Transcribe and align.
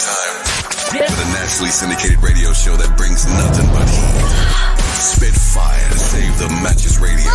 Time 0.00 0.44
for 0.88 0.96
the 0.96 1.30
nationally 1.34 1.70
syndicated 1.70 2.22
radio 2.22 2.54
show 2.54 2.74
that 2.74 2.96
brings 2.96 3.26
nothing 3.26 3.66
but 3.68 3.86
heat. 3.86 4.80
Spitfire, 4.96 5.90
save 5.92 6.38
the 6.38 6.48
matches 6.62 6.98
radio. 6.98 7.28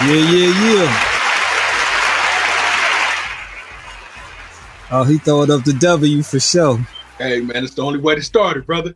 Yeah, 0.00 0.30
yeah, 0.32 0.64
yeah. 0.64 1.04
Oh, 4.90 5.04
he 5.04 5.18
throwing 5.18 5.50
up 5.50 5.64
the 5.64 5.74
W 5.74 6.22
for 6.22 6.40
sure. 6.40 6.78
Hey 7.18 7.40
man, 7.40 7.64
it's 7.64 7.74
the 7.74 7.82
only 7.82 7.98
way 7.98 8.14
to 8.14 8.22
start 8.22 8.56
it, 8.58 8.64
brother. 8.64 8.94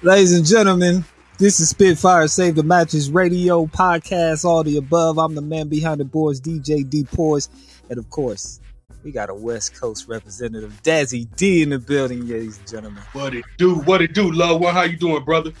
Ladies 0.00 0.32
and 0.32 0.46
gentlemen, 0.46 1.04
this 1.36 1.60
is 1.60 1.68
Spitfire 1.68 2.28
Save 2.28 2.54
the 2.54 2.62
Matches 2.62 3.10
Radio 3.10 3.66
Podcast, 3.66 4.46
all 4.46 4.64
the 4.64 4.78
above. 4.78 5.18
I'm 5.18 5.34
the 5.34 5.42
man 5.42 5.68
behind 5.68 6.00
the 6.00 6.06
boards, 6.06 6.40
DJ 6.40 6.88
D 6.88 7.04
Poise. 7.04 7.50
And 7.90 7.98
of 7.98 8.08
course, 8.08 8.58
we 9.04 9.12
got 9.12 9.28
a 9.28 9.34
West 9.34 9.78
Coast 9.78 10.08
representative, 10.08 10.82
Dazzie 10.82 11.26
Dee 11.36 11.62
in 11.62 11.68
the 11.68 11.78
building, 11.78 12.26
ladies 12.26 12.56
and 12.56 12.68
gentlemen. 12.68 13.02
What 13.12 13.34
it 13.34 13.44
do? 13.58 13.74
What 13.80 14.00
it 14.00 14.14
do, 14.14 14.32
love 14.32 14.62
one? 14.62 14.72
How 14.72 14.84
you 14.84 14.96
doing, 14.96 15.22
brother? 15.22 15.52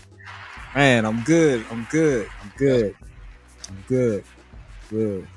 Man, 0.74 1.04
I'm 1.04 1.22
good. 1.24 1.62
I'm 1.70 1.86
good. 1.90 2.26
I'm 2.42 2.52
good. 2.56 2.96
I'm 3.68 3.84
good. 3.86 4.24
Good. 4.88 5.28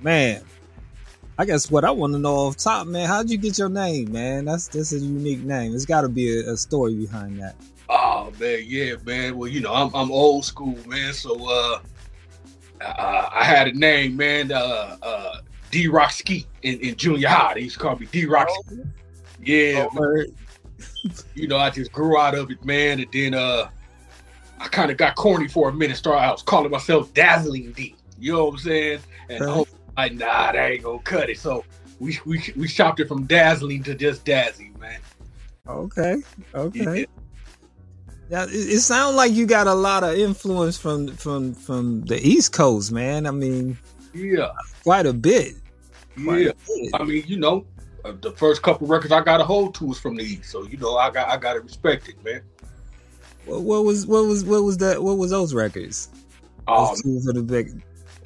Man, 0.00 0.40
I 1.38 1.44
guess 1.44 1.70
what 1.70 1.84
I 1.84 1.90
want 1.92 2.14
to 2.14 2.18
know 2.18 2.34
off 2.34 2.56
top, 2.56 2.88
man, 2.88 3.06
how'd 3.06 3.30
you 3.30 3.38
get 3.38 3.58
your 3.58 3.68
name, 3.68 4.10
man? 4.10 4.46
That's 4.46 4.66
that's 4.66 4.92
a 4.92 4.98
unique 4.98 5.44
name. 5.44 5.72
It's 5.72 5.84
got 5.84 6.00
to 6.00 6.08
be 6.08 6.40
a, 6.40 6.52
a 6.52 6.56
story 6.56 6.94
behind 6.94 7.40
that. 7.40 7.54
Oh 7.88 8.32
man, 8.40 8.64
yeah, 8.66 8.94
man. 9.06 9.38
Well, 9.38 9.48
you 9.48 9.60
know, 9.60 9.72
I'm 9.72 9.94
I'm 9.94 10.10
old 10.10 10.44
school, 10.44 10.76
man. 10.86 11.12
So 11.14 11.36
uh, 11.48 11.80
uh 12.84 13.28
I 13.32 13.44
had 13.44 13.68
a 13.68 13.72
name, 13.72 14.16
man. 14.16 14.50
Uh, 14.50 14.96
uh 15.00 15.40
D 15.70 15.86
Rock 15.86 16.10
Ski 16.10 16.44
in, 16.62 16.80
in 16.80 16.96
junior 16.96 17.28
high. 17.28 17.54
They 17.54 17.60
used 17.60 17.76
to 17.76 17.82
call 17.82 17.96
me 17.96 18.06
D 18.10 18.26
Rock. 18.26 18.48
Yeah, 19.40 19.86
Oh, 19.94 20.24
you 21.34 21.46
know, 21.46 21.58
I 21.58 21.70
just 21.70 21.92
grew 21.92 22.18
out 22.18 22.34
of 22.34 22.50
it, 22.50 22.64
man. 22.64 22.98
And 22.98 23.08
then 23.12 23.34
uh, 23.34 23.68
I 24.58 24.68
kind 24.68 24.90
of 24.90 24.96
got 24.96 25.14
corny 25.14 25.46
for 25.46 25.68
a 25.68 25.72
minute. 25.72 25.96
Started, 25.96 26.22
I 26.22 26.32
was 26.32 26.42
calling 26.42 26.70
myself 26.70 27.14
Dazzling 27.14 27.70
D. 27.72 27.94
You 28.18 28.32
know 28.32 28.46
what 28.46 28.54
I'm 28.54 28.58
saying? 28.58 29.00
And 29.28 29.44
Right. 29.44 29.66
Like, 29.98 30.14
nah, 30.14 30.52
that 30.52 30.70
ain't 30.70 30.84
gonna 30.84 31.00
cut 31.00 31.28
it. 31.28 31.40
So 31.40 31.64
we 31.98 32.16
we 32.24 32.40
we 32.54 32.68
shopped 32.68 33.00
it 33.00 33.08
from 33.08 33.24
Dazzling 33.24 33.82
to 33.82 33.96
just 33.96 34.24
Dazzie, 34.24 34.70
man. 34.78 35.00
Okay. 35.66 36.22
Okay. 36.54 37.00
Yeah. 37.00 37.04
Yeah, 38.30 38.44
it, 38.44 38.50
it 38.52 38.80
sounds 38.80 39.16
like 39.16 39.32
you 39.32 39.44
got 39.44 39.66
a 39.66 39.74
lot 39.74 40.04
of 40.04 40.16
influence 40.16 40.78
from 40.78 41.08
from 41.16 41.52
from 41.52 42.02
the 42.04 42.16
East 42.24 42.52
Coast, 42.52 42.92
man. 42.92 43.26
I 43.26 43.32
mean, 43.32 43.76
Yeah, 44.14 44.50
quite 44.84 45.06
a 45.06 45.12
bit. 45.12 45.54
Quite 46.22 46.42
yeah. 46.42 46.50
a 46.50 46.54
bit. 46.54 46.90
I 46.94 47.02
mean, 47.02 47.24
you 47.26 47.38
know, 47.38 47.66
uh, 48.04 48.12
the 48.20 48.30
first 48.30 48.62
couple 48.62 48.86
records 48.86 49.12
I 49.12 49.20
got 49.24 49.40
a 49.40 49.44
hold 49.44 49.74
to 49.76 49.86
was 49.86 49.98
from 49.98 50.14
the 50.14 50.22
East, 50.22 50.50
so 50.52 50.62
you 50.64 50.76
know, 50.76 50.96
I 50.96 51.10
got 51.10 51.28
I 51.28 51.36
got 51.38 51.54
to 51.54 51.60
respect 51.60 52.08
it, 52.08 52.22
man. 52.24 52.42
What, 53.46 53.62
what 53.62 53.84
was 53.84 54.06
what 54.06 54.26
was 54.26 54.44
what 54.44 54.62
was 54.62 54.76
that? 54.78 55.02
What 55.02 55.18
was 55.18 55.32
those 55.32 55.54
records? 55.54 56.08
Oh, 56.68 56.90
Those 56.90 57.02
two 57.02 57.20
for 57.20 57.32
the 57.32 57.42
big. 57.42 57.72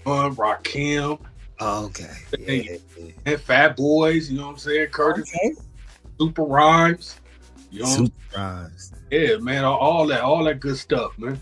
man, 0.04 0.34
Rakim 0.34 1.18
Oh, 1.64 1.84
okay. 1.86 2.10
Yeah, 2.38 2.72
yeah. 2.98 3.10
and 3.24 3.40
Fat 3.40 3.76
Boys, 3.76 4.30
you 4.30 4.38
know 4.38 4.46
what 4.46 4.52
I'm 4.54 4.58
saying? 4.58 4.88
Curtis, 4.88 5.30
Okay. 5.34 5.52
Super 6.18 6.42
Rhymes, 6.42 7.20
you 7.70 7.80
know, 7.82 7.86
Super 7.88 8.12
rhymes. 8.36 8.92
yeah, 9.10 9.36
man, 9.36 9.64
all, 9.64 9.78
all 9.78 10.06
that, 10.08 10.22
all 10.22 10.42
that 10.44 10.60
good 10.60 10.76
stuff, 10.76 11.16
man. 11.18 11.40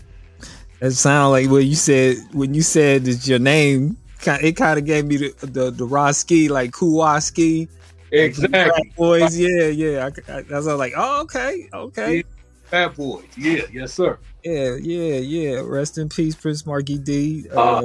That 0.79 0.91
sound 0.91 1.31
like 1.31 1.49
what 1.49 1.65
you 1.65 1.75
said 1.75 2.17
when 2.33 2.53
you 2.53 2.61
said 2.61 3.05
that 3.05 3.27
your 3.27 3.39
name. 3.39 3.97
It 4.23 4.55
kind 4.55 4.77
of 4.77 4.85
gave 4.85 5.05
me 5.05 5.17
the 5.17 5.33
the, 5.47 5.71
the 5.71 5.85
raw 5.85 6.11
ski, 6.11 6.47
like 6.47 6.71
Kuwaski. 6.71 7.67
Exactly, 8.11 8.91
Boys, 8.95 9.37
yeah, 9.37 9.65
yeah. 9.67 10.09
I, 10.27 10.31
I, 10.37 10.41
that's 10.43 10.67
all 10.67 10.77
like, 10.77 10.93
oh, 10.95 11.21
okay, 11.21 11.67
okay. 11.73 12.23
Fat 12.65 12.95
Boys, 12.95 13.25
yeah, 13.35 13.63
yes, 13.71 13.93
sir. 13.93 14.19
Yeah, 14.43 14.75
yeah, 14.75 15.17
yeah. 15.17 15.61
Rest 15.65 15.97
in 15.97 16.09
peace, 16.09 16.35
Prince 16.35 16.65
Markie 16.65 16.97
Dee. 16.99 17.45
Uh, 17.55 17.59
Uh, 17.59 17.81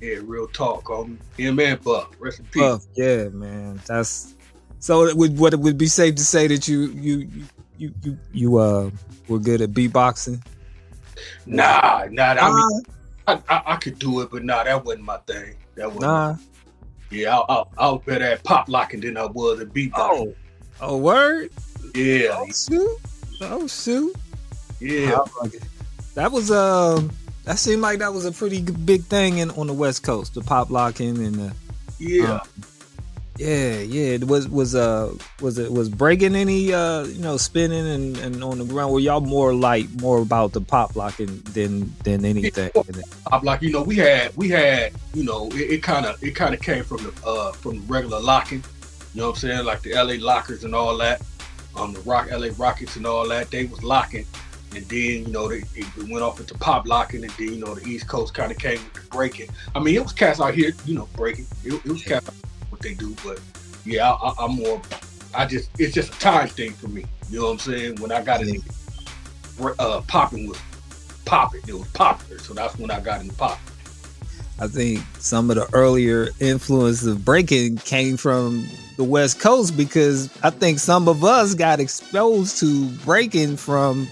Yeah, 0.00 0.18
real 0.22 0.46
talk, 0.48 0.84
homie. 0.84 1.18
Him 1.36 1.60
and 1.60 1.82
Buff, 1.82 2.08
rest 2.18 2.38
in 2.40 2.46
peace. 2.46 2.62
Puff, 2.62 2.86
yeah, 2.94 3.28
man. 3.28 3.80
That's 3.86 4.34
so. 4.78 5.04
It 5.04 5.16
would 5.16 5.38
what 5.38 5.52
it 5.52 5.60
would 5.60 5.76
be 5.76 5.86
safe 5.86 6.14
to 6.14 6.24
say 6.24 6.46
that 6.46 6.66
you 6.66 6.90
you 6.92 7.28
you 7.76 7.94
you 8.02 8.18
you 8.32 8.58
uh 8.58 8.90
were 9.28 9.38
good 9.38 9.60
at 9.60 9.70
beatboxing. 9.70 10.42
Nah, 11.44 12.06
nah, 12.10 12.34
I 12.40 12.50
mean, 12.50 12.82
I, 13.26 13.32
I, 13.48 13.62
I 13.74 13.76
could 13.76 13.98
do 13.98 14.20
it, 14.22 14.30
but 14.30 14.42
nah, 14.42 14.64
that 14.64 14.84
wasn't 14.84 15.04
my 15.04 15.18
thing. 15.18 15.54
That 15.74 15.88
wasn't. 15.88 16.02
nah. 16.02 16.36
Yeah, 17.10 17.38
I, 17.38 17.52
I, 17.52 17.64
I 17.76 17.90
was 17.90 18.02
better 18.06 18.24
at 18.24 18.44
pop 18.44 18.68
locking 18.68 19.00
than 19.00 19.16
I 19.16 19.26
was 19.26 19.60
at 19.60 19.68
beatboxing. 19.68 19.92
Oh, 19.98 20.34
oh, 20.80 20.96
word. 20.96 21.50
Yeah, 21.94 22.28
Oh 22.32 22.46
shoot. 22.52 22.98
Oh 23.42 23.66
shoot. 23.66 24.14
yeah. 24.78 25.18
That 26.14 26.30
was 26.30 26.50
um. 26.50 27.10
That 27.50 27.58
seemed 27.58 27.82
like 27.82 27.98
that 27.98 28.12
was 28.12 28.26
a 28.26 28.30
pretty 28.30 28.62
big 28.62 29.02
thing 29.02 29.38
in 29.38 29.50
on 29.50 29.66
the 29.66 29.72
West 29.72 30.04
Coast, 30.04 30.34
the 30.34 30.40
pop 30.40 30.70
locking 30.70 31.18
and 31.18 31.34
the 31.34 31.54
Yeah. 31.98 32.34
Um, 32.34 32.40
yeah, 33.38 33.80
yeah. 33.80 34.10
It 34.12 34.28
was 34.28 34.48
was 34.48 34.76
uh 34.76 35.12
was 35.40 35.58
it 35.58 35.72
was 35.72 35.88
breaking 35.88 36.36
any 36.36 36.72
uh 36.72 37.06
you 37.06 37.20
know 37.20 37.36
spinning 37.38 37.88
and, 37.88 38.16
and 38.18 38.44
on 38.44 38.58
the 38.58 38.64
ground. 38.64 38.92
Were 38.92 39.00
y'all 39.00 39.20
more 39.20 39.52
like 39.52 39.90
more 40.00 40.22
about 40.22 40.52
the 40.52 40.60
pop 40.60 40.94
locking 40.94 41.40
than 41.40 41.92
than 42.04 42.24
anything? 42.24 42.70
I'm 43.32 43.42
like, 43.42 43.62
you 43.62 43.72
know, 43.72 43.82
we 43.82 43.96
had 43.96 44.36
we 44.36 44.48
had, 44.48 44.92
you 45.12 45.24
know, 45.24 45.48
it 45.52 45.82
kind 45.82 46.06
of 46.06 46.22
it 46.22 46.36
kind 46.36 46.54
of 46.54 46.60
came 46.60 46.84
from 46.84 46.98
the 46.98 47.12
uh 47.26 47.50
from 47.50 47.80
the 47.80 47.92
regular 47.92 48.20
locking. 48.20 48.62
You 49.12 49.22
know 49.22 49.26
what 49.26 49.32
I'm 49.32 49.40
saying? 49.40 49.64
Like 49.64 49.82
the 49.82 49.94
LA 49.94 50.24
Lockers 50.24 50.62
and 50.62 50.72
all 50.72 50.96
that. 50.98 51.20
Um 51.74 51.94
the 51.94 52.00
Rock 52.02 52.30
LA 52.30 52.50
Rockets 52.56 52.94
and 52.94 53.08
all 53.08 53.26
that. 53.26 53.50
They 53.50 53.64
was 53.64 53.82
locking. 53.82 54.24
And 54.74 54.84
then, 54.86 55.26
you 55.26 55.26
know, 55.28 55.48
they, 55.48 55.64
it 55.74 55.86
went 56.08 56.22
off 56.22 56.38
into 56.38 56.54
pop 56.54 56.86
locking, 56.86 57.24
and 57.24 57.32
then, 57.32 57.54
you 57.54 57.58
know, 57.58 57.74
the 57.74 57.88
East 57.88 58.06
Coast 58.06 58.34
kind 58.34 58.52
of 58.52 58.58
came 58.58 58.78
with 58.78 58.94
the 58.94 59.00
breaking. 59.10 59.50
I 59.74 59.80
mean, 59.80 59.96
it 59.96 60.02
was 60.02 60.12
cats 60.12 60.40
out 60.40 60.54
here, 60.54 60.72
you 60.84 60.94
know, 60.94 61.08
breaking. 61.16 61.46
It, 61.64 61.74
it 61.74 61.86
was 61.86 62.04
cats 62.04 62.28
out 62.28 62.34
what 62.70 62.80
they 62.80 62.94
do, 62.94 63.16
but 63.24 63.40
yeah, 63.84 64.10
I, 64.10 64.28
I, 64.28 64.34
I'm 64.44 64.56
more. 64.56 64.80
I 65.34 65.46
just, 65.46 65.70
it's 65.78 65.94
just 65.94 66.14
a 66.14 66.18
time 66.18 66.48
thing 66.48 66.72
for 66.72 66.88
me. 66.88 67.04
You 67.30 67.40
know 67.40 67.46
what 67.46 67.52
I'm 67.52 67.58
saying? 67.58 67.96
When 67.96 68.12
I 68.12 68.22
got 68.22 68.42
in, 68.42 68.62
uh, 69.78 70.00
popping 70.06 70.48
was 70.48 70.58
popping. 71.24 71.62
It 71.66 71.74
was 71.74 71.88
popular, 71.88 72.38
so 72.40 72.54
that's 72.54 72.78
when 72.78 72.90
I 72.90 73.00
got 73.00 73.20
into 73.20 73.34
pop. 73.34 73.58
I 74.58 74.66
think 74.66 75.00
some 75.18 75.48
of 75.50 75.56
the 75.56 75.66
earlier 75.72 76.28
influence 76.38 77.06
of 77.06 77.24
breaking 77.24 77.78
came 77.78 78.16
from 78.18 78.66
the 78.96 79.04
West 79.04 79.40
Coast 79.40 79.74
because 79.74 80.28
I 80.42 80.50
think 80.50 80.78
some 80.78 81.08
of 81.08 81.24
us 81.24 81.54
got 81.54 81.80
exposed 81.80 82.58
to 82.58 82.88
breaking 83.04 83.56
from 83.56 84.06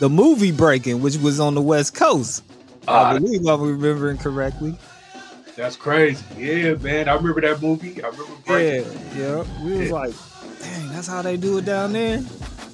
the 0.00 0.08
movie 0.10 0.50
Breaking, 0.50 1.00
which 1.00 1.16
was 1.18 1.38
on 1.38 1.54
the 1.54 1.62
West 1.62 1.94
Coast. 1.94 2.42
I 2.88 3.12
Uh, 3.14 3.18
believe 3.20 3.46
I'm 3.46 3.60
remembering 3.62 4.18
correctly. 4.18 4.76
that's 5.56 5.76
crazy. 5.76 6.24
Yeah, 6.38 6.74
man. 6.74 7.08
I 7.08 7.14
remember 7.14 7.40
that 7.42 7.62
movie. 7.62 8.02
I 8.02 8.08
remember 8.08 8.32
Yeah, 8.46 8.82
breaking. 8.82 9.00
yeah. 9.16 9.44
We 9.62 9.72
was 9.78 9.88
Yeah. 9.88 9.92
like, 9.94 10.14
dang, 10.62 10.88
that's 10.88 11.06
how 11.06 11.22
they 11.22 11.36
do 11.36 11.58
it 11.58 11.64
down 11.66 11.92
there. 11.92 12.22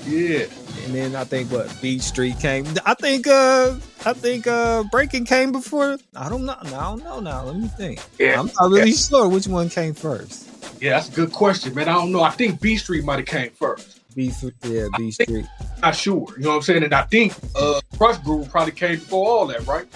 Yeah. 0.06 0.44
And 0.84 0.94
then 0.94 1.16
I 1.16 1.24
think 1.24 1.50
what 1.50 1.68
Beat 1.82 2.00
Street 2.02 2.38
came. 2.38 2.64
I 2.86 2.94
think 2.94 3.26
uh 3.26 3.74
I 4.04 4.12
think 4.12 4.46
uh 4.46 4.84
Breaking 4.92 5.24
came 5.24 5.50
before. 5.50 5.98
I 6.14 6.28
don't 6.28 6.44
know. 6.44 6.54
No, 6.70 6.78
I 6.78 6.84
don't 6.90 7.02
know 7.04 7.18
now. 7.18 7.44
Let 7.44 7.56
me 7.56 7.66
think. 7.76 7.98
Yeah. 8.18 8.38
I'm 8.38 8.48
not 8.60 8.70
really 8.70 8.92
sure 8.92 9.28
which 9.28 9.48
one 9.48 9.68
came 9.68 9.94
first. 9.94 10.44
Yeah, 10.80 10.90
that's 10.90 11.08
a 11.08 11.12
good 11.12 11.32
question, 11.32 11.74
man. 11.74 11.88
I 11.88 11.94
don't 11.94 12.12
know. 12.12 12.22
I 12.22 12.30
think 12.30 12.60
Beat 12.60 12.76
Street 12.76 13.04
might 13.04 13.16
have 13.18 13.26
came 13.26 13.50
first. 13.50 13.95
B 14.16 14.32
yeah, 14.64 14.88
Beat 14.96 15.12
Street. 15.12 15.44
Not 15.82 15.94
sure. 15.94 16.26
You 16.36 16.44
know 16.44 16.48
what 16.50 16.56
I'm 16.56 16.62
saying? 16.62 16.82
And 16.84 16.94
I 16.94 17.02
think 17.02 17.34
uh 17.54 17.80
Krush 17.94 18.22
Groove 18.24 18.50
probably 18.50 18.72
came 18.72 18.94
before 18.98 19.28
all 19.28 19.46
that, 19.48 19.64
right? 19.66 19.86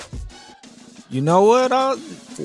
You 1.09 1.21
know 1.23 1.43
what? 1.43 1.73
Uh, 1.73 1.97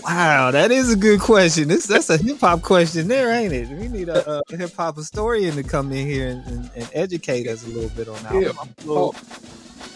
wow, 0.03 0.49
that 0.49 0.71
is 0.71 0.91
a 0.91 0.95
good 0.95 1.19
question. 1.19 1.67
This 1.67 1.85
that's 1.85 2.09
a 2.09 2.17
hip 2.17 2.39
hop 2.39 2.63
question 2.63 3.07
there, 3.07 3.29
ain't 3.31 3.53
it? 3.53 3.69
We 3.69 3.87
need 3.89 4.09
a, 4.09 4.41
a 4.49 4.57
hip 4.57 4.73
hop 4.75 4.95
historian 4.95 5.55
to 5.55 5.63
come 5.63 5.91
in 5.91 6.07
here 6.07 6.29
and, 6.29 6.47
and, 6.47 6.71
and 6.75 6.89
educate 6.93 7.47
us 7.47 7.63
a 7.63 7.69
little 7.69 7.89
bit 7.89 8.07
on 8.07 8.23
that. 8.23 8.33
Yeah. 8.33 8.51
I'm 8.59 8.73
little- 8.85 9.15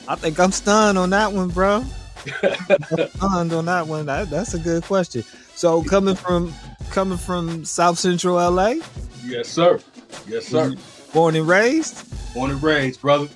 I 0.07 0.15
think 0.15 0.39
I'm 0.39 0.51
stunned 0.51 0.97
on 0.97 1.09
that 1.11 1.31
one, 1.31 1.49
bro. 1.49 1.83
I'm 2.43 3.09
stunned 3.09 3.53
on 3.53 3.65
that 3.65 3.87
one. 3.87 4.05
That, 4.05 4.29
that's 4.29 4.53
a 4.53 4.59
good 4.59 4.83
question. 4.83 5.23
So 5.55 5.81
coming 5.83 6.15
from 6.15 6.53
coming 6.91 7.17
from 7.17 7.65
South 7.65 7.97
Central 7.97 8.35
LA, 8.35 8.75
Yes, 9.23 9.47
sir. 9.47 9.79
Yes, 10.27 10.45
sir. 10.47 10.75
Born 11.13 11.35
and 11.35 11.47
raised. 11.47 12.05
Born 12.33 12.51
and 12.51 12.61
raised, 12.61 13.01
brother. 13.01 13.27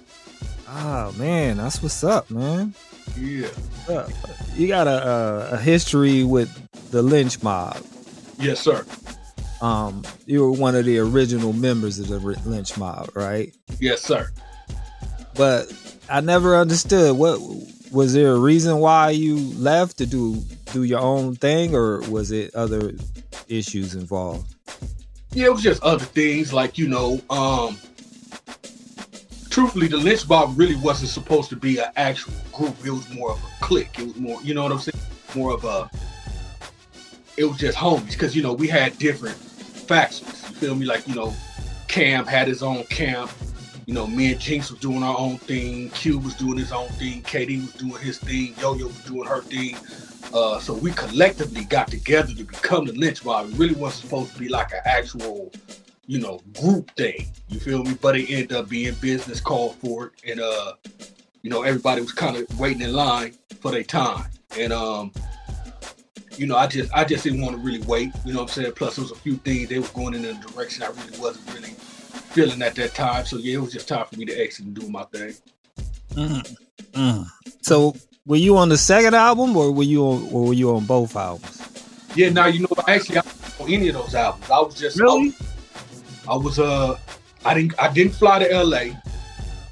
Oh 0.70 1.12
man, 1.18 1.58
that's 1.58 1.82
what's 1.82 2.04
up, 2.04 2.30
man. 2.32 2.74
Yeah. 3.20 3.48
Uh, 3.88 4.08
You 4.56 4.68
got 4.68 4.88
a, 4.88 5.08
a 5.08 5.50
a 5.54 5.58
history 5.58 6.24
with 6.24 6.50
the 6.92 7.02
Lench 7.04 7.42
Mob. 7.44 7.78
Yes, 8.40 8.60
sir. 8.60 8.86
um, 9.62 10.04
you 10.26 10.42
were 10.42 10.52
one 10.52 10.76
of 10.76 10.86
the 10.86 11.00
original 11.00 11.54
members 11.54 12.00
of 12.00 12.08
the 12.08 12.20
Lench 12.20 12.78
Mob, 12.78 13.10
right? 13.16 13.54
Yes, 13.80 14.02
sir. 14.02 14.30
But 15.36 15.72
I 16.10 16.22
never 16.22 16.56
understood 16.58 17.18
what 17.18 17.40
was 17.92 18.14
there 18.14 18.32
a 18.34 18.40
reason 18.40 18.80
why 18.80 19.10
you 19.12 19.36
left 19.56 19.98
to 19.98 20.06
do 20.06 20.36
do 20.72 20.84
your 20.84 21.00
own 21.00 21.36
thing, 21.36 21.76
or 21.76 22.02
was 22.10 22.32
it 22.32 22.54
other 22.56 22.94
issues 23.48 23.94
involved? 23.96 24.54
Yeah, 25.36 25.48
it 25.48 25.52
was 25.52 25.64
just 25.64 25.82
other 25.82 26.06
things 26.06 26.54
like 26.54 26.78
you 26.78 26.88
know, 26.88 27.20
um, 27.32 27.76
truthfully, 29.50 29.88
the 29.88 29.98
Lench 29.98 30.30
Mob 30.30 30.58
really 30.58 30.76
wasn't 30.76 31.10
supposed 31.10 31.50
to 31.50 31.56
be 31.56 31.80
an 31.80 31.92
actual 31.96 32.34
group. 32.52 32.76
It 32.86 32.92
was 32.92 33.10
more 33.10 33.32
of 33.32 33.44
a 33.44 33.64
clique. 33.66 33.98
It 33.98 34.06
was 34.06 34.16
more, 34.18 34.40
you 34.44 34.54
know 34.54 34.62
what 34.62 34.72
I'm 34.72 34.78
saying? 34.78 35.04
More 35.36 35.54
of 35.54 35.64
a. 35.64 35.90
It 37.36 37.46
was 37.46 37.58
just 37.58 37.76
homies 37.76 38.12
because 38.12 38.36
you 38.36 38.44
know 38.44 38.54
we 38.54 38.68
had 38.68 38.96
different 39.00 39.36
factions. 39.36 40.50
You 40.50 40.56
feel 40.56 40.76
me? 40.76 40.86
Like 40.86 41.08
you 41.08 41.16
know, 41.16 41.34
Cam 41.88 42.28
had 42.28 42.48
his 42.48 42.62
own 42.62 42.84
camp. 42.86 43.32
You 43.88 43.96
know, 43.96 44.06
me 44.06 44.32
and 44.32 44.40
Jinx 44.40 44.70
was 44.70 44.80
doing 44.80 45.02
our 45.02 45.18
own 45.18 45.40
thing. 45.40 45.90
Q 45.90 46.20
was 46.20 46.36
doing 46.36 46.58
his 46.58 46.72
own 46.72 46.90
thing. 46.90 47.24
KD 47.24 47.62
was 47.62 47.74
doing 47.74 48.02
his 48.04 48.20
thing. 48.20 48.54
Yo 48.62 48.76
Yo 48.76 48.86
was 48.86 49.04
doing 49.06 49.28
her 49.28 49.42
thing. 49.42 49.78
Uh, 50.34 50.60
so 50.60 50.74
we 50.74 50.92
collectively 50.92 51.64
got 51.66 51.88
together 51.88 52.34
to 52.34 52.44
become 52.44 52.86
the 52.86 52.94
Lench 52.94 53.26
Mob. 53.26 53.50
It 53.50 53.58
really 53.58 53.76
wasn't 53.76 54.06
supposed 54.06 54.34
to 54.34 54.40
be 54.40 54.50
like 54.50 54.72
an 54.72 54.82
actual, 54.86 55.52
you 56.08 56.20
know, 56.20 56.42
group 56.60 56.92
thing. 56.96 57.28
You 57.50 57.60
feel 57.60 57.84
me? 57.84 57.96
But 58.02 58.18
it 58.18 58.30
ended 58.30 58.54
up 58.54 58.70
being 58.70 58.94
business 58.96 59.40
called 59.40 59.76
for 59.76 60.08
it, 60.08 60.32
and 60.32 60.40
uh, 60.40 60.74
you 61.42 61.50
know, 61.50 61.64
everybody 61.64 62.02
was 62.02 62.14
kind 62.14 62.38
of 62.38 62.60
waiting 62.60 62.82
in 62.82 62.94
line 62.94 63.34
for 63.60 63.72
their 63.72 63.84
time. 63.84 64.26
And 64.58 64.72
um, 64.72 65.12
you 66.38 66.48
know, 66.48 66.56
I 66.56 66.68
just 66.68 66.92
I 66.94 67.04
just 67.04 67.24
didn't 67.24 67.42
want 67.42 67.56
to 67.56 67.62
really 67.62 67.82
wait. 67.86 68.12
You 68.26 68.34
know 68.34 68.42
what 68.42 68.50
I'm 68.58 68.64
saying? 68.64 68.74
Plus, 68.74 68.96
there 68.96 69.04
was 69.04 69.12
a 69.12 69.16
few 69.16 69.36
things 69.38 69.70
they 69.70 69.80
were 69.80 69.88
going 69.90 70.14
in 70.16 70.26
a 70.26 70.34
direction 70.34 70.84
I 70.84 70.88
really 70.88 71.20
wasn't 71.20 71.54
really 71.54 71.76
feeling 72.34 72.62
at 72.62 72.76
that 72.76 72.94
time. 72.96 73.26
So 73.26 73.38
yeah, 73.38 73.56
it 73.56 73.62
was 73.62 73.74
just 73.74 73.88
time 73.88 74.06
for 74.06 74.18
me 74.18 74.26
to 74.26 74.34
exit 74.34 74.66
and 74.66 74.74
do 74.74 74.88
my 74.90 75.04
thing. 75.04 75.36
Mm, 76.12 76.56
mm. 76.94 77.26
So 77.62 77.96
were 78.26 78.38
you 78.38 78.58
on 78.58 78.70
the 78.70 78.78
second 78.78 79.14
album, 79.16 79.56
or 79.58 79.72
were 79.72 79.84
you 79.84 80.04
on, 80.04 80.30
or 80.32 80.48
were 80.48 80.54
you 80.54 80.76
on 80.76 80.86
both 80.86 81.16
albums? 81.16 81.62
Yeah, 82.16 82.30
now 82.30 82.46
you 82.46 82.62
know 82.62 82.68
actually 82.88 83.18
I 83.18 83.22
wasn't 83.22 83.62
on 83.62 83.70
any 83.72 83.88
of 83.90 83.96
those 83.96 84.16
albums. 84.16 84.50
I 84.50 84.60
was 84.60 84.76
just 84.76 85.00
Really? 85.00 85.34
I 86.28 86.36
was, 86.36 86.60
I 86.60 86.60
was 86.60 86.60
uh 86.60 86.98
I 87.46 87.54
didn't 87.54 87.74
I 87.80 87.92
didn't 87.92 88.14
fly 88.14 88.40
to 88.40 88.64
LA. 88.64 88.96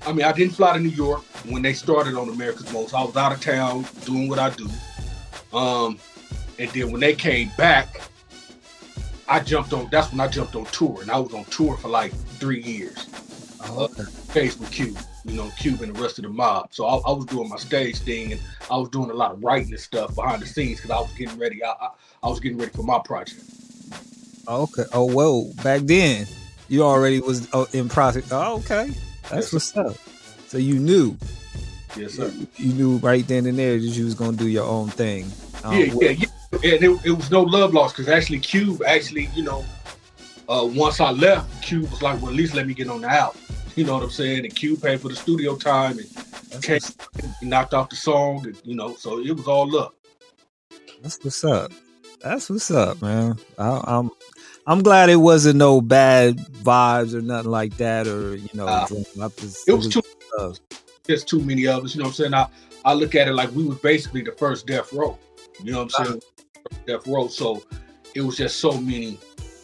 I 0.06 0.12
mean 0.14 0.24
I 0.24 0.32
didn't 0.32 0.56
fly 0.56 0.74
to 0.74 0.80
New 0.80 0.90
York 0.90 1.22
when 1.50 1.62
they 1.62 1.74
started 1.74 2.16
on 2.16 2.30
America's 2.30 2.72
Most. 2.74 2.94
I 2.94 3.04
was 3.04 3.16
out 3.16 3.32
of 3.32 3.42
town 3.42 3.86
doing 4.06 4.28
what 4.28 4.40
I 4.40 4.50
do. 4.50 4.68
Um 5.54 6.00
and 6.60 6.70
then 6.72 6.92
when 6.92 7.00
they 7.00 7.14
came 7.14 7.52
back, 7.58 8.02
I 9.30 9.40
jumped 9.40 9.72
on 9.72 9.88
that's 9.92 10.12
when 10.12 10.20
I 10.20 10.28
jumped 10.28 10.56
on 10.56 10.66
tour 10.66 11.00
and 11.02 11.12
I 11.12 11.20
was 11.20 11.34
on 11.34 11.46
tour 11.46 11.78
for 11.78 11.88
like 11.88 12.12
three 12.40 12.62
years. 12.62 13.08
Oh, 13.64 13.84
okay. 13.84 14.04
Face 14.34 14.60
with 14.60 14.72
Cube, 14.72 14.98
you 15.26 15.34
know, 15.34 15.50
Cube 15.58 15.82
and 15.82 15.96
the 15.96 16.02
rest 16.02 16.18
of 16.20 16.24
the 16.24 16.30
mob. 16.30 16.68
So 16.74 16.86
I, 16.86 16.96
I 17.08 17.12
was 17.12 17.26
doing 17.26 17.50
my 17.50 17.58
stage 17.58 18.00
thing 18.00 18.32
and 18.34 18.42
I 18.70 18.78
was 18.78 18.90
doing 18.90 19.10
a 19.10 19.14
lot 19.14 19.32
of 19.32 19.44
writing 19.44 19.70
and 19.72 19.80
stuff 19.80 20.16
behind 20.16 20.42
the 20.42 20.48
scenes 20.48 20.78
because 20.78 20.92
I 20.92 21.00
was 21.00 21.12
getting 21.14 21.38
ready. 21.38 21.64
I, 21.64 21.70
I, 21.70 21.90
I 22.24 22.28
was 22.28 22.40
getting 22.40 22.58
ready 22.58 22.72
for 22.72 22.84
my 22.84 23.00
project. 23.00 23.42
Okay. 24.48 24.84
Oh, 24.94 25.06
whoa. 25.12 25.52
Back 25.64 25.82
then, 25.82 26.26
you 26.70 26.84
already 26.84 27.20
was 27.20 27.48
uh, 27.54 27.66
in 27.74 27.90
process. 27.90 28.32
Oh, 28.32 28.58
okay. 28.60 28.92
That's 29.30 29.52
Yes. 29.52 29.54
what's 29.54 29.78
up. 29.78 29.96
So 30.48 30.58
you 30.58 30.80
knew, 30.80 31.16
Yes, 31.96 32.14
sir. 32.14 32.32
you 32.58 32.74
knew 32.74 32.98
right 32.98 33.26
then 33.28 33.46
and 33.46 33.58
there 33.58 33.74
that 33.78 33.86
you 33.86 34.06
was 34.06 34.16
gonna 34.16 34.36
do 34.36 34.48
your 34.48 34.66
own 34.66 34.90
thing. 34.90 35.26
Um, 35.64 35.78
yeah, 35.78 35.94
yeah, 36.02 36.10
yeah. 36.10 36.26
And 36.54 36.84
it, 36.84 37.06
it 37.06 37.12
was 37.12 37.32
no 37.32 37.42
love 37.44 37.74
lost 37.74 37.96
because 37.96 38.10
actually 38.12 38.40
Cube 38.40 38.82
actually, 38.86 39.30
you 39.36 39.44
know, 39.44 39.64
uh, 40.50 40.66
once 40.66 41.00
I 41.00 41.12
left, 41.12 41.62
Cube 41.62 41.90
was 41.90 42.02
like, 42.02 42.22
well, 42.22 42.32
at 42.32 42.36
least 42.36 42.54
let 42.56 42.68
me 42.68 42.74
get 42.74 42.90
on 42.90 43.02
the 43.02 43.10
album. 43.10 43.41
You 43.76 43.86
know 43.86 43.94
what 43.94 44.04
I'm 44.04 44.10
saying? 44.10 44.46
And 44.46 44.56
Q 44.56 44.76
paid 44.78 45.00
for 45.02 45.10
the 45.10 45.16
studio 45.16 45.56
time 45.56 45.98
and 46.00 46.08
he 47.40 47.46
knocked 47.46 47.74
off 47.74 47.90
the 47.90 47.96
song, 47.96 48.46
and, 48.46 48.60
you 48.66 48.76
know, 48.76 48.96
so 48.96 49.20
it 49.20 49.32
was 49.36 49.48
all 49.48 49.76
up. 49.78 49.96
that's 51.02 51.18
what's 51.24 51.44
up. 51.44 51.72
That's 52.22 52.50
what's 52.50 52.70
up, 52.70 53.02
man. 53.02 53.38
I, 53.58 53.82
I'm 53.86 54.12
I'm 54.68 54.84
glad 54.84 55.10
it 55.10 55.16
wasn't 55.16 55.58
no 55.58 55.82
bad 55.82 56.38
vibes 56.38 57.14
or 57.16 57.22
nothing 57.22 57.50
like 57.52 57.78
that, 57.78 58.08
or 58.08 58.36
you 58.36 58.50
know, 58.54 58.68
Uh, 58.68 58.88
just- 58.88 59.68
It 59.68 59.74
was 59.74 59.88
too 59.88 60.02
love. 60.38 60.60
there's 61.06 61.24
too 61.24 61.40
many 61.40 61.66
of 61.68 61.84
us. 61.84 61.96
You 61.96 62.00
know 62.00 62.10
what 62.10 62.20
I'm 62.20 62.32
saying? 62.32 62.34
I, 62.34 62.48
I 62.86 62.94
look 62.94 63.16
at 63.16 63.28
it 63.28 63.34
like 63.34 63.52
we 63.56 63.64
was 63.66 63.80
basically 63.80 64.22
the 64.22 64.34
first 64.34 64.68
death 64.68 64.92
row. 64.94 65.18
You 65.64 65.72
know 65.72 65.84
what 65.86 65.94
I'm 66.00 66.06
saying? 66.06 66.22
Death 66.86 67.08
row. 67.08 67.28
So 67.28 67.64
it 68.14 68.22
was 68.22 68.38
just 68.38 68.60
so 68.60 68.74
many 68.80 69.18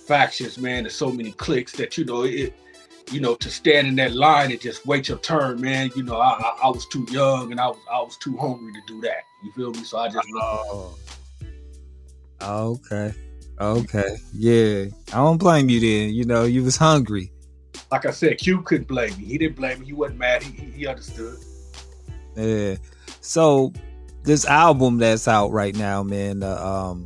factions, 0.08 0.58
man, 0.58 0.86
and 0.86 0.92
so 0.92 1.12
many 1.12 1.32
cliques 1.34 1.74
that 1.74 1.98
you 1.98 2.06
know 2.06 2.24
it. 2.24 2.54
You 3.12 3.22
know, 3.22 3.36
to 3.36 3.50
stand 3.50 3.88
in 3.88 3.96
that 3.96 4.14
line 4.14 4.52
and 4.52 4.60
just 4.60 4.86
wait 4.86 5.08
your 5.08 5.18
turn, 5.20 5.62
man. 5.62 5.90
You 5.96 6.04
know, 6.04 6.18
I, 6.18 6.34
I, 6.40 6.58
I 6.64 6.68
was 6.68 6.86
too 6.88 7.06
young 7.10 7.52
and 7.52 7.60
I 7.60 7.68
was 7.68 7.78
I 7.92 8.02
was 8.02 8.18
too 8.18 8.36
hungry 8.38 8.74
to 8.74 8.82
do 8.86 9.02
that. 9.02 9.24
You 9.44 9.52
feel 9.54 9.72
me? 9.72 9.84
So 9.84 9.98
I 9.98 10.10
just 10.10 10.28
Oh. 10.36 10.96
Okay. 12.42 13.14
Okay. 13.60 14.18
Yeah. 14.34 14.86
I 15.14 15.18
don't 15.18 15.38
blame 15.38 15.70
you 15.70 15.80
then. 15.80 16.14
You 16.14 16.26
know, 16.26 16.44
you 16.44 16.64
was 16.64 16.78
hungry. 16.78 17.32
like 17.92 18.06
I 18.06 18.12
said, 18.12 18.38
Q 18.38 18.62
couldn't 18.62 18.88
blame 18.88 19.18
me. 19.18 19.26
He 19.26 19.38
didn't 19.38 19.56
blame 19.56 19.80
me. 19.80 19.86
He 19.88 19.94
wasn't 19.94 20.20
mad. 20.20 20.44
He, 20.44 20.52
he, 20.52 20.88
understood. 20.88 21.38
Yeah. 22.36 22.76
So 23.22 23.74
this 24.24 24.46
album 24.46 24.98
that's 24.98 25.28
out 25.28 25.52
right 25.52 25.76
now, 25.76 26.04
man, 26.04 26.40
the 26.40 26.66
um 26.66 27.06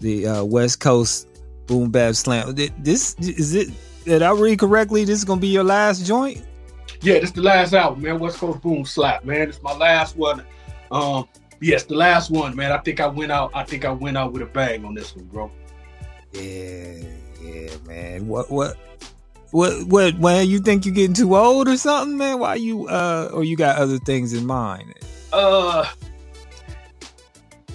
the 0.00 0.26
uh 0.26 0.44
West 0.44 0.80
Coast 0.80 1.28
Boom 1.66 1.90
Bap 1.90 2.14
Slam. 2.14 2.54
This 2.54 3.16
is 3.18 3.54
it 3.54 3.70
did 4.10 4.22
I 4.22 4.32
read 4.32 4.58
correctly? 4.58 5.04
This 5.04 5.18
is 5.18 5.24
gonna 5.24 5.40
be 5.40 5.48
your 5.48 5.62
last 5.62 6.04
joint? 6.04 6.42
Yeah, 7.00 7.14
this 7.20 7.30
is 7.30 7.32
the 7.32 7.42
last 7.42 7.72
album, 7.72 8.02
man. 8.02 8.18
West 8.18 8.38
Coast 8.38 8.60
Boom 8.60 8.84
Slap, 8.84 9.24
man. 9.24 9.48
It's 9.48 9.62
my 9.62 9.72
last 9.72 10.16
one. 10.16 10.44
Um, 10.90 11.28
yes, 11.60 11.84
the 11.84 11.94
last 11.94 12.30
one, 12.30 12.56
man. 12.56 12.72
I 12.72 12.78
think 12.78 12.98
I 12.98 13.06
went 13.06 13.30
out. 13.30 13.52
I 13.54 13.62
think 13.62 13.84
I 13.84 13.92
went 13.92 14.16
out 14.16 14.32
with 14.32 14.42
a 14.42 14.46
bang 14.46 14.84
on 14.84 14.94
this 14.94 15.14
one, 15.14 15.26
bro. 15.26 15.50
Yeah, 16.32 16.98
yeah, 17.40 17.70
man. 17.86 18.26
What 18.26 18.50
what 18.50 18.76
what 19.52 19.84
what 19.86 20.18
man, 20.18 20.48
you 20.48 20.58
think 20.58 20.84
you're 20.84 20.94
getting 20.94 21.14
too 21.14 21.36
old 21.36 21.68
or 21.68 21.76
something, 21.76 22.18
man? 22.18 22.40
Why 22.40 22.56
you 22.56 22.88
uh 22.88 23.30
or 23.32 23.44
you 23.44 23.56
got 23.56 23.76
other 23.76 23.98
things 23.98 24.32
in 24.32 24.44
mind? 24.44 24.92
Uh, 25.32 25.86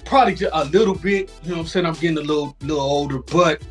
probably 0.04 0.34
just 0.34 0.52
a 0.54 0.64
little 0.66 0.94
bit. 0.94 1.30
You 1.42 1.50
know 1.50 1.56
what 1.56 1.62
I'm 1.62 1.66
saying? 1.66 1.86
I'm 1.86 1.94
getting 1.94 2.18
a 2.18 2.20
little 2.20 2.54
little 2.60 2.80
older, 2.80 3.20
but 3.20 3.62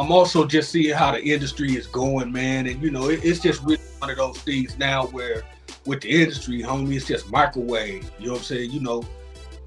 I'm 0.00 0.10
also 0.10 0.46
just 0.46 0.70
seeing 0.70 0.94
how 0.94 1.12
the 1.12 1.22
industry 1.22 1.76
is 1.76 1.86
going, 1.86 2.32
man. 2.32 2.66
And 2.66 2.82
you 2.82 2.90
know, 2.90 3.10
it, 3.10 3.22
it's 3.22 3.38
just 3.38 3.62
really 3.62 3.76
one 3.98 4.08
of 4.08 4.16
those 4.16 4.38
things 4.38 4.78
now 4.78 5.04
where 5.08 5.42
with 5.84 6.00
the 6.00 6.08
industry, 6.08 6.62
homie, 6.62 6.96
it's 6.96 7.06
just 7.06 7.30
microwave. 7.30 8.10
You 8.18 8.28
know 8.28 8.32
what 8.32 8.38
I'm 8.38 8.44
saying? 8.44 8.70
You 8.70 8.80
know, 8.80 9.04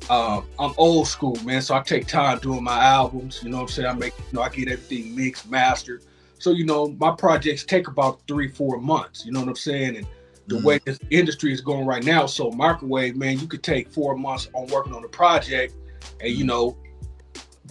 um, 0.09 0.47
I'm 0.57 0.73
old 0.77 1.07
school, 1.07 1.37
man. 1.43 1.61
So 1.61 1.75
I 1.75 1.81
take 1.81 2.07
time 2.07 2.39
doing 2.39 2.63
my 2.63 2.83
albums. 2.83 3.41
You 3.43 3.51
know 3.51 3.57
what 3.57 3.63
I'm 3.63 3.69
saying? 3.69 3.87
I 3.89 3.93
make, 3.93 4.13
you 4.31 4.39
know, 4.39 4.41
I 4.41 4.49
get 4.49 4.69
everything 4.69 5.15
mixed, 5.15 5.47
mastered. 5.51 6.01
So 6.39 6.49
you 6.49 6.65
know, 6.65 6.87
my 6.97 7.11
projects 7.11 7.63
take 7.63 7.87
about 7.87 8.19
three, 8.27 8.47
four 8.47 8.79
months. 8.81 9.27
You 9.27 9.33
know 9.33 9.39
what 9.41 9.49
I'm 9.49 9.55
saying? 9.55 9.97
And 9.97 10.07
the 10.47 10.55
Mhm. 10.55 10.63
way 10.63 10.79
this 10.83 10.99
industry 11.11 11.53
is 11.53 11.61
going 11.61 11.85
right 11.85 12.03
now, 12.03 12.25
so 12.25 12.49
microwave, 12.49 13.15
man, 13.15 13.37
you 13.37 13.45
could 13.45 13.61
take 13.61 13.91
four 13.91 14.17
months 14.17 14.49
on 14.53 14.65
working 14.67 14.95
on 14.95 15.05
a 15.05 15.09
project, 15.09 15.75
and 16.21 16.33
you 16.33 16.43
know, 16.43 16.75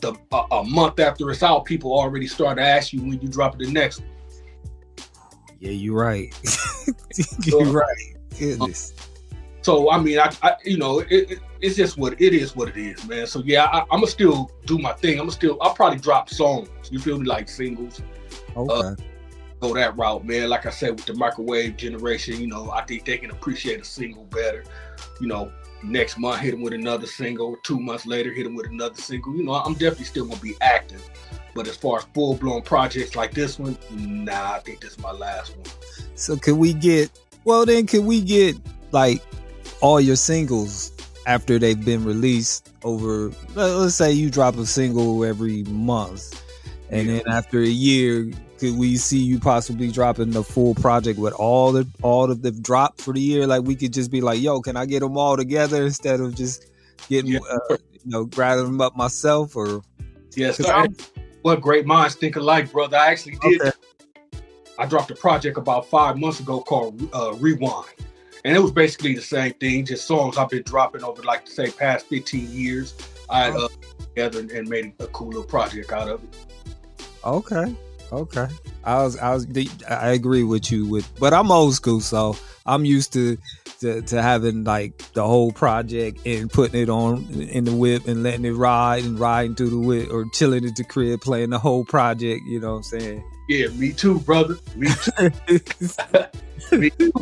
the 0.03 0.15
a, 0.33 0.43
a 0.51 0.65
month 0.65 1.01
after 1.01 1.31
it's 1.31 1.43
out, 1.43 1.65
people 1.65 1.93
already 1.93 2.27
start 2.27 2.59
to 2.59 2.63
ask 2.63 2.93
you 2.93 3.01
when 3.01 3.21
you 3.21 3.29
drop 3.29 3.59
the 3.59 3.71
next 3.71 4.01
one. 4.01 4.09
Yeah, 5.61 5.71
you're 5.71 5.99
right. 5.99 6.35
you're 7.45 7.65
right. 7.65 8.17
Goodness. 8.39 8.93
So 9.63 9.91
I 9.91 9.99
mean, 9.99 10.19
I, 10.19 10.31
I 10.43 10.57
you 10.65 10.77
know, 10.77 10.99
it, 10.99 11.31
it, 11.31 11.39
it's 11.61 11.77
just 11.77 11.97
what 11.97 12.21
it 12.21 12.35
is, 12.35 12.55
what 12.55 12.69
it 12.69 12.77
is, 12.77 13.07
man. 13.07 13.27
So 13.27 13.43
yeah, 13.45 13.65
I, 13.67 13.81
I'm 13.83 14.01
gonna 14.01 14.09
still 14.09 14.51
do 14.67 14.77
my 14.77 14.93
thing. 14.93 15.13
I'm 15.13 15.27
gonna 15.27 15.33
still, 15.33 15.57
I'll 15.63 15.75
probably 15.75 16.01
drop 16.01 16.29
songs. 16.29 16.69
You 16.91 16.99
feel 16.99 17.19
me, 17.19 17.27
like 17.27 17.49
singles. 17.49 18.03
Okay. 18.57 18.75
Uh, 18.75 18.95
go 19.61 19.73
that 19.75 19.97
route, 19.97 20.27
man. 20.27 20.49
Like 20.49 20.67
I 20.67 20.71
said, 20.71 20.97
with 20.97 21.07
the 21.07 21.15
microwave 21.15 21.77
generation, 21.77 22.41
you 22.41 22.49
know, 22.49 22.73
I 22.73 22.83
think 22.83 23.05
they 23.05 23.17
can 23.17 23.31
appreciate 23.31 23.81
a 23.81 23.85
single 23.85 24.25
better. 24.25 24.65
You 25.21 25.29
know, 25.29 25.53
next 25.83 26.19
month 26.19 26.41
hit 26.41 26.53
them 26.53 26.63
with 26.63 26.73
another 26.73 27.07
single. 27.07 27.57
Two 27.63 27.79
months 27.81 28.07
later, 28.07 28.33
hit 28.33 28.45
them 28.45 28.55
with 28.55 28.67
another 28.67 29.01
single. 29.01 29.35
You 29.37 29.45
know, 29.45 29.53
I'm 29.55 29.75
definitely 29.75 30.05
still 30.07 30.25
gonna 30.27 30.41
be 30.41 30.55
active. 30.61 31.09
But 31.55 31.69
as 31.69 31.77
far 31.77 31.99
as 31.99 32.05
full 32.15 32.35
blown 32.37 32.63
projects 32.63 33.15
like 33.15 33.33
this 33.33 33.59
one, 33.59 33.77
nah, 33.91 34.53
I 34.55 34.59
think 34.61 34.81
this 34.81 34.93
is 34.93 34.99
my 34.99 35.13
last 35.13 35.55
one. 35.57 35.67
So 36.15 36.37
can 36.37 36.59
we 36.59 36.73
get 36.73 37.11
well 37.45 37.67
then 37.67 37.87
can 37.87 38.07
we 38.07 38.21
get 38.21 38.57
like 38.93 39.21
all 39.81 40.01
your 40.01 40.17
singles 40.17 40.93
after 41.27 41.59
they've 41.59 41.85
been 41.85 42.05
released 42.05 42.71
over 42.85 43.31
let- 43.55 43.75
let's 43.77 43.95
say 43.95 44.13
you 44.13 44.31
drop 44.31 44.57
a 44.57 44.67
single 44.67 45.25
every 45.25 45.63
month 45.65 46.43
and 46.91 47.07
Yeah. 47.09 47.15
then 47.19 47.29
after 47.29 47.61
a 47.61 47.67
year 47.69 48.31
could 48.63 48.79
we 48.79 48.97
see 48.97 49.19
you 49.19 49.41
possibly 49.41 49.91
dropping 49.91 50.31
the 50.31 50.45
full 50.45 50.73
project 50.77 51.19
with 51.19 51.33
all 51.35 51.73
the 51.73 51.85
all 52.03 52.31
of 52.31 52.43
the 52.43 52.53
drop 52.53 53.01
for 53.01 53.13
the 53.13 53.21
year 53.21 53.45
like 53.45 53.65
we 53.65 53.75
could 53.75 53.93
just 53.93 54.09
be 54.09 54.21
like 54.21 54.41
yo 54.41 54.61
can 54.61 54.77
I 54.77 54.87
get 54.87 55.01
them 55.01 55.19
all 55.19 55.37
together 55.37 55.83
instead 55.83 56.21
of 56.21 56.37
just 56.37 56.71
getting 57.09 57.33
Yeah. 57.33 57.41
uh, 57.71 57.77
you 57.93 58.01
know 58.05 58.25
grabbing 58.25 58.67
them 58.67 58.81
up 58.81 58.97
myself 58.97 59.57
or 59.57 59.83
Yes. 60.37 60.65
I'm- 60.65 60.95
what 61.43 61.61
great 61.61 61.87
minds 61.87 62.15
think 62.15 62.37
alike, 62.37 62.71
brother. 62.71 62.97
I 62.97 63.09
actually 63.09 63.37
did. 63.43 63.61
Okay. 63.61 63.73
I 64.79 64.87
dropped 64.87 65.11
a 65.11 65.17
project 65.17 65.59
about 65.59 65.89
five 65.89 66.17
months 66.17 66.39
ago 66.39 66.61
called 66.61 67.03
uh, 67.13 67.33
Rewind, 67.35 67.89
and 68.45 68.57
it 68.57 68.61
was 68.61 68.71
basically 68.71 69.17
the 69.17 69.23
same 69.23 69.53
thing, 69.55 69.85
just 69.85 70.07
songs 70.07 70.39
I've 70.39 70.51
been 70.51 70.63
dropping 70.63 71.03
over 71.03 71.21
like 71.25 71.49
say 71.49 71.73
past 71.73 72.07
15 72.07 72.49
years. 72.53 72.95
I 73.29 73.51
uh, 73.51 73.67
together 73.99 74.39
and 74.55 74.69
made 74.69 74.93
a 75.01 75.09
cool 75.09 75.29
little 75.31 75.43
project 75.43 75.91
out 75.91 76.09
of 76.09 76.23
it. 76.23 76.37
Okay. 77.25 77.75
Okay. 78.13 78.47
I 78.85 79.03
was 79.03 79.17
I 79.17 79.33
was 79.33 79.47
I 79.89 80.11
agree 80.11 80.45
with 80.45 80.71
you 80.71 80.87
with 80.87 81.11
but 81.19 81.33
I'm 81.33 81.51
old 81.51 81.75
school, 81.75 82.01
so 82.01 82.37
I'm 82.67 82.85
used 82.85 83.13
to 83.15 83.39
to, 83.81 84.03
to 84.03 84.23
having 84.23 84.65
like 84.65 84.99
the 85.15 85.25
whole 85.25 85.51
project 85.51 86.25
and 86.27 86.51
putting 86.51 86.81
it 86.81 86.89
on 86.89 87.25
in 87.31 87.65
the 87.65 87.75
whip 87.75 88.07
and 88.07 88.23
letting 88.23 88.45
it 88.45 88.53
ride 88.53 89.05
and 89.05 89.19
riding 89.19 89.55
through 89.55 89.71
the 89.71 89.79
whip 89.79 90.13
or 90.13 90.27
chilling 90.33 90.65
at 90.65 90.77
the 90.77 90.85
crib 90.85 91.21
playing 91.21 91.51
the 91.51 91.59
whole 91.59 91.85
project, 91.85 92.43
you 92.47 92.61
know 92.61 92.73
what 92.73 92.77
I'm 92.77 92.83
saying? 92.83 93.25
Yeah, 93.49 93.69
me 93.69 93.93
too, 93.93 94.21
brother. 94.21 94.57
Me 94.77 94.89
too. 94.89 95.31
me 96.79 96.91
too. 96.91 97.13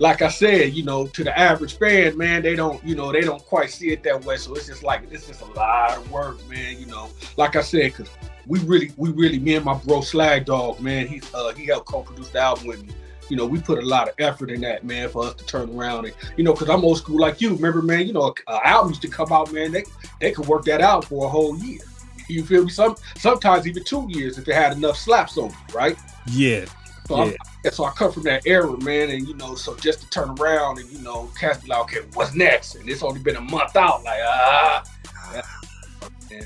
Like 0.00 0.22
I 0.22 0.28
said, 0.28 0.74
you 0.74 0.82
know, 0.82 1.06
to 1.06 1.24
the 1.24 1.36
average 1.38 1.78
fan, 1.78 2.18
man, 2.18 2.42
they 2.42 2.56
don't, 2.56 2.82
you 2.84 2.96
know, 2.96 3.12
they 3.12 3.20
don't 3.22 3.44
quite 3.46 3.70
see 3.70 3.90
it 3.92 4.02
that 4.02 4.24
way. 4.24 4.36
So 4.36 4.54
it's 4.54 4.66
just 4.66 4.82
like 4.82 5.04
it's 5.10 5.26
just 5.26 5.40
a 5.40 5.46
lot 5.52 5.96
of 5.96 6.10
work, 6.10 6.36
man. 6.50 6.78
You 6.78 6.86
know, 6.86 7.08
like 7.36 7.56
I 7.56 7.62
said, 7.62 7.92
because 7.92 8.10
we 8.46 8.60
really, 8.60 8.92
we 8.96 9.10
really, 9.10 9.38
me 9.38 9.54
and 9.56 9.64
my 9.64 9.74
bro 9.74 10.00
Slag 10.00 10.44
Dog, 10.44 10.80
man, 10.80 11.06
he 11.06 11.20
uh, 11.32 11.52
he 11.54 11.66
helped 11.66 11.86
co-produce 11.86 12.30
the 12.30 12.40
album 12.40 12.66
with 12.66 12.82
me. 12.82 12.92
You 13.28 13.36
know, 13.36 13.46
we 13.46 13.60
put 13.60 13.78
a 13.78 13.86
lot 13.86 14.08
of 14.08 14.14
effort 14.18 14.50
in 14.50 14.60
that, 14.60 14.84
man, 14.84 15.08
for 15.08 15.24
us 15.24 15.34
to 15.36 15.46
turn 15.46 15.74
around 15.74 16.04
and, 16.04 16.14
you 16.36 16.44
know, 16.44 16.52
because 16.52 16.68
I'm 16.68 16.84
old 16.84 16.98
school 16.98 17.18
like 17.18 17.40
you. 17.40 17.54
Remember, 17.54 17.80
man, 17.80 18.06
you 18.06 18.12
know, 18.12 18.34
uh, 18.46 18.60
albums 18.64 18.98
to 18.98 19.08
come 19.08 19.32
out, 19.32 19.50
man, 19.52 19.72
they 19.72 19.84
they 20.20 20.30
could 20.30 20.46
work 20.46 20.64
that 20.66 20.80
out 20.80 21.06
for 21.06 21.26
a 21.26 21.28
whole 21.28 21.56
year. 21.58 21.80
You 22.28 22.44
feel 22.44 22.64
me? 22.64 22.70
Some 22.70 22.96
sometimes 23.16 23.66
even 23.66 23.84
two 23.84 24.06
years 24.10 24.38
if 24.38 24.46
it 24.48 24.54
had 24.54 24.76
enough 24.76 24.96
slaps 24.96 25.38
on 25.38 25.50
it, 25.50 25.74
right? 25.74 25.96
Yeah. 26.26 26.66
So, 27.06 27.24
Yeah. 27.24 27.32
I, 27.66 27.68
so 27.70 27.84
I 27.84 27.90
come 27.90 28.12
from 28.12 28.22
that 28.24 28.46
era, 28.46 28.78
man, 28.82 29.10
and 29.10 29.26
you 29.26 29.34
know, 29.34 29.54
so 29.54 29.74
just 29.76 30.00
to 30.00 30.10
turn 30.10 30.30
around 30.38 30.78
and 30.78 30.90
you 30.90 30.98
know, 31.00 31.30
cast 31.38 31.62
be 31.62 31.68
like, 31.68 31.80
okay, 31.80 32.00
what's 32.14 32.34
next? 32.34 32.76
And 32.76 32.88
it's 32.88 33.02
only 33.02 33.20
been 33.20 33.36
a 33.36 33.40
month 33.40 33.76
out, 33.76 34.04
like 34.04 34.20
ah, 34.22 34.84
man. 36.30 36.44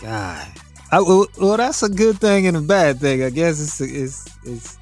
God. 0.00 0.48
I, 0.94 1.00
well, 1.00 1.26
well, 1.40 1.56
that's 1.56 1.82
a 1.82 1.88
good 1.88 2.20
thing 2.20 2.46
and 2.46 2.56
a 2.56 2.60
bad 2.60 3.00
thing. 3.00 3.24
I 3.24 3.30
guess 3.30 3.60
it's 3.60 3.80
it's 3.80 4.28
it's 4.44 4.78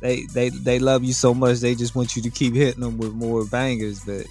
they 0.00 0.22
they 0.32 0.48
they 0.48 0.78
love 0.78 1.04
you 1.04 1.12
so 1.12 1.34
much 1.34 1.58
they 1.58 1.74
just 1.74 1.94
want 1.94 2.16
you 2.16 2.22
to 2.22 2.30
keep 2.30 2.54
hitting 2.54 2.80
them 2.80 2.96
with 2.96 3.12
more 3.12 3.44
bangers, 3.44 4.00
but 4.00 4.24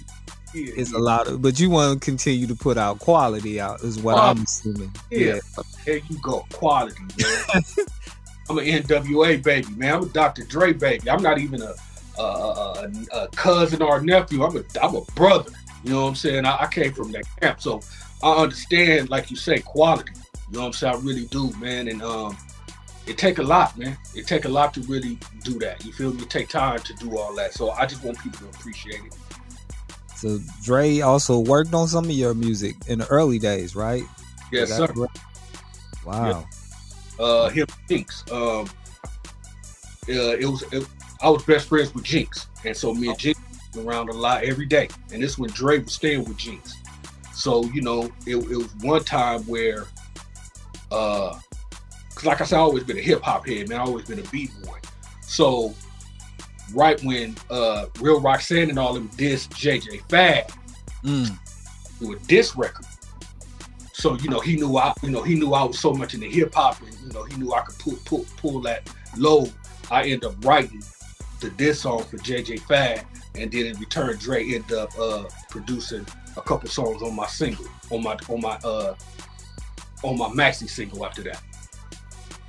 yeah, 0.52 0.72
it's 0.76 0.90
yeah. 0.90 0.98
a 0.98 1.00
lot 1.00 1.28
of. 1.28 1.40
But 1.40 1.60
you 1.60 1.70
want 1.70 2.02
to 2.02 2.04
continue 2.04 2.48
to 2.48 2.56
put 2.56 2.76
out 2.76 2.98
quality 2.98 3.60
out 3.60 3.80
is 3.82 4.00
what 4.00 4.16
Oh, 4.16 4.22
I'm 4.22 4.42
assuming. 4.42 4.92
Yeah, 5.08 5.38
there 5.86 5.98
you 5.98 6.18
go, 6.20 6.44
quality, 6.52 7.00
man. 7.00 7.62
I'm 8.50 8.58
an 8.58 8.64
NWA 8.64 9.40
baby, 9.40 9.72
man. 9.76 9.94
I'm 9.94 10.02
a 10.02 10.06
Dr. 10.06 10.42
Dre 10.42 10.72
baby. 10.72 11.08
I'm 11.08 11.22
not 11.22 11.38
even 11.38 11.62
a 11.62 11.74
a, 12.18 12.22
a, 12.22 12.90
a 13.12 13.28
cousin 13.28 13.82
or 13.82 13.98
a 13.98 14.02
nephew. 14.02 14.42
I'm 14.42 14.56
a 14.56 14.64
I'm 14.82 14.96
a 14.96 15.02
brother. 15.14 15.52
You 15.84 15.92
know 15.92 16.02
what 16.02 16.08
I'm 16.08 16.14
saying? 16.16 16.44
I, 16.44 16.62
I 16.62 16.66
came 16.66 16.92
from 16.92 17.12
that 17.12 17.22
camp, 17.40 17.60
so 17.60 17.82
I 18.20 18.32
understand, 18.32 19.10
like 19.10 19.30
you 19.30 19.36
say, 19.36 19.60
quality. 19.60 20.12
You 20.50 20.56
know 20.56 20.60
what 20.60 20.66
I'm 20.66 20.72
saying? 20.72 20.94
I 20.94 20.98
really 20.98 21.26
do, 21.26 21.52
man. 21.58 21.88
And 21.88 22.02
um, 22.02 22.36
it 23.06 23.18
take 23.18 23.38
a 23.38 23.42
lot, 23.42 23.76
man. 23.78 23.96
It 24.14 24.26
take 24.26 24.44
a 24.46 24.48
lot 24.48 24.74
to 24.74 24.80
really 24.82 25.18
do 25.44 25.58
that. 25.60 25.84
You 25.84 25.92
feel 25.92 26.12
me? 26.12 26.22
It 26.22 26.30
take 26.30 26.48
time 26.48 26.80
to 26.80 26.94
do 26.94 27.16
all 27.16 27.34
that. 27.36 27.54
So 27.54 27.70
I 27.70 27.86
just 27.86 28.04
want 28.04 28.18
people 28.18 28.40
to 28.40 28.46
appreciate 28.46 29.00
it. 29.04 29.14
So 30.16 30.38
Dre 30.62 31.00
also 31.00 31.38
worked 31.38 31.72
on 31.72 31.88
some 31.88 32.04
of 32.04 32.10
your 32.10 32.34
music 32.34 32.76
in 32.88 32.98
the 32.98 33.06
early 33.06 33.38
days, 33.38 33.74
right? 33.74 34.02
Yes, 34.52 34.70
sir. 34.76 34.88
correct? 34.88 35.18
Wow. 36.04 36.46
uh 37.18 37.48
him 37.48 37.66
Jinx. 37.88 38.24
Um 38.30 38.68
uh, 40.08 40.36
it 40.36 40.46
was 40.46 40.64
it, 40.72 40.86
I 41.22 41.30
was 41.30 41.42
best 41.44 41.68
friends 41.68 41.94
with 41.94 42.04
Jinx. 42.04 42.48
And 42.64 42.76
so 42.76 42.92
me 42.92 43.08
and 43.08 43.18
Jinx 43.18 43.40
were 43.74 43.84
around 43.84 44.08
a 44.08 44.12
lot 44.12 44.42
every 44.44 44.66
day. 44.66 44.88
And 45.12 45.22
this 45.22 45.38
when 45.38 45.50
Dre 45.50 45.78
was 45.78 45.92
staying 45.92 46.24
with 46.24 46.36
Jinx. 46.36 46.74
So, 47.32 47.64
you 47.66 47.80
know, 47.80 48.04
it, 48.26 48.36
it 48.36 48.56
was 48.56 48.74
one 48.80 49.04
time 49.04 49.42
where 49.44 49.86
uh 50.90 51.38
cause 52.14 52.24
like 52.24 52.40
I 52.40 52.44
said, 52.44 52.56
I 52.56 52.60
always 52.60 52.84
been 52.84 52.98
a 52.98 53.02
hip 53.02 53.22
hop 53.22 53.46
head, 53.46 53.68
man. 53.68 53.80
I 53.80 53.84
always 53.84 54.06
been 54.06 54.18
a 54.18 54.28
beat 54.30 54.50
boy. 54.62 54.78
So 55.22 55.74
right 56.74 57.02
when 57.04 57.36
uh 57.50 57.86
Real 58.00 58.20
Roxanne 58.20 58.70
and 58.70 58.78
all 58.78 58.94
them 58.94 59.10
diss 59.16 59.46
JJ 59.48 60.08
Fad, 60.08 60.52
Mm. 61.02 61.38
do 61.98 62.12
a 62.12 62.18
diss 62.20 62.54
record. 62.56 62.84
So 63.94 64.16
you 64.18 64.28
know 64.30 64.40
he 64.40 64.56
knew 64.56 64.76
I 64.76 64.92
you 65.02 65.10
know 65.10 65.22
he 65.22 65.34
knew 65.34 65.54
I 65.54 65.62
was 65.64 65.78
so 65.78 65.92
much 65.92 66.14
in 66.14 66.20
the 66.20 66.28
hip 66.28 66.54
hop 66.54 66.80
and 66.82 66.94
you 67.00 67.12
know 67.12 67.24
he 67.24 67.36
knew 67.36 67.52
I 67.54 67.60
could 67.62 67.78
pull 67.78 67.98
pull 68.04 68.26
pull 68.36 68.60
that 68.62 68.88
load. 69.16 69.52
I 69.90 70.04
end 70.04 70.24
up 70.24 70.42
writing 70.44 70.82
the 71.40 71.50
diss 71.50 71.80
song 71.80 72.02
for 72.04 72.18
JJ 72.18 72.60
Fad, 72.60 73.06
and 73.34 73.50
then 73.50 73.66
in 73.66 73.78
return 73.78 74.16
Dre 74.18 74.44
ended 74.44 74.72
up 74.72 74.90
uh, 74.98 75.24
producing 75.48 76.06
a 76.36 76.42
couple 76.42 76.68
songs 76.68 77.02
on 77.02 77.16
my 77.16 77.26
single 77.26 77.66
on 77.90 78.02
my 78.02 78.16
on 78.28 78.40
my 78.40 78.56
uh 78.62 78.94
on 80.02 80.18
my 80.18 80.28
maxi 80.28 80.68
single 80.68 81.04
after 81.04 81.22
that. 81.22 81.42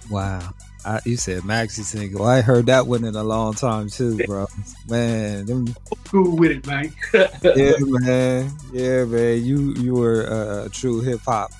Wow. 0.10 0.54
I, 0.84 1.00
you 1.06 1.16
said 1.16 1.44
Maxi 1.44 1.84
single. 1.84 2.26
I 2.26 2.42
heard 2.42 2.66
that 2.66 2.88
one 2.88 3.04
in 3.06 3.16
a 3.16 3.24
long 3.24 3.54
time 3.54 3.88
too, 3.88 4.18
bro. 4.26 4.48
Man, 4.90 5.46
them, 5.46 5.68
Cool 6.06 6.36
with 6.38 6.52
it, 6.52 6.66
man. 6.66 6.92
yeah, 7.14 7.74
man, 7.80 8.52
yeah, 8.74 9.06
man. 9.06 9.46
You 9.46 9.74
you 9.76 9.94
were 9.94 10.28
uh, 10.28 10.66
a 10.66 10.70
true 10.70 11.02
hip 11.02 11.22
hop. 11.22 11.52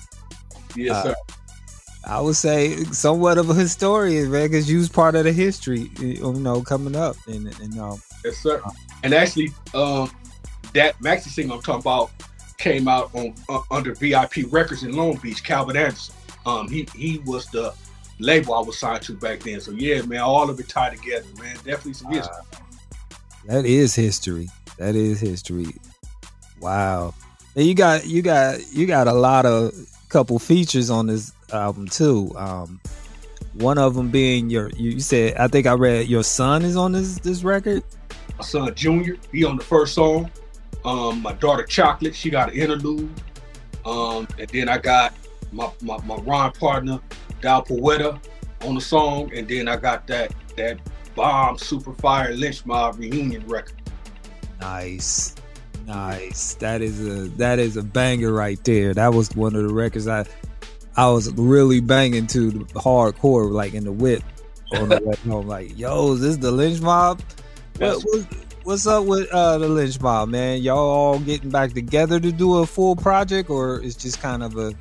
yes, 0.74 0.92
Uh, 0.92 1.02
sir. 1.04 1.14
I 2.04 2.20
would 2.20 2.34
say 2.34 2.82
somewhat 2.86 3.38
of 3.38 3.48
a 3.48 3.54
historian, 3.54 4.32
man, 4.32 4.48
because 4.48 4.68
you 4.68 4.78
was 4.78 4.88
part 4.88 5.14
of 5.14 5.22
the 5.22 5.32
history, 5.32 5.88
you 6.00 6.32
know, 6.32 6.60
coming 6.62 6.96
up, 6.96 7.14
and 7.28 7.46
and 7.60 7.78
um, 7.78 8.02
Yes, 8.24 8.38
sir. 8.38 8.60
And 9.04 9.14
actually, 9.14 9.50
um, 9.72 10.10
that 10.74 10.98
maxi 10.98 11.28
single 11.28 11.56
I'm 11.58 11.62
talking 11.62 11.80
about 11.80 12.10
came 12.62 12.86
out 12.86 13.10
on 13.14 13.34
uh, 13.48 13.60
under 13.70 13.92
VIP 13.94 14.44
Records 14.48 14.84
in 14.84 14.96
Long 14.96 15.16
Beach. 15.16 15.42
Calvin 15.42 15.76
Anderson. 15.76 16.14
Um, 16.46 16.68
he 16.68 16.88
he 16.94 17.18
was 17.26 17.46
the 17.48 17.74
label 18.20 18.54
I 18.54 18.60
was 18.60 18.78
signed 18.78 19.02
to 19.02 19.14
back 19.14 19.40
then. 19.40 19.60
So 19.60 19.72
yeah, 19.72 20.02
man, 20.02 20.20
all 20.20 20.48
of 20.48 20.58
it 20.60 20.68
tied 20.68 20.96
together, 20.96 21.26
man. 21.38 21.56
Definitely 21.56 21.94
some 21.94 22.12
history. 22.12 22.36
that 23.46 23.66
is 23.66 23.94
history. 23.94 24.48
That 24.78 24.94
is 24.94 25.20
history. 25.20 25.66
Wow. 26.60 27.14
And 27.56 27.66
you 27.66 27.74
got 27.74 28.06
you 28.06 28.22
got 28.22 28.72
you 28.72 28.86
got 28.86 29.08
a 29.08 29.12
lot 29.12 29.44
of 29.44 29.74
couple 30.08 30.38
features 30.38 30.88
on 30.88 31.08
this 31.08 31.32
album 31.52 31.88
too. 31.88 32.32
Um, 32.36 32.80
one 33.54 33.76
of 33.76 33.94
them 33.94 34.10
being 34.10 34.50
your 34.50 34.70
you 34.70 35.00
said 35.00 35.36
I 35.36 35.48
think 35.48 35.66
I 35.66 35.72
read 35.72 36.06
your 36.06 36.22
son 36.22 36.62
is 36.62 36.76
on 36.76 36.92
this 36.92 37.18
this 37.18 37.42
record. 37.42 37.82
My 38.38 38.44
son 38.44 38.72
Junior, 38.74 39.16
he 39.32 39.44
on 39.44 39.56
the 39.56 39.64
first 39.64 39.94
song. 39.94 40.30
Um, 40.84 41.22
my 41.22 41.32
daughter 41.34 41.64
Chocolate, 41.64 42.14
she 42.14 42.30
got 42.30 42.52
an 42.52 42.58
interlude. 42.58 43.10
Um, 43.84 44.28
and 44.38 44.48
then 44.50 44.68
I 44.68 44.78
got 44.78 45.14
my 45.52 45.70
my, 45.80 45.98
my 46.04 46.16
rhyme 46.16 46.52
partner 46.52 47.00
Dal 47.40 47.62
Poeta 47.62 48.20
on 48.62 48.74
the 48.74 48.80
song, 48.80 49.32
and 49.34 49.46
then 49.48 49.68
I 49.68 49.76
got 49.76 50.06
that 50.06 50.32
that 50.56 50.78
bomb 51.14 51.58
super 51.58 51.92
fire 51.94 52.32
Lench 52.32 52.64
Mob 52.64 52.98
reunion 52.98 53.46
record. 53.46 53.74
Nice. 54.60 55.34
Nice. 55.86 56.54
That 56.54 56.80
is 56.80 57.00
a 57.00 57.28
that 57.36 57.58
is 57.58 57.76
a 57.76 57.82
banger 57.82 58.32
right 58.32 58.62
there. 58.64 58.94
That 58.94 59.12
was 59.12 59.34
one 59.34 59.56
of 59.56 59.62
the 59.66 59.74
records 59.74 60.06
I 60.06 60.24
I 60.96 61.08
was 61.08 61.32
really 61.32 61.80
banging 61.80 62.26
to 62.28 62.50
the 62.50 62.64
hardcore, 62.74 63.50
like 63.50 63.74
in 63.74 63.84
the 63.84 63.92
whip 63.92 64.22
on 64.72 64.88
the 64.88 65.00
way 65.02 65.16
home. 65.28 65.48
Like, 65.48 65.76
yo, 65.76 66.12
is 66.12 66.20
this 66.20 66.36
the 66.36 66.52
Lench 66.52 66.80
Mob? 66.80 67.20
What, 67.78 68.02
what, 68.02 68.26
what's 68.64 68.86
up 68.86 69.04
with 69.04 69.28
uh, 69.32 69.58
the 69.58 69.68
Lench 69.68 70.00
Mob, 70.00 70.28
man? 70.28 70.62
Y'all 70.62 70.78
all 70.78 71.18
getting 71.18 71.50
back 71.50 71.72
together 71.72 72.20
to 72.20 72.32
do 72.32 72.58
a 72.58 72.66
full 72.66 72.96
project, 72.96 73.50
or 73.50 73.80
it's 73.80 73.96
just 73.96 74.20
kind 74.20 74.42
of 74.42 74.56
a 74.56 74.74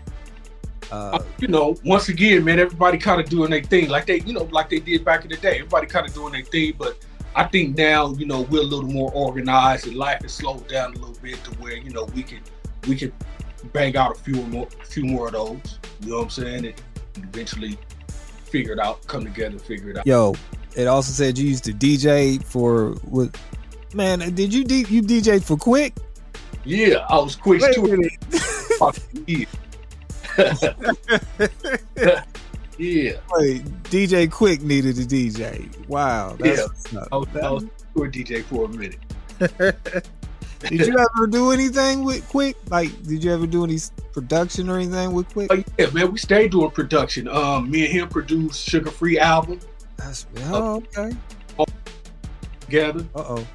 uh, 0.91 1.23
you 1.39 1.47
know, 1.47 1.77
once 1.85 2.09
again, 2.09 2.43
man, 2.43 2.59
everybody 2.59 2.97
kind 2.97 3.21
of 3.21 3.29
doing 3.29 3.50
their 3.50 3.63
thing, 3.63 3.88
like 3.88 4.05
they, 4.05 4.19
you 4.21 4.33
know, 4.33 4.43
like 4.51 4.69
they 4.69 4.79
did 4.79 5.05
back 5.05 5.23
in 5.23 5.29
the 5.29 5.38
day. 5.38 5.55
Everybody 5.55 5.88
kind 5.88 6.05
of 6.05 6.13
doing 6.13 6.33
their 6.33 6.43
thing, 6.43 6.73
but 6.77 6.97
I 7.33 7.45
think 7.45 7.77
now, 7.77 8.11
you 8.13 8.25
know, 8.25 8.41
we're 8.41 8.59
a 8.59 8.65
little 8.65 8.89
more 8.89 9.09
organized, 9.13 9.88
and 9.88 9.95
life 9.95 10.21
has 10.21 10.33
slowed 10.33 10.67
down 10.67 10.91
a 10.91 11.00
little 11.00 11.15
bit 11.21 11.41
to 11.45 11.51
where 11.51 11.77
you 11.77 11.91
know 11.91 12.05
we 12.13 12.23
can 12.23 12.41
we 12.88 12.97
can 12.97 13.13
bang 13.71 13.95
out 13.95 14.17
a 14.17 14.19
few 14.19 14.35
more, 14.47 14.67
a 14.81 14.85
few 14.85 15.05
more 15.05 15.27
of 15.27 15.33
those. 15.33 15.79
You 16.01 16.09
know 16.09 16.17
what 16.17 16.23
I'm 16.23 16.29
saying? 16.29 16.65
And 16.65 16.81
eventually 17.15 17.77
figure 18.45 18.73
it 18.73 18.79
out, 18.79 19.05
come 19.07 19.23
together, 19.23 19.59
figure 19.59 19.91
it 19.91 19.97
out. 19.97 20.05
yo. 20.05 20.35
It 20.73 20.88
also 20.88 21.11
said 21.11 21.38
you 21.38 21.50
used 21.50 21.65
to 21.65 21.73
DJ 21.73 22.41
for 22.43 22.91
what? 23.03 23.38
Man, 23.93 24.19
did 24.36 24.53
you 24.53 24.62
you 24.62 25.01
DJ 25.01 25.43
for 25.43 25.57
Quik? 25.57 25.93
Yeah, 26.63 27.05
I 27.10 27.17
was 27.17 27.36
quick 27.36 27.62
too. 27.74 28.10
yeah, 32.77 33.13
Wait, 33.31 33.65
DJ 33.83 34.29
Quik 34.29 34.62
needed 34.62 34.98
a 34.98 35.05
DJ. 35.05 35.88
Wow. 35.88 36.38
That's 36.39 36.91
Yeah. 36.93 37.05
I 37.12 37.17
was, 37.17 37.27
I 37.36 37.51
was 37.51 37.63
a 37.63 37.67
DJ 38.00 38.43
for 38.43 38.65
a 38.65 38.69
minute. 38.69 39.00
did 40.60 40.88
you 40.88 40.98
ever 40.98 41.27
do 41.27 41.51
anything 41.51 42.03
with 42.03 42.27
Quik? 42.29 42.55
Like, 42.69 42.89
did 43.03 43.24
you 43.24 43.33
ever 43.33 43.45
do 43.45 43.65
any 43.65 43.79
production 44.13 44.69
or 44.69 44.77
anything 44.77 45.12
with 45.12 45.27
Quik? 45.33 45.48
Oh, 45.50 45.63
yeah, 45.77 45.89
man, 45.89 46.12
we 46.12 46.17
stayed 46.17 46.51
doing 46.51 46.71
production. 46.71 47.27
Um, 47.27 47.69
me 47.69 47.86
and 47.86 47.91
him 47.91 48.07
produced 48.07 48.69
Suga 48.69 48.89
Free 48.89 49.19
album. 49.19 49.60
That's 49.98 50.27
oh, 50.45 50.83
okay. 50.98 51.15
Together. 52.62 53.05
Uh 53.13 53.25
oh. 53.27 53.48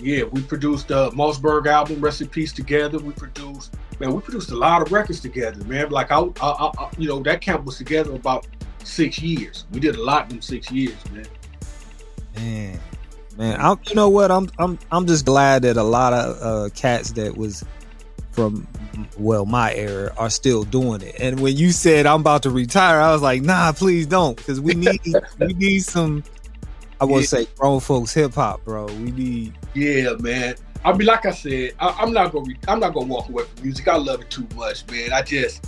Yeah, 0.00 0.24
we 0.24 0.42
produced 0.42 0.90
uh 0.90 1.10
Mausberg 1.10 1.66
album, 1.66 2.00
Rest 2.00 2.20
in 2.20 2.28
Peace 2.28 2.52
together. 2.52 2.98
We 2.98 3.12
produced 3.12 3.74
man, 4.00 4.12
we 4.12 4.20
produced 4.20 4.50
a 4.50 4.56
lot 4.56 4.82
of 4.82 4.90
records 4.90 5.20
together, 5.20 5.62
man. 5.64 5.90
Like 5.90 6.10
I, 6.10 6.20
I, 6.40 6.70
I 6.78 6.90
you 6.98 7.08
know, 7.08 7.20
that 7.20 7.40
camp 7.40 7.64
was 7.64 7.76
together 7.76 8.14
about 8.14 8.46
six 8.82 9.20
years. 9.20 9.66
We 9.72 9.80
did 9.80 9.94
a 9.96 10.02
lot 10.02 10.32
in 10.32 10.40
six 10.40 10.70
years, 10.70 10.96
man. 11.12 11.26
Man, 12.36 12.80
man, 13.36 13.60
I, 13.60 13.76
you 13.88 13.94
know 13.94 14.08
what? 14.08 14.30
I'm, 14.30 14.48
I'm, 14.58 14.78
I'm 14.90 15.06
just 15.06 15.26
glad 15.26 15.62
that 15.62 15.76
a 15.76 15.82
lot 15.82 16.12
of 16.12 16.42
uh, 16.42 16.68
cats 16.74 17.12
that 17.12 17.36
was 17.36 17.64
from 18.32 18.66
well 19.18 19.44
my 19.44 19.74
era 19.74 20.12
are 20.16 20.30
still 20.30 20.64
doing 20.64 21.02
it. 21.02 21.16
And 21.20 21.40
when 21.40 21.56
you 21.56 21.72
said 21.72 22.06
I'm 22.06 22.20
about 22.20 22.44
to 22.44 22.50
retire, 22.50 23.00
I 23.00 23.12
was 23.12 23.22
like, 23.22 23.42
nah, 23.42 23.72
please 23.72 24.06
don't, 24.06 24.36
because 24.36 24.60
we 24.60 24.74
need 24.74 25.00
we 25.38 25.52
need 25.54 25.80
some. 25.80 26.24
I 27.00 27.04
want 27.04 27.24
to 27.24 27.38
yeah. 27.38 27.44
say 27.44 27.50
grown 27.56 27.80
folks 27.80 28.12
hip 28.12 28.34
hop, 28.34 28.64
bro. 28.64 28.86
We 28.86 29.10
need. 29.10 29.54
Yeah, 29.74 30.12
man. 30.20 30.54
I 30.84 30.92
mean, 30.92 31.06
like 31.06 31.24
I 31.26 31.30
said, 31.30 31.72
I, 31.78 32.02
am 32.02 32.12
not 32.12 32.32
gonna 32.32 32.46
re- 32.46 32.58
I'm 32.68 32.80
not 32.80 32.94
gonna 32.94 33.06
walk 33.06 33.28
away 33.28 33.44
from 33.44 33.62
music. 33.62 33.88
I 33.88 33.96
love 33.96 34.20
it 34.20 34.30
too 34.30 34.46
much, 34.54 34.86
man. 34.90 35.12
I 35.12 35.22
just, 35.22 35.66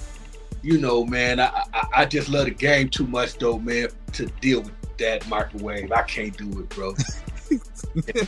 you 0.62 0.79
know, 0.79 1.05
man, 1.05 1.41
I, 1.41 1.65
I, 1.73 1.87
I 1.97 2.05
just 2.05 2.29
love 2.29 2.47
the 2.47 2.51
game 2.51 2.89
too 2.89 3.07
much, 3.07 3.39
though, 3.39 3.59
man, 3.59 3.89
to 4.12 4.27
deal 4.41 4.61
with 4.61 4.73
that 4.99 5.27
microwave. 5.29 5.91
I 5.93 6.03
can't 6.03 6.37
do 6.37 6.61
it, 6.61 6.69
bro. 6.71 6.95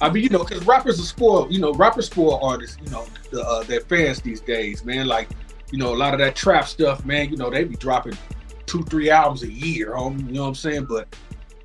I 0.00 0.10
mean, 0.10 0.24
you 0.24 0.28
know, 0.28 0.44
because 0.44 0.64
rappers 0.66 0.98
are 0.98 1.04
spoiled. 1.04 1.52
You 1.52 1.60
know, 1.60 1.72
rappers 1.74 2.06
spoil 2.06 2.40
artists. 2.42 2.78
You 2.84 2.90
know, 2.90 3.06
the, 3.30 3.42
uh, 3.44 3.62
their 3.64 3.80
fans 3.80 4.20
these 4.20 4.40
days, 4.40 4.84
man. 4.84 5.06
Like, 5.06 5.28
you 5.70 5.78
know, 5.78 5.94
a 5.94 5.96
lot 5.96 6.14
of 6.14 6.20
that 6.20 6.34
trap 6.34 6.66
stuff, 6.66 7.04
man. 7.04 7.30
You 7.30 7.36
know, 7.36 7.50
they 7.50 7.64
be 7.64 7.76
dropping 7.76 8.16
two, 8.66 8.82
three 8.84 9.10
albums 9.10 9.42
a 9.44 9.52
year. 9.52 9.96
Um, 9.96 10.18
you 10.26 10.34
know 10.34 10.42
what 10.42 10.48
I'm 10.48 10.54
saying? 10.56 10.86
But 10.86 11.14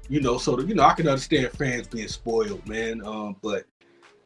you 0.09 0.21
know, 0.21 0.37
so 0.37 0.59
you 0.59 0.73
know, 0.73 0.83
I 0.83 0.93
can 0.93 1.07
understand 1.07 1.51
fans 1.51 1.87
being 1.87 2.07
spoiled, 2.07 2.67
man. 2.67 3.03
Um, 3.05 3.35
but 3.41 3.65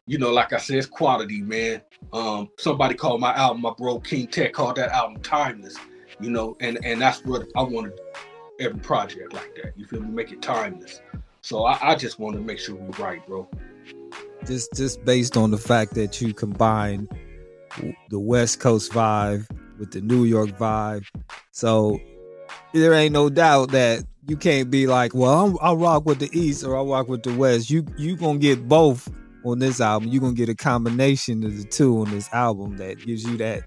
you 0.06 0.18
know, 0.18 0.32
like 0.32 0.52
I 0.52 0.58
said, 0.58 0.78
it's 0.78 0.86
quality, 0.86 1.40
man. 1.40 1.82
Um, 2.12 2.50
somebody 2.58 2.94
called 2.94 3.20
my 3.20 3.34
album, 3.34 3.62
my 3.62 3.72
bro 3.76 4.00
King 4.00 4.26
Tech 4.26 4.52
called 4.52 4.76
that 4.76 4.90
album 4.90 5.22
timeless, 5.22 5.76
you 6.20 6.30
know, 6.30 6.56
and 6.60 6.78
and 6.84 7.00
that's 7.00 7.24
what 7.24 7.46
I 7.56 7.62
wanted 7.62 7.98
every 8.60 8.80
project 8.80 9.32
like 9.32 9.54
that. 9.62 9.72
You 9.76 9.86
feel 9.86 10.00
me? 10.00 10.10
Make 10.10 10.32
it 10.32 10.42
timeless. 10.42 11.00
So 11.40 11.64
I, 11.64 11.92
I 11.92 11.94
just 11.94 12.18
want 12.18 12.36
to 12.36 12.42
make 12.42 12.58
sure 12.58 12.76
we're 12.76 13.04
right, 13.04 13.24
bro. 13.26 13.48
Just 14.46 14.72
just 14.74 15.04
based 15.04 15.36
on 15.36 15.50
the 15.50 15.58
fact 15.58 15.94
that 15.94 16.20
you 16.20 16.32
combine 16.34 17.08
the 18.10 18.20
West 18.20 18.60
Coast 18.60 18.92
vibe 18.92 19.48
with 19.78 19.92
the 19.92 20.00
New 20.00 20.24
York 20.24 20.50
vibe, 20.50 21.06
so 21.50 21.98
there 22.72 22.92
ain't 22.92 23.12
no 23.12 23.28
doubt 23.28 23.70
that 23.72 24.04
you 24.28 24.36
can't 24.36 24.70
be 24.70 24.86
like, 24.86 25.14
well, 25.14 25.58
i 25.60 25.70
will 25.70 25.78
rock 25.78 26.06
with 26.06 26.20
the 26.20 26.30
East 26.32 26.64
or 26.64 26.76
I'll 26.76 26.86
rock 26.86 27.08
with 27.08 27.22
the 27.22 27.34
West. 27.34 27.70
You 27.70 27.84
you 27.96 28.16
gonna 28.16 28.38
get 28.38 28.68
both 28.68 29.10
on 29.44 29.58
this 29.58 29.80
album. 29.80 30.08
You're 30.10 30.20
gonna 30.20 30.34
get 30.34 30.48
a 30.48 30.54
combination 30.54 31.44
of 31.44 31.56
the 31.56 31.64
two 31.64 32.00
on 32.00 32.10
this 32.10 32.28
album 32.32 32.76
that 32.76 33.04
gives 33.04 33.24
you 33.24 33.36
that. 33.38 33.64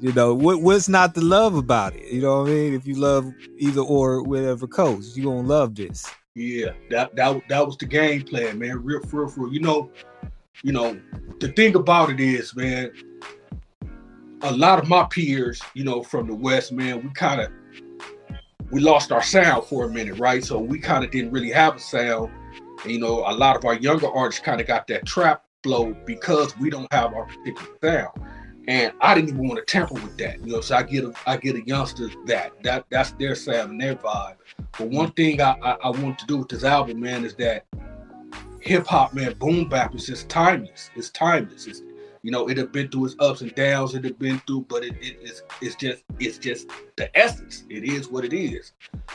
You 0.00 0.12
know 0.12 0.34
what? 0.34 0.62
What's 0.62 0.88
not 0.88 1.14
to 1.14 1.20
love 1.20 1.54
about 1.54 1.94
it? 1.94 2.10
You 2.10 2.22
know 2.22 2.42
what 2.42 2.50
I 2.50 2.54
mean? 2.54 2.74
If 2.74 2.86
you 2.86 2.94
love 2.94 3.30
either 3.58 3.80
or 3.80 4.22
whatever 4.22 4.66
coast, 4.66 5.16
you 5.16 5.24
gonna 5.24 5.46
love 5.46 5.74
this. 5.74 6.10
Yeah, 6.34 6.72
that 6.90 7.14
that 7.16 7.42
that 7.48 7.66
was 7.66 7.76
the 7.76 7.86
game 7.86 8.22
plan, 8.22 8.58
man. 8.58 8.82
Real, 8.82 9.00
real, 9.12 9.32
real. 9.36 9.52
You 9.52 9.60
know, 9.60 9.90
you 10.62 10.72
know, 10.72 10.98
the 11.40 11.48
thing 11.48 11.74
about 11.76 12.10
it 12.10 12.20
is, 12.20 12.56
man. 12.56 12.90
A 14.42 14.52
lot 14.52 14.78
of 14.78 14.88
my 14.88 15.04
peers, 15.04 15.62
you 15.72 15.84
know, 15.84 16.02
from 16.02 16.26
the 16.26 16.34
West, 16.34 16.70
man, 16.70 17.02
we 17.02 17.08
kind 17.14 17.40
of 17.40 17.50
we 18.74 18.80
lost 18.80 19.12
our 19.12 19.22
sound 19.22 19.64
for 19.64 19.84
a 19.84 19.88
minute, 19.88 20.18
right? 20.18 20.44
So 20.44 20.58
we 20.58 20.78
kind 20.78 21.04
of 21.04 21.10
didn't 21.10 21.30
really 21.30 21.52
have 21.52 21.76
a 21.76 21.78
sound 21.78 22.30
you 22.86 22.98
know, 22.98 23.24
a 23.26 23.32
lot 23.32 23.56
of 23.56 23.64
our 23.64 23.74
younger 23.74 24.10
artists 24.10 24.42
kind 24.42 24.60
of 24.60 24.66
got 24.66 24.86
that 24.88 25.06
trap 25.06 25.44
flow 25.62 25.96
because 26.04 26.56
we 26.58 26.70
don't 26.70 26.92
have 26.92 27.14
our 27.14 27.26
particular 27.26 27.78
sound. 27.82 28.26
And 28.66 28.92
I 29.00 29.14
didn't 29.14 29.30
even 29.30 29.46
want 29.46 29.58
to 29.58 29.64
tamper 29.64 29.94
with 29.94 30.16
that. 30.18 30.40
You 30.44 30.52
know, 30.52 30.60
so 30.60 30.76
I 30.76 30.82
get 30.82 31.04
a 31.04 31.12
I 31.26 31.36
get 31.36 31.54
a 31.54 31.66
youngster 31.66 32.08
that. 32.26 32.52
That 32.62 32.86
that's 32.90 33.12
their 33.12 33.34
sound 33.34 33.72
and 33.72 33.80
their 33.80 33.94
vibe. 33.94 34.36
But 34.78 34.88
one 34.88 35.12
thing 35.12 35.40
I, 35.40 35.56
I, 35.62 35.72
I 35.84 35.90
want 35.90 36.18
to 36.20 36.26
do 36.26 36.38
with 36.38 36.48
this 36.48 36.64
album, 36.64 37.00
man, 37.00 37.24
is 37.24 37.34
that 37.36 37.66
hip 38.60 38.86
hop, 38.86 39.12
man, 39.12 39.34
boom 39.34 39.68
bap 39.68 39.94
is 39.94 40.06
just 40.06 40.30
timeless. 40.30 40.90
It's 40.96 41.10
timeless. 41.10 41.66
It's 41.66 41.82
you 42.24 42.30
know, 42.30 42.48
it 42.48 42.56
have 42.56 42.72
been 42.72 42.88
through 42.88 43.04
its 43.04 43.16
ups 43.20 43.42
and 43.42 43.54
downs, 43.54 43.94
it 43.94 44.02
have 44.02 44.18
been 44.18 44.38
through, 44.46 44.62
but 44.62 44.82
it, 44.82 44.94
it, 44.94 45.18
it's 45.20 45.42
it's 45.60 45.76
just 45.76 46.02
it's 46.18 46.38
just 46.38 46.70
the 46.96 47.14
essence. 47.16 47.64
It 47.68 47.84
is 47.84 48.08
what 48.08 48.24
it 48.24 48.32
is. 48.32 48.72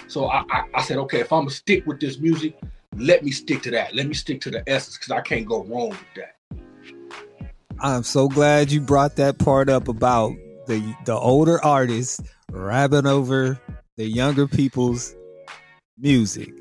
So 0.08 0.28
I, 0.28 0.44
I, 0.52 0.66
I 0.76 0.84
said, 0.84 0.98
okay, 1.00 1.20
if 1.20 1.34
I'm 1.34 1.42
gonna 1.42 1.50
stick 1.50 1.88
with 1.88 2.00
this 2.00 2.20
music, 2.20 2.56
let 2.96 3.24
me 3.24 3.32
stick 3.32 3.64
to 3.64 3.72
that. 3.72 3.96
Let 3.96 4.06
me 4.06 4.14
stick 4.14 4.42
to 4.42 4.52
the 4.52 4.64
essence 4.70 5.00
because 5.00 5.10
I 5.10 5.22
can't 5.22 5.48
go 5.48 5.64
wrong 5.64 5.90
with 5.90 6.06
that. 6.18 6.36
I'm 7.80 8.04
so 8.04 8.28
glad 8.28 8.72
you 8.72 8.80
brought 8.80 9.16
that 9.16 9.40
part 9.40 9.70
up 9.70 9.88
about 9.88 10.34
the 10.68 10.96
the 11.06 11.16
older 11.16 11.60
artists 11.66 12.22
rapping 12.52 13.08
over 13.08 13.60
the 13.98 14.06
younger 14.06 14.48
people's 14.48 15.16
music. 15.98 16.54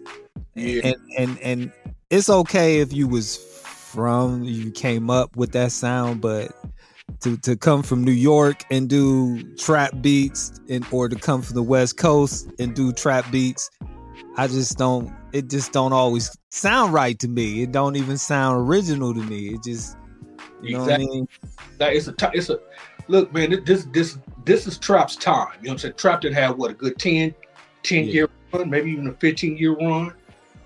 Yeah. 0.55 0.81
And 0.83 0.97
and 1.19 1.39
and 1.41 1.73
it's 2.09 2.31
okay 2.31 2.81
if 2.81 2.95
you 2.95 3.07
was 3.07 3.37
from 3.89 4.45
you 4.45 4.71
came 4.71 5.11
up 5.11 5.37
with 5.37 5.53
that 5.53 5.73
sound, 5.73 6.21
but 6.21 6.53
to 7.21 7.37
to 7.39 7.57
come 7.57 7.83
from 7.83 8.05
New 8.05 8.13
York 8.13 8.65
and 8.71 8.89
do 8.89 9.43
trap 9.55 9.93
beats 10.01 10.61
and 10.69 10.87
or 10.93 11.09
to 11.09 11.17
come 11.17 11.43
from 11.43 11.55
the 11.55 11.63
West 11.63 11.97
Coast 11.97 12.51
and 12.59 12.75
do 12.75 12.93
trap 12.93 13.31
beats 13.33 13.71
I 14.39 14.47
just 14.47 14.79
don't. 14.79 15.13
It 15.33 15.51
just 15.51 15.73
don't 15.73 15.93
always 15.93 16.37
sound 16.51 16.93
right 16.93 17.19
to 17.19 17.27
me. 17.27 17.63
It 17.63 17.73
don't 17.73 17.97
even 17.97 18.17
sound 18.17 18.69
original 18.69 19.13
to 19.13 19.21
me. 19.21 19.49
It 19.49 19.65
just, 19.65 19.97
you 20.63 20.77
exactly. 20.77 20.77
know 20.77 20.81
what 20.81 20.93
I 20.93 20.99
mean? 20.99 21.29
That 21.79 21.93
it's 21.95 22.07
a 22.07 22.15
it's 22.33 22.49
a 22.49 22.61
look, 23.09 23.33
man. 23.33 23.65
This 23.65 23.87
this 23.87 24.17
this 24.45 24.69
is 24.69 24.79
Trap's 24.79 25.17
time. 25.17 25.49
You 25.61 25.67
know 25.67 25.71
what 25.71 25.73
I'm 25.73 25.79
saying? 25.79 25.95
Trap 25.95 26.21
did 26.21 26.35
have 26.35 26.57
what 26.57 26.71
a 26.71 26.75
good 26.75 26.99
10, 27.01 27.35
10 27.83 28.05
yeah. 28.05 28.13
year 28.13 28.31
run, 28.53 28.71
maybe 28.71 28.93
even 28.93 29.09
a 29.09 29.13
15 29.15 29.59
year 29.59 29.73
run. 29.73 30.15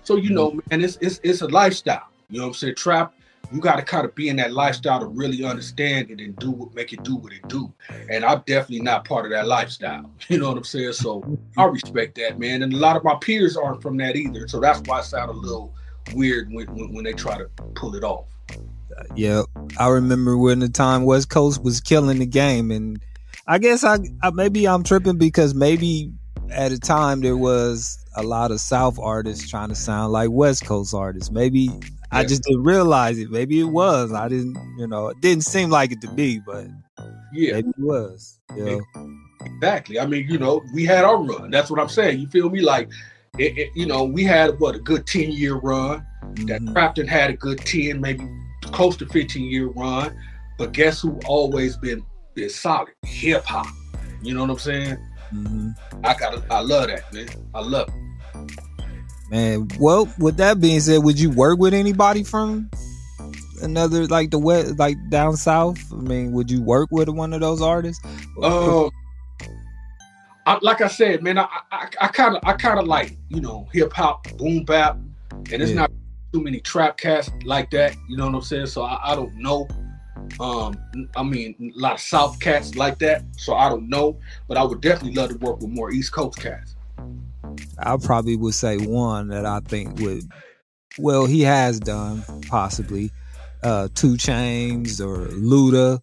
So 0.03 0.17
you 0.17 0.25
mm-hmm. 0.25 0.35
know, 0.35 0.61
man, 0.69 0.83
it's 0.83 0.99
it's 1.01 1.19
it's 1.23 1.41
a 1.41 1.47
lifestyle. 1.47 2.07
You 2.33 2.39
know 2.39 2.45
what 2.45 2.49
I'm 2.49 2.53
saying? 2.55 2.75
Trap 2.75 3.13
you 3.53 3.59
got 3.59 3.75
to 3.75 3.83
kind 3.83 4.03
of 4.03 4.15
be 4.15 4.29
in 4.29 4.35
that 4.37 4.51
lifestyle 4.51 4.99
to 4.99 5.05
really 5.05 5.43
understand 5.43 6.09
it 6.09 6.19
and 6.19 6.35
do 6.37 6.49
what 6.49 6.73
make 6.73 6.91
it 6.91 7.03
do 7.03 7.15
what 7.15 7.31
it 7.31 7.47
do. 7.47 7.71
And 8.09 8.25
I'm 8.25 8.41
definitely 8.47 8.81
not 8.81 9.05
part 9.05 9.25
of 9.25 9.31
that 9.31 9.47
lifestyle. 9.47 10.09
You 10.29 10.39
know 10.39 10.47
what 10.47 10.57
I'm 10.57 10.63
saying? 10.63 10.93
So 10.93 11.37
I 11.57 11.65
respect 11.65 12.15
that, 12.15 12.39
man. 12.39 12.63
And 12.63 12.73
a 12.73 12.77
lot 12.77 12.95
of 12.95 13.03
my 13.03 13.15
peers 13.15 13.55
aren't 13.55 13.83
from 13.83 13.97
that 13.97 14.15
either. 14.15 14.47
So 14.47 14.59
that's 14.59 14.79
why 14.87 14.99
it 14.99 15.03
sound 15.03 15.29
a 15.29 15.33
little 15.33 15.75
weird 16.15 16.51
when, 16.51 16.65
when, 16.73 16.93
when 16.93 17.03
they 17.03 17.13
try 17.13 17.37
to 17.37 17.45
pull 17.75 17.95
it 17.95 18.03
off. 18.03 18.25
Yeah, 19.15 19.43
I 19.77 19.89
remember 19.89 20.37
when 20.37 20.59
the 20.59 20.69
time 20.69 21.03
West 21.03 21.29
Coast 21.29 21.61
was 21.61 21.81
killing 21.81 22.19
the 22.19 22.25
game, 22.25 22.71
and 22.71 22.99
I 23.45 23.59
guess 23.59 23.83
I, 23.83 23.99
I 24.23 24.31
maybe 24.31 24.67
I'm 24.67 24.83
tripping 24.83 25.17
because 25.17 25.53
maybe 25.53 26.11
at 26.49 26.71
a 26.71 26.79
time 26.79 27.21
there 27.21 27.37
was 27.37 28.03
a 28.15 28.23
lot 28.23 28.51
of 28.51 28.59
South 28.59 28.97
artists 28.99 29.49
trying 29.49 29.69
to 29.69 29.75
sound 29.75 30.13
like 30.13 30.29
West 30.31 30.65
Coast 30.65 30.93
artists. 30.93 31.31
Maybe 31.31 31.69
I 32.13 32.23
just 32.25 32.43
didn't 32.43 32.63
realize 32.63 33.19
it. 33.19 33.29
Maybe 33.31 33.59
it 33.59 33.65
was. 33.65 34.13
I 34.13 34.27
didn't, 34.27 34.57
you 34.77 34.87
know, 34.87 35.07
it 35.07 35.21
didn't 35.21 35.43
seem 35.43 35.69
like 35.69 35.91
it 35.91 36.01
to 36.01 36.07
be, 36.09 36.39
but 36.39 36.67
yeah, 37.33 37.53
maybe 37.53 37.69
it 37.69 37.79
was. 37.79 38.39
Yeah, 38.55 38.79
exactly. 39.41 39.99
I 39.99 40.05
mean, 40.05 40.27
you 40.29 40.37
know, 40.37 40.61
we 40.73 40.85
had 40.85 41.03
our 41.03 41.17
run. 41.17 41.51
That's 41.51 41.69
what 41.69 41.79
I'm 41.79 41.89
saying. 41.89 42.19
You 42.19 42.27
feel 42.27 42.49
me? 42.49 42.61
Like, 42.61 42.89
it, 43.37 43.57
it, 43.57 43.69
you 43.75 43.85
know, 43.85 44.03
we 44.03 44.23
had 44.23 44.59
what 44.59 44.75
a 44.75 44.79
good 44.79 45.07
ten 45.07 45.31
year 45.31 45.55
run. 45.55 46.05
Mm-hmm. 46.23 46.45
That 46.45 46.61
Clapton 46.73 47.07
had 47.07 47.31
a 47.31 47.33
good 47.33 47.59
ten, 47.59 47.99
maybe 47.99 48.27
close 48.71 48.97
to 48.97 49.05
15 49.07 49.45
year 49.45 49.67
run. 49.67 50.17
But 50.57 50.71
guess 50.71 51.01
who 51.01 51.19
always 51.25 51.77
been 51.77 52.05
been 52.35 52.49
solid? 52.49 52.93
Hip 53.05 53.43
hop. 53.45 53.67
You 54.21 54.33
know 54.33 54.41
what 54.41 54.51
I'm 54.51 54.59
saying? 54.59 54.97
Mm-hmm. 55.33 55.71
I 56.03 56.13
got, 56.13 56.51
I 56.51 56.59
love 56.59 56.87
that, 56.87 57.11
man. 57.13 57.27
I 57.53 57.61
love 57.61 57.89
it. 57.89 58.59
Man, 59.29 59.67
well, 59.79 60.11
with 60.19 60.37
that 60.37 60.59
being 60.59 60.79
said, 60.79 61.03
would 61.03 61.19
you 61.19 61.31
work 61.31 61.59
with 61.59 61.73
anybody 61.73 62.23
from 62.23 62.69
another 63.61 64.05
like 64.07 64.31
the 64.31 64.39
west, 64.39 64.77
like 64.77 64.97
down 65.09 65.37
south? 65.37 65.79
I 65.91 65.95
mean, 65.95 66.31
would 66.33 66.51
you 66.51 66.61
work 66.61 66.89
with 66.91 67.09
one 67.09 67.33
of 67.33 67.41
those 67.41 67.61
artists? 67.61 68.05
Uh, 68.41 68.89
I, 70.45 70.59
like 70.61 70.81
I 70.81 70.87
said, 70.87 71.23
man, 71.23 71.39
I 71.39 71.47
I 71.71 72.07
kind 72.07 72.35
of 72.35 72.43
I 72.45 72.53
kind 72.53 72.79
of 72.79 72.85
like 72.85 73.17
you 73.29 73.41
know 73.41 73.67
hip 73.71 73.93
hop, 73.93 74.27
boom 74.37 74.65
bap, 74.65 74.97
and 75.31 75.61
it's 75.61 75.71
yeah. 75.71 75.75
not 75.75 75.91
too 76.33 76.41
many 76.41 76.59
trap 76.59 76.97
cats 76.97 77.31
like 77.45 77.71
that. 77.71 77.95
You 78.09 78.17
know 78.17 78.25
what 78.25 78.35
I'm 78.35 78.41
saying? 78.41 78.67
So 78.67 78.83
I, 78.83 79.11
I 79.11 79.15
don't 79.15 79.35
know. 79.35 79.67
Um, 80.39 80.77
I 81.15 81.23
mean, 81.23 81.73
a 81.75 81.79
lot 81.79 81.93
of 81.93 81.99
South 81.99 82.39
cats 82.39 82.75
like 82.75 82.99
that. 82.99 83.23
So 83.37 83.55
I 83.55 83.69
don't 83.69 83.89
know, 83.89 84.19
but 84.47 84.57
I 84.57 84.63
would 84.63 84.81
definitely 84.81 85.15
love 85.15 85.29
to 85.29 85.37
work 85.37 85.59
with 85.59 85.69
more 85.69 85.91
East 85.91 86.11
Coast 86.11 86.39
cats. 86.39 86.72
I 87.77 87.97
probably 87.97 88.35
would 88.35 88.53
say 88.53 88.77
one 88.77 89.27
that 89.29 89.45
I 89.45 89.59
think 89.61 89.99
would, 89.99 90.23
well, 90.97 91.25
he 91.25 91.41
has 91.41 91.79
done 91.79 92.23
possibly. 92.47 93.11
uh 93.63 93.87
2 93.95 94.13
Chainz 94.15 94.99
or 94.99 95.27
Luda. 95.27 96.01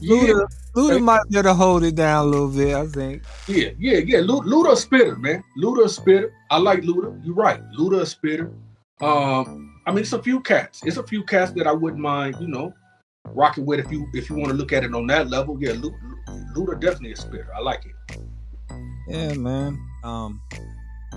Luda, 0.00 0.46
Luda 0.74 1.02
might 1.02 1.22
be 1.28 1.36
able 1.38 1.50
to 1.50 1.54
hold 1.54 1.84
it 1.84 1.94
down 1.94 2.26
a 2.26 2.28
little 2.28 2.48
bit, 2.48 2.74
I 2.74 2.86
think. 2.86 3.22
yeah, 3.46 3.70
yeah, 3.78 3.98
yeah. 3.98 4.18
Luda 4.20 4.76
spitter, 4.76 5.16
man. 5.16 5.44
Luda 5.62 5.88
spitter. 5.88 6.32
I 6.50 6.58
like 6.58 6.80
Luda. 6.80 7.20
You're 7.24 7.34
right. 7.34 7.60
Luda 7.78 8.00
a 8.00 8.06
spitter. 8.06 8.52
Um, 9.00 9.80
I 9.86 9.90
mean, 9.90 10.00
it's 10.00 10.12
a 10.14 10.22
few 10.22 10.40
cats. 10.40 10.82
It's 10.84 10.96
a 10.96 11.02
few 11.02 11.22
cats 11.24 11.52
that 11.52 11.66
I 11.66 11.72
wouldn't 11.72 12.00
mind, 12.00 12.36
you 12.40 12.48
know, 12.48 12.72
rocking 13.26 13.66
with 13.66 13.80
if 13.80 13.90
you 13.92 14.06
if 14.14 14.30
you 14.30 14.36
want 14.36 14.48
to 14.48 14.54
look 14.54 14.72
at 14.72 14.82
it 14.82 14.94
on 14.94 15.06
that 15.08 15.28
level. 15.28 15.56
Yeah, 15.60 15.72
Luda, 15.72 15.98
Luda 16.56 16.80
definitely 16.80 17.12
a 17.12 17.16
spitter. 17.16 17.48
I 17.54 17.60
like 17.60 17.84
it. 17.84 18.18
Yeah, 19.08 19.34
man. 19.34 19.78
Um 20.06 20.40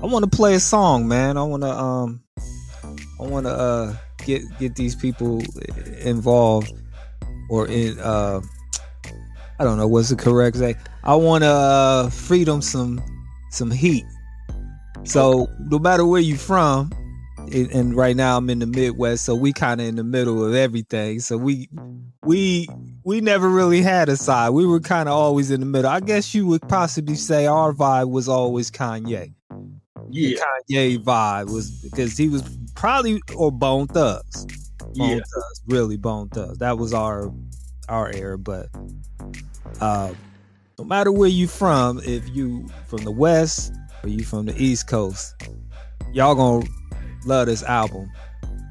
I 0.01 0.05
want 0.05 0.29
to 0.29 0.35
play 0.35 0.55
a 0.55 0.59
song, 0.59 1.07
man. 1.07 1.37
I 1.37 1.43
want 1.43 1.63
to 1.63 1.69
um 1.69 2.21
I 3.19 3.23
want 3.23 3.45
to 3.45 3.51
uh 3.51 3.95
get 4.25 4.41
get 4.57 4.75
these 4.75 4.95
people 4.95 5.41
involved 6.01 6.73
or 7.49 7.67
in 7.67 7.99
uh 7.99 8.41
I 9.59 9.63
don't 9.63 9.77
know 9.77 9.87
what's 9.87 10.09
the 10.09 10.15
correct 10.15 10.57
say. 10.57 10.75
I 11.03 11.15
want 11.15 11.43
to 11.43 11.49
uh 11.49 12.09
feed 12.09 12.47
them 12.47 12.61
some 12.61 13.01
some 13.51 13.69
heat. 13.69 14.05
So 15.03 15.47
no 15.59 15.79
matter 15.79 16.05
where 16.05 16.21
you 16.21 16.35
from, 16.37 16.91
and 17.53 17.71
and 17.71 17.95
right 17.95 18.15
now 18.15 18.37
I'm 18.37 18.49
in 18.49 18.59
the 18.59 18.67
Midwest, 18.67 19.25
so 19.25 19.35
we 19.35 19.53
kind 19.53 19.81
of 19.81 19.87
in 19.87 19.95
the 19.95 20.03
middle 20.03 20.43
of 20.43 20.55
everything. 20.55 21.19
So 21.19 21.37
we 21.37 21.69
we 22.23 22.67
we 23.09 23.21
never 23.21 23.49
really 23.49 23.81
had 23.81 24.07
a 24.07 24.15
side. 24.15 24.51
We 24.51 24.67
were 24.67 24.79
kind 24.79 25.09
of 25.09 25.15
always 25.15 25.49
in 25.49 25.61
the 25.61 25.65
middle. 25.65 25.89
I 25.89 25.99
guess 25.99 26.35
you 26.35 26.45
would 26.45 26.61
possibly 26.69 27.15
say 27.15 27.47
our 27.47 27.73
vibe 27.73 28.11
was 28.11 28.29
always 28.29 28.69
Kanye. 28.69 29.33
Yeah, 30.11 30.37
Kanye 30.69 31.03
vibe 31.03 31.51
was 31.51 31.71
because 31.71 32.15
he 32.15 32.29
was 32.29 32.43
probably 32.75 33.19
or 33.35 33.51
Bone 33.51 33.87
Thugs. 33.87 34.45
Bone 34.77 34.93
Yeah. 34.93 35.15
Thugs, 35.15 35.61
really 35.65 35.97
Bone 35.97 36.29
Thugs. 36.29 36.59
That 36.59 36.77
was 36.77 36.93
our 36.93 37.33
our 37.87 38.11
era. 38.13 38.37
But 38.37 38.67
uh, 39.81 40.13
no 40.77 40.85
matter 40.85 41.11
where 41.11 41.29
you 41.29 41.47
from, 41.47 41.99
if 42.05 42.29
you 42.29 42.69
from 42.85 43.05
the 43.05 43.11
West 43.11 43.73
or 44.03 44.09
you 44.09 44.23
from 44.23 44.45
the 44.45 44.63
East 44.63 44.87
Coast, 44.87 45.33
y'all 46.13 46.35
gonna 46.35 46.67
love 47.25 47.47
this 47.47 47.63
album. 47.63 48.11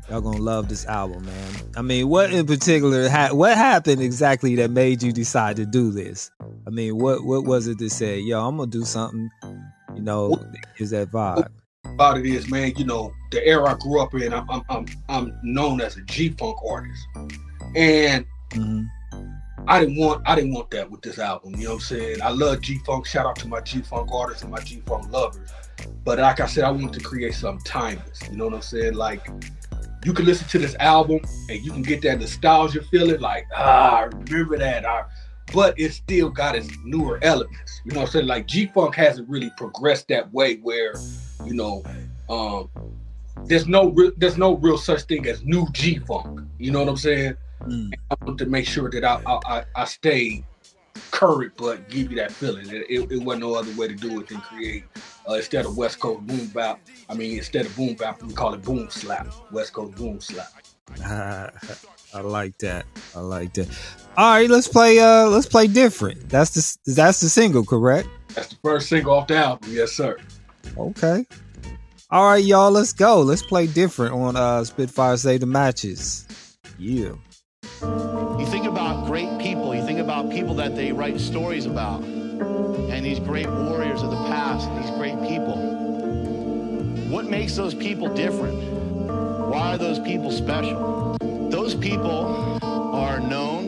Y'all 0.09 0.23
gonna 0.23 0.39
love 0.39 0.69
this 0.69 0.87
album, 0.87 1.25
man. 1.27 1.55
I 1.77 1.83
mean, 1.83 2.09
what 2.09 2.33
in 2.33 2.47
particular? 2.47 3.09
Ha- 3.09 3.31
what 3.33 3.57
happened 3.57 4.01
exactly 4.01 4.55
that 4.57 4.71
made 4.71 5.03
you 5.03 5.13
decide 5.13 5.57
to 5.57 5.67
do 5.67 5.91
this? 5.91 6.31
I 6.67 6.71
mean, 6.71 6.97
what 6.97 7.25
what 7.25 7.45
was 7.45 7.67
it 7.67 7.79
that 7.79 7.91
said, 7.91 8.21
"Yo, 8.21 8.41
I'm 8.47 8.57
gonna 8.57 8.71
do 8.71 8.85
something"? 8.85 9.31
You 9.95 10.03
know, 10.03 10.43
is 10.79 10.91
that 10.91 11.11
vibe. 11.11 11.49
about 11.85 12.19
it 12.19 12.27
is, 12.27 12.49
man. 12.51 12.73
You 12.77 12.85
know, 12.87 13.13
the 13.31 13.47
era 13.47 13.71
I 13.71 13.75
grew 13.75 14.01
up 14.01 14.15
in. 14.15 14.33
I'm 14.33 14.49
I'm 14.51 14.63
I'm, 14.71 14.87
I'm 15.11 15.39
known 15.43 15.81
as 15.83 15.97
a 15.99 16.03
G 16.03 16.31
funk 16.31 16.57
artist, 16.67 17.07
and 17.77 18.25
hmm 18.55 18.85
I 19.69 19.81
didn't 19.81 19.97
want 19.97 20.23
I 20.27 20.35
didn't 20.35 20.55
want 20.55 20.71
that 20.71 20.91
with 20.91 21.03
this 21.03 21.19
album. 21.19 21.55
You 21.57 21.65
know 21.65 21.71
what 21.71 21.75
I'm 21.75 21.81
saying? 21.81 22.23
I 22.23 22.31
love 22.31 22.63
G 22.63 22.79
Funk. 22.87 23.05
Shout 23.07 23.27
out 23.27 23.37
to 23.37 23.49
my 23.49 23.61
G 23.61 23.83
Funk 23.83 24.11
artists 24.11 24.43
and 24.43 24.51
my 24.51 24.61
G 24.61 24.83
Funk 24.87 25.13
lovers. 25.13 25.51
But 26.05 26.19
like 26.19 26.41
I 26.41 26.47
said, 26.47 26.65
I 26.65 26.71
wanted 26.71 26.95
to 26.95 27.01
create 27.01 27.35
something 27.35 27.63
timeless. 27.65 28.21
You 28.31 28.39
know 28.39 28.47
what 28.47 28.55
I'm 28.55 28.63
saying? 28.63 28.95
Like 28.95 29.29
you 30.05 30.13
can 30.13 30.25
listen 30.25 30.47
to 30.49 30.59
this 30.59 30.75
album 30.77 31.21
and 31.49 31.65
you 31.65 31.73
can 31.73 31.83
get 31.83 32.03
that 32.03 32.21
nostalgia 32.21 32.83
feeling, 32.83 33.21
like 33.21 33.47
ah, 33.55 34.01
I 34.01 34.03
remember 34.05 34.59
that. 34.59 34.87
I, 34.87 35.05
but 35.53 35.79
it 35.79 35.93
still 35.93 36.29
got 36.29 36.55
its 36.55 36.69
newer 36.85 37.19
elements. 37.23 37.81
You 37.85 37.93
know 37.93 38.01
what 38.01 38.07
I'm 38.07 38.13
saying? 38.13 38.27
Like 38.27 38.47
G 38.47 38.67
Funk 38.67 38.95
hasn't 38.95 39.29
really 39.29 39.51
progressed 39.57 40.09
that 40.09 40.33
way 40.33 40.57
where, 40.57 40.95
you 41.45 41.55
know, 41.55 41.83
um, 42.29 42.69
there's 43.45 43.67
no 43.67 43.91
re- 43.91 44.13
there's 44.17 44.37
no 44.37 44.57
real 44.57 44.79
such 44.79 45.03
thing 45.03 45.27
as 45.27 45.43
new 45.45 45.67
G 45.73 45.99
Funk. 45.99 46.41
You 46.59 46.71
know 46.71 46.81
what 46.81 46.89
I'm 46.89 46.97
saying? 46.97 47.35
Mm. 47.63 47.93
I 48.11 48.25
want 48.25 48.39
to 48.39 48.47
make 48.47 48.67
sure 48.67 48.91
that 48.91 49.05
I 49.05 49.21
I, 49.27 49.59
I, 49.59 49.65
I 49.77 49.85
stay 49.85 50.45
current, 51.11 51.53
but 51.57 51.89
give 51.89 52.11
you 52.11 52.17
that 52.19 52.33
feeling. 52.33 52.69
It, 52.69 52.87
it, 52.89 53.13
it 53.13 53.23
wasn't 53.23 53.43
no 53.43 53.55
other 53.55 53.73
way 53.77 53.89
to 53.89 53.95
do 53.95 54.21
it 54.21 54.29
than 54.29 54.41
create 54.41 54.85
uh, 55.29 55.35
instead 55.35 55.67
of 55.67 55.77
West 55.77 56.01
Coast 56.01 56.27
boom 56.27 56.47
bap. 56.49 56.81
I 57.09 57.15
mean, 57.15 57.37
instead 57.39 57.67
of 57.67 57.77
boom 57.77 57.95
bap, 57.95 58.23
we 58.23 58.33
call 58.33 58.55
it 58.55 58.63
boom 58.63 58.89
slap. 58.91 59.29
West 59.51 59.73
Coast 59.73 59.97
boom 59.97 60.21
slap. 60.21 60.53
I 62.15 62.21
like 62.21 62.57
that. 62.59 62.87
I 63.15 63.21
like 63.21 63.53
that. 63.55 63.69
All 64.17 64.33
right, 64.33 64.49
let's 64.49 64.69
play. 64.69 64.99
Uh, 64.99 65.29
let's 65.29 65.47
play 65.47 65.67
different. 65.67 66.29
That's 66.29 66.51
the 66.85 66.95
that's 66.95 67.21
the 67.21 67.29
single, 67.29 67.65
correct? 67.65 68.09
That's 68.35 68.49
the 68.49 68.57
first 68.63 68.89
single 68.89 69.13
off 69.15 69.27
the 69.27 69.37
album. 69.37 69.71
Yes, 69.73 69.93
sir. 69.93 70.17
Okay. 70.77 71.27
All 72.11 72.25
right, 72.25 72.43
y'all. 72.43 72.71
Let's 72.71 72.95
go. 72.95 73.21
Let's 73.21 73.43
play 73.43 73.67
different 73.67 74.15
on 74.15 74.37
uh 74.37 74.65
Spitfire 74.65 75.17
Save 75.19 75.41
the 75.41 75.47
Matches. 75.47 76.27
Yeah. 76.79 77.13
You 77.83 78.47
think 78.47 78.67
about 78.67 78.88
people 80.39 80.55
that 80.55 80.77
they 80.77 80.93
write 80.93 81.19
stories 81.19 81.67
about, 81.67 82.01
and 82.01 83.05
these 83.05 83.19
great 83.19 83.49
warriors 83.49 84.05
of 84.05 84.11
the 84.13 84.25
past, 84.29 84.73
these 84.81 84.91
great 84.93 85.21
people. 85.27 85.57
What 87.11 87.25
makes 87.25 87.57
those 87.57 87.75
people 87.75 88.07
different? 88.15 88.57
Why 89.51 89.75
are 89.75 89.79
those 89.79 89.99
people 89.99 90.31
special? 90.31 91.17
Those 91.51 91.75
people 91.75 92.61
are 92.63 93.19
known 93.19 93.67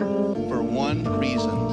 for 0.48 0.62
one 0.62 1.02
reason. 1.18 1.72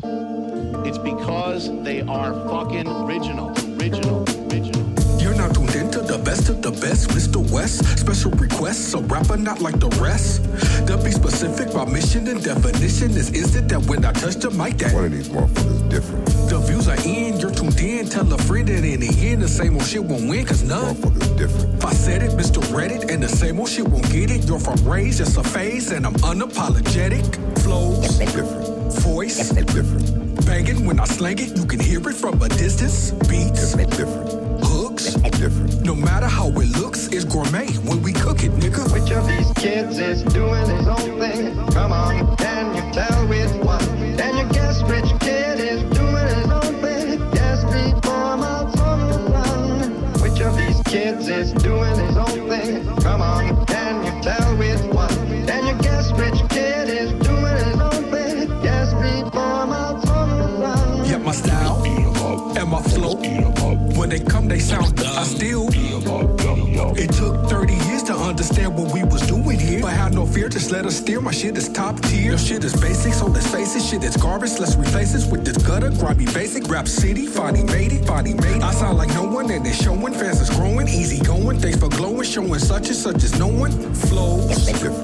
It's 0.83 0.97
because 0.97 1.69
they 1.83 2.01
are 2.01 2.33
fucking 2.49 2.87
original, 2.87 3.51
original, 3.79 4.23
original. 4.51 5.06
You're 5.37 5.45
not 5.49 5.55
tuned 5.55 5.75
into 5.75 5.99
the 6.01 6.17
best 6.17 6.49
of 6.49 6.63
the 6.63 6.71
best, 6.71 7.09
Mr. 7.09 7.37
West. 7.51 7.85
Special 7.99 8.31
requests, 8.31 8.91
a 8.95 8.97
rapper 9.01 9.37
not 9.37 9.61
like 9.61 9.79
the 9.79 9.89
rest. 10.01 10.43
To 10.87 10.97
be 10.97 11.11
specific, 11.11 11.71
my 11.75 11.85
mission 11.85 12.27
and 12.27 12.43
definition 12.43 13.11
is 13.11 13.31
instant 13.33 13.69
that 13.69 13.85
when 13.85 14.03
I 14.03 14.13
touch 14.13 14.37
the 14.37 14.49
mic, 14.49 14.79
that 14.79 14.95
One 14.95 15.05
of 15.05 15.11
these 15.11 15.29
motherfuckers 15.29 15.89
different. 15.91 16.25
the 16.49 16.57
views 16.65 16.87
are 16.87 16.97
in. 17.05 17.39
You're 17.39 17.51
tuned 17.51 17.79
in. 17.79 18.07
Tell 18.09 18.33
a 18.33 18.37
friend 18.39 18.67
that 18.67 18.83
in 18.83 18.99
the 18.99 19.13
end, 19.29 19.43
the 19.43 19.47
same 19.47 19.75
old 19.75 19.85
shit 19.85 20.03
won't 20.03 20.27
win, 20.27 20.43
cause 20.43 20.63
none. 20.63 20.95
Motherfuckers 20.95 21.37
different. 21.37 21.75
If 21.75 21.85
I 21.85 21.93
said 21.93 22.23
it, 22.23 22.31
Mr. 22.31 22.59
Reddit, 22.73 23.11
and 23.13 23.21
the 23.21 23.29
same 23.29 23.59
old 23.59 23.69
shit 23.69 23.87
won't 23.87 24.09
get 24.11 24.31
it. 24.31 24.43
You're 24.45 24.59
from 24.59 24.83
rage, 24.89 25.17
just 25.17 25.37
a 25.37 25.43
phase, 25.43 25.91
and 25.91 26.07
I'm 26.07 26.15
unapologetic. 26.25 27.21
Flows, 27.59 28.17
Different. 28.17 28.91
voice, 29.05 29.49
Different. 29.51 30.45
banging 30.47 30.83
when 30.87 30.99
I 30.99 31.05
slang 31.05 31.37
it. 31.37 31.55
You 31.55 31.65
can 31.67 31.79
hear 31.79 31.99
it 32.09 32.15
from 32.15 32.41
a 32.41 32.49
distance. 32.49 33.11
Beats, 33.29 33.73
Different. 33.75 34.36
Hooks. 35.23 35.39
Different. 35.39 35.85
No 35.85 35.95
matter 35.95 36.27
how 36.27 36.47
it 36.49 36.77
looks, 36.77 37.07
it's 37.07 37.25
gourmet 37.25 37.67
when 37.87 38.01
we 38.01 38.13
cook 38.13 38.43
it, 38.43 38.51
nigga. 38.53 38.91
Which 38.93 39.11
of 39.11 39.27
these 39.27 39.51
kids 39.53 39.99
is 39.99 40.23
doing 40.23 40.67
his 40.69 40.87
own 40.87 41.19
thing? 41.19 41.55
Come 41.71 41.91
on, 41.91 42.35
can 42.37 42.75
you 42.75 42.93
tell 42.93 43.27
which 43.27 43.51
one? 43.65 43.79
Can 44.17 44.37
you 44.37 44.47
guess 44.53 44.81
which 44.83 45.09
kid 45.21 45.59
is 45.59 45.83
doing 45.95 46.27
his 46.27 46.49
own 46.51 46.73
thing? 46.81 47.31
Guess 47.31 47.63
before 47.65 48.37
my 48.37 48.69
tongue 48.75 49.31
run. 49.31 49.91
Which 50.21 50.41
of 50.41 50.57
these 50.57 50.81
kids 50.83 51.27
is 51.27 51.51
doing 51.53 51.97
his 51.99 52.17
own 52.17 52.49
thing? 52.49 52.85
Come 53.01 53.21
on, 53.21 53.65
can 53.67 54.05
you 54.05 54.21
tell 54.21 54.55
which 54.57 54.81
one? 54.93 55.09
Can 55.45 55.67
you 55.67 55.81
guess 55.81 56.11
which 56.13 56.39
kid 56.49 56.89
is 56.89 57.11
doing 57.25 57.57
his 57.65 57.79
own 57.79 58.03
thing? 58.11 58.47
Guess 58.61 58.93
before 58.93 59.65
my 59.67 59.99
tongue 60.03 60.59
run. 60.59 61.05
Yet 61.05 61.21
my 61.21 61.31
style 61.31 61.83
and 62.57 62.69
my 62.69 62.81
flow, 62.81 63.19
eat 63.23 63.43
up. 63.43 63.97
when 63.97 64.09
they 64.09 64.19
come, 64.19 64.47
they 64.47 64.59
sound. 64.59 64.96
Still. 65.27 65.67
It 66.97 67.11
took 67.11 67.49
30 67.49 67.73
years 67.73 68.03
to 68.03 68.13
understand 68.13 68.77
what 68.77 68.93
we 68.93 69.03
was 69.03 69.21
doing 69.27 69.59
here. 69.59 69.81
But 69.81 69.93
have 69.93 70.13
no 70.13 70.25
fear, 70.25 70.47
just 70.49 70.71
let 70.71 70.85
us 70.85 70.97
steer. 70.97 71.19
My 71.21 71.31
shit 71.31 71.57
is 71.57 71.67
top 71.69 71.99
tier. 72.01 72.29
Your 72.31 72.37
shit 72.37 72.63
is 72.63 72.79
basic, 72.79 73.13
so 73.13 73.27
let's 73.27 73.47
face 73.51 73.75
it. 73.75 73.81
Shit 73.81 74.03
is 74.03 74.15
garbage. 74.17 74.57
Let's 74.59 74.75
replace 74.75 75.13
this 75.13 75.25
with 75.29 75.43
this 75.45 75.57
gutter, 75.57 75.89
grimy 75.89 76.25
basic. 76.33 76.67
Rap 76.69 76.87
city, 76.87 77.27
finally 77.27 77.63
made 77.63 77.91
it, 77.91 78.05
finally 78.05 78.33
made 78.35 78.57
it. 78.57 78.63
I 78.63 78.71
sound 78.71 78.97
like 78.97 79.09
no 79.09 79.23
one, 79.25 79.51
and 79.51 79.65
it's 79.67 79.81
showing. 79.83 80.13
Fans 80.13 80.39
is 80.41 80.49
growing, 80.49 80.87
easy 80.87 81.19
going. 81.23 81.59
Thanks 81.59 81.77
for 81.79 81.89
glowing, 81.89 82.23
showing 82.23 82.59
such 82.59 82.87
and 82.87 82.95
such 82.95 83.23
as 83.23 83.37
no 83.37 83.47
one. 83.47 83.71
Flows, 83.93 84.65
Different. 84.65 84.95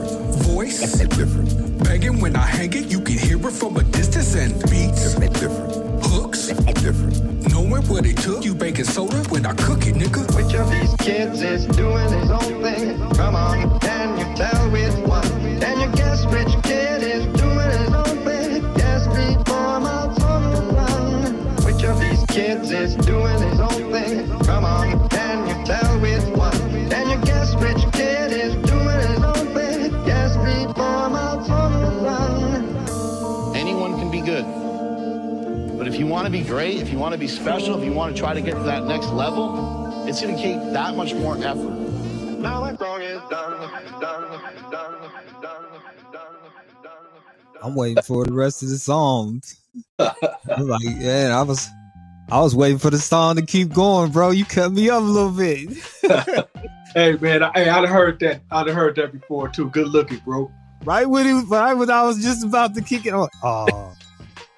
voice, 0.46 1.00
Different. 1.00 1.84
begging 1.84 2.20
when 2.22 2.36
I 2.36 2.46
hang 2.46 2.74
it. 2.74 2.86
You 2.86 3.02
can 3.02 3.18
hear 3.18 3.38
it 3.46 3.52
from 3.52 3.78
a 3.78 3.84
distance 3.84 4.36
and 4.36 4.54
beats, 4.72 5.16
Different. 5.16 6.04
hooks. 6.06 6.48
Different. 6.48 7.23
Knowing 7.49 7.84
what 7.88 8.06
it 8.06 8.17
took, 8.17 8.43
you 8.43 8.56
baking 8.56 8.86
soda 8.86 9.17
when 9.29 9.45
I 9.45 9.53
cook 9.53 9.86
it, 9.88 9.95
nigga. 9.95 10.23
Which 10.36 10.53
of 10.56 10.69
these 10.69 10.93
kids 10.97 11.41
is 11.41 11.65
doing 11.67 12.12
his 12.12 12.29
own 12.29 12.62
thing? 12.63 12.99
Come 13.15 13.36
on, 13.36 13.79
can 13.79 14.17
you 14.17 14.36
tell 14.36 14.69
which 14.69 14.93
one? 15.08 15.23
Can 15.60 15.79
you 15.82 15.95
guess 15.95 16.25
which 16.25 16.63
kid 16.63 17.03
is 17.03 17.25
doing 17.39 17.69
his 17.69 17.93
own 17.93 18.17
thing? 18.25 18.73
Guess 18.75 19.08
before 19.08 19.79
my 19.79 20.13
tongue. 20.17 21.36
Which 21.65 21.84
of 21.84 21.99
these 21.99 22.23
kids 22.27 22.71
is 22.71 22.95
doing 22.95 23.41
his 23.41 23.60
own 23.60 23.91
thing? 23.91 24.29
Come 24.45 24.65
on, 24.65 25.03
if 35.93 35.99
you 35.99 36.08
want 36.08 36.25
to 36.25 36.32
be 36.32 36.41
great, 36.41 36.77
if 36.77 36.91
you 36.91 36.97
want 36.97 37.13
to 37.13 37.19
be 37.19 37.27
special, 37.27 37.77
if 37.77 37.86
you 37.86 37.91
want 37.93 38.15
to 38.15 38.19
try 38.19 38.34
to 38.34 38.41
get 38.41 38.56
to 38.56 38.63
that 38.63 38.86
next 38.86 39.10
level, 39.10 40.08
it's 40.08 40.19
going 40.19 40.36
to 40.36 40.41
take 40.41 40.58
that 40.73 40.95
much 40.95 41.13
more 41.13 41.38
effort. 41.38 41.69
Now 42.39 42.63
that 42.63 42.79
song 42.79 43.03
is 43.03 43.21
done, 43.29 43.69
done, 44.01 44.01
done, 44.01 44.71
done, 44.71 45.12
done, 45.39 45.71
done. 46.12 46.93
I'm 47.62 47.75
waiting 47.75 48.01
for 48.01 48.25
the 48.25 48.34
rest 48.34 48.63
of 48.63 48.69
the 48.69 48.79
song. 48.79 49.43
I'm 49.99 50.67
like, 50.67 50.82
yeah, 50.84 51.38
I 51.38 51.43
was, 51.43 51.69
I 52.32 52.41
was 52.41 52.56
waiting 52.56 52.79
for 52.79 52.89
the 52.89 52.97
song 52.97 53.36
to 53.36 53.45
keep 53.45 53.71
going, 53.71 54.12
bro. 54.12 54.32
You 54.32 54.45
cut 54.45 54.71
me 54.71 54.89
up 54.89 54.99
a 54.99 55.06
little 55.06 55.29
bit. 55.29 56.49
Hey 56.95 57.13
man, 57.13 57.41
I, 57.41 57.51
hey, 57.56 57.69
I'd 57.69 57.89
heard 57.89 58.19
that. 58.19 58.41
I'd 58.51 58.67
heard 58.67 58.95
that 58.97 59.12
before 59.12 59.49
too. 59.49 59.67
Good 59.71 59.88
looking, 59.88 60.19
bro. 60.19 60.51
right 60.86 61.10
when 61.10 61.25
it, 61.25 61.41
right 61.49 61.73
when 61.73 61.89
I 61.89 62.03
was 62.03 62.21
just 62.21 62.45
about 62.45 62.75
to 62.75 62.82
kick 62.82 63.08
it. 63.08 63.15
I'm 63.15 63.27
oh, 63.41 63.95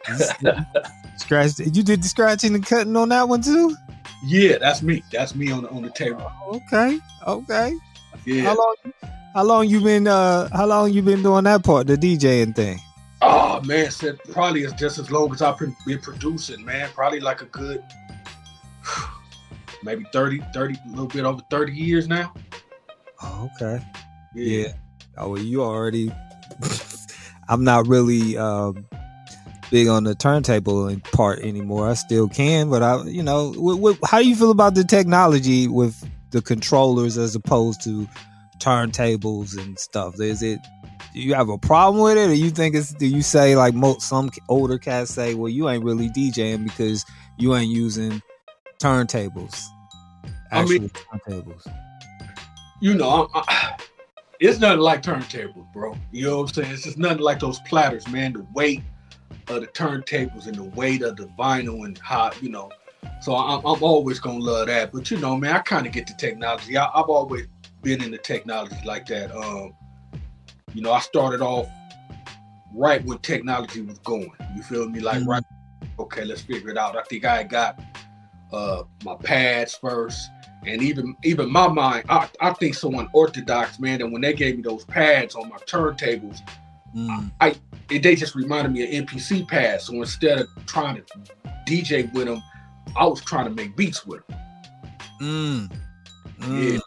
scratch. 1.18 1.60
You 1.60 1.84
did 1.84 2.02
the 2.02 2.08
scratching 2.08 2.56
and 2.56 2.66
cutting 2.66 2.96
on 2.96 3.10
that 3.10 3.28
one 3.28 3.42
too. 3.42 3.76
Yeah, 4.24 4.58
that's 4.58 4.82
me. 4.82 5.04
That's 5.12 5.36
me 5.36 5.52
on 5.52 5.64
the 5.64 5.70
on 5.70 5.82
the 5.82 5.92
table. 5.92 6.32
Okay, 6.48 7.00
okay. 7.28 7.74
Yeah. 8.26 8.44
How 8.44 8.56
long? 8.56 8.76
How 9.34 9.44
long 9.44 9.68
you 9.68 9.82
been? 9.82 10.08
Uh, 10.08 10.50
how 10.54 10.66
long 10.66 10.92
you 10.92 11.02
been 11.02 11.22
doing 11.22 11.44
that 11.44 11.64
part, 11.64 11.88
the 11.88 11.98
DJing 11.98 12.56
thing? 12.56 12.80
Oh 13.22 13.62
man, 13.62 13.92
said 13.92 14.20
probably 14.32 14.64
it's 14.64 14.74
just 14.74 15.00
as 15.00 15.12
long 15.12 15.34
as 15.34 15.42
I've 15.42 15.58
been 15.58 15.76
been 15.86 16.00
producing, 16.00 16.64
man. 16.64 16.90
Probably 16.94 17.20
like 17.20 17.42
a 17.42 17.46
good 17.46 17.84
maybe 19.84 20.06
30, 20.12 20.42
30, 20.54 20.76
a 20.76 20.90
little 20.90 21.08
bit 21.08 21.26
over 21.26 21.42
30 21.50 21.74
years 21.74 22.08
now. 22.08 22.34
Oh, 23.22 23.50
okay. 23.56 23.84
Yeah. 24.34 24.74
Oh, 25.18 25.30
well, 25.32 25.42
you 25.42 25.64
already. 25.64 26.12
I'm 27.48 27.64
not 27.64 27.88
really 27.88 28.38
um, 28.38 28.86
big 29.72 29.88
on 29.88 30.04
the 30.04 30.16
turntable 30.16 30.96
part 31.12 31.40
anymore. 31.40 31.90
I 31.90 31.94
still 31.94 32.28
can, 32.28 32.70
but 32.70 32.84
I, 32.84 33.04
you 33.04 33.24
know, 33.24 33.54
how 34.06 34.20
do 34.20 34.28
you 34.28 34.36
feel 34.36 34.52
about 34.52 34.76
the 34.76 34.84
technology 34.84 35.68
with 35.68 36.08
the 36.32 36.42
controllers 36.42 37.18
as 37.18 37.36
opposed 37.36 37.84
to 37.84 38.08
turntables 38.60 39.58
and 39.58 39.78
stuff? 39.78 40.20
Is 40.20 40.42
it? 40.42 40.60
Do 41.14 41.22
you 41.22 41.34
have 41.34 41.50
a 41.50 41.58
problem 41.58 42.04
with 42.04 42.18
it, 42.18 42.30
or 42.30 42.34
you 42.34 42.50
think 42.50 42.76
it's? 42.76 42.94
Do 42.94 43.08
you 43.08 43.22
say 43.22 43.56
like 43.56 43.74
some 44.00 44.30
older 44.50 44.78
cats 44.78 45.12
say, 45.12 45.34
well, 45.34 45.50
you 45.50 45.70
ain't 45.70 45.84
really 45.84 46.10
DJing 46.10 46.64
because 46.64 47.06
you 47.38 47.56
ain't 47.56 47.70
using 47.70 48.22
turntables, 48.80 49.64
I 50.52 50.66
mean- 50.66 50.90
turntables. 50.90 51.66
You 52.82 52.94
know, 52.94 53.30
I, 53.34 53.44
I, 53.48 53.78
it's 54.40 54.60
nothing 54.60 54.80
like 54.82 55.02
turntables, 55.02 55.72
bro. 55.72 55.96
You 56.12 56.26
know 56.26 56.42
what 56.42 56.50
I'm 56.50 56.54
saying? 56.54 56.72
It's 56.74 56.84
just 56.84 56.98
nothing 56.98 57.20
like 57.20 57.40
those 57.40 57.60
platters, 57.62 58.08
man. 58.10 58.34
The 58.34 58.46
weight 58.54 58.84
of 59.50 59.62
the 59.62 59.68
turntables 59.68 60.48
and 60.48 60.56
the 60.56 60.64
weight 60.64 61.02
of 61.02 61.16
the 61.18 61.26
vinyl 61.40 61.86
and 61.86 61.98
how 62.00 62.32
you 62.42 62.50
know. 62.50 62.72
So 63.22 63.36
I'm, 63.36 63.60
I'm 63.60 63.84
always 63.84 64.20
gonna 64.20 64.40
love 64.40 64.68
that. 64.68 64.92
But 64.92 65.10
you 65.12 65.18
know, 65.18 65.38
man, 65.38 65.56
I 65.56 65.60
kind 65.60 65.86
of 65.86 65.94
get 65.94 66.08
the 66.08 66.14
technology. 66.14 66.78
I, 66.78 66.86
I've 66.94 67.10
always 67.10 67.48
been 67.82 68.02
into 68.04 68.18
technology 68.18 68.78
like 68.86 69.06
that. 69.08 69.36
Um, 69.36 69.74
you 70.74 70.82
know, 70.82 70.92
I 70.92 71.00
started 71.00 71.42
off 71.42 71.70
right 72.74 73.04
when 73.06 73.18
technology 73.20 73.82
was 73.82 74.00
going. 74.00 74.32
You 74.56 74.64
feel 74.64 74.90
me? 74.90 75.00
Like 75.00 75.22
Mhm. 75.22 75.28
right. 75.28 75.44
Okay, 76.00 76.26
let's 76.26 76.42
figure 76.42 76.70
it 76.70 76.78
out. 76.78 76.98
I 76.98 77.04
think 77.04 77.26
I 77.26 77.44
got 77.44 77.80
uh 78.52 78.84
my 79.04 79.16
pads 79.16 79.76
first. 79.76 80.30
And 80.66 80.82
even 80.82 81.16
even 81.24 81.52
my 81.52 81.68
mind, 81.68 82.06
I, 82.10 82.28
I 82.42 82.54
think 82.54 82.74
so 82.74 82.90
unorthodox, 82.92 83.80
man. 83.80 84.02
And 84.02 84.12
when 84.12 84.22
they 84.24 84.34
gave 84.34 84.58
me 84.58 84.64
those 84.64 84.84
pads 84.86 85.36
on 85.36 85.48
my 85.48 85.58
turntables, 85.58 86.42
Mm. 86.96 87.32
it, 87.90 88.04
they 88.04 88.16
just 88.16 88.36
reminded 88.36 88.72
me 88.72 88.84
of 88.84 89.06
MPC 89.06 89.48
pads. 89.48 89.86
So 89.86 89.94
instead 89.96 90.40
of 90.40 90.48
trying 90.66 90.96
to 90.96 91.04
DJ 91.68 92.12
with 92.14 92.26
them, 92.26 92.42
I 92.96 93.06
was 93.06 93.22
trying 93.22 93.46
to 93.46 93.52
make 93.52 93.76
beats 93.76 94.06
with 94.06 94.26
them. 94.28 94.40
Mm. 95.22 95.78
Mm. 96.40 96.82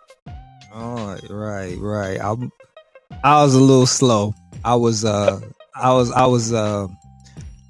Oh, 0.72 1.18
right, 1.28 1.76
right. 1.78 2.20
I'm, 2.20 2.50
I 3.22 3.42
was 3.42 3.54
a 3.54 3.60
little 3.60 3.86
slow. 3.86 4.34
I 4.64 4.74
was, 4.76 5.04
uh, 5.04 5.40
I 5.74 5.92
was, 5.92 6.10
I 6.12 6.26
was, 6.26 6.52
uh, 6.52 6.88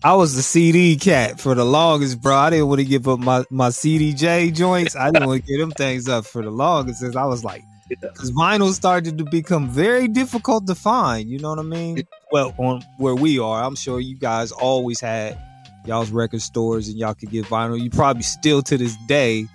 I 0.05 0.15
was 0.15 0.37
the 0.37 0.43
CD 0.43 0.97
cat 0.97 1.41
for 1.41 1.57
the 1.57 1.65
longest, 1.65 2.21
bro. 2.21 2.37
I 2.37 2.51
didn't 2.51 2.69
want 2.69 2.79
to 2.79 2.85
give 2.85 3.09
up 3.09 3.19
my 3.19 3.45
my 3.51 3.69
CDJ 3.71 4.55
joints. 4.55 4.95
I 4.95 5.11
didn't 5.11 5.27
want 5.27 5.45
to 5.45 5.53
get 5.53 5.59
them 5.59 5.73
things 5.73 6.09
up 6.09 6.25
for 6.25 6.41
the 6.41 6.53
longest. 6.53 7.01
Since 7.01 7.17
I 7.17 7.25
was 7.25 7.43
like, 7.43 7.65
because 7.89 8.33
vinyl 8.33 8.73
started 8.73 9.19
to 9.19 9.25
become 9.25 9.69
very 9.69 10.09
difficult 10.09 10.67
to 10.67 10.75
find. 10.75 11.29
You 11.29 11.39
know 11.39 11.51
what 11.51 11.59
I 11.59 11.63
mean? 11.63 12.07
Well, 12.31 12.55
on 12.59 12.83
where 12.99 13.15
we 13.15 13.39
are, 13.39 13.63
I'm 13.63 13.77
sure 13.77 14.01
you 14.01 14.17
guys 14.17 14.53
always 14.53 15.01
had 15.01 15.39
y'all's 15.87 16.11
record 16.11 16.43
stores 16.43 16.89
and 16.89 16.99
y'all 16.99 17.15
could 17.15 17.31
get 17.31 17.47
vinyl. 17.47 17.81
You 17.81 17.91
probably 17.91 18.23
still 18.23 18.63
to 18.63 18.77
this 18.77 18.97
day 19.07 19.47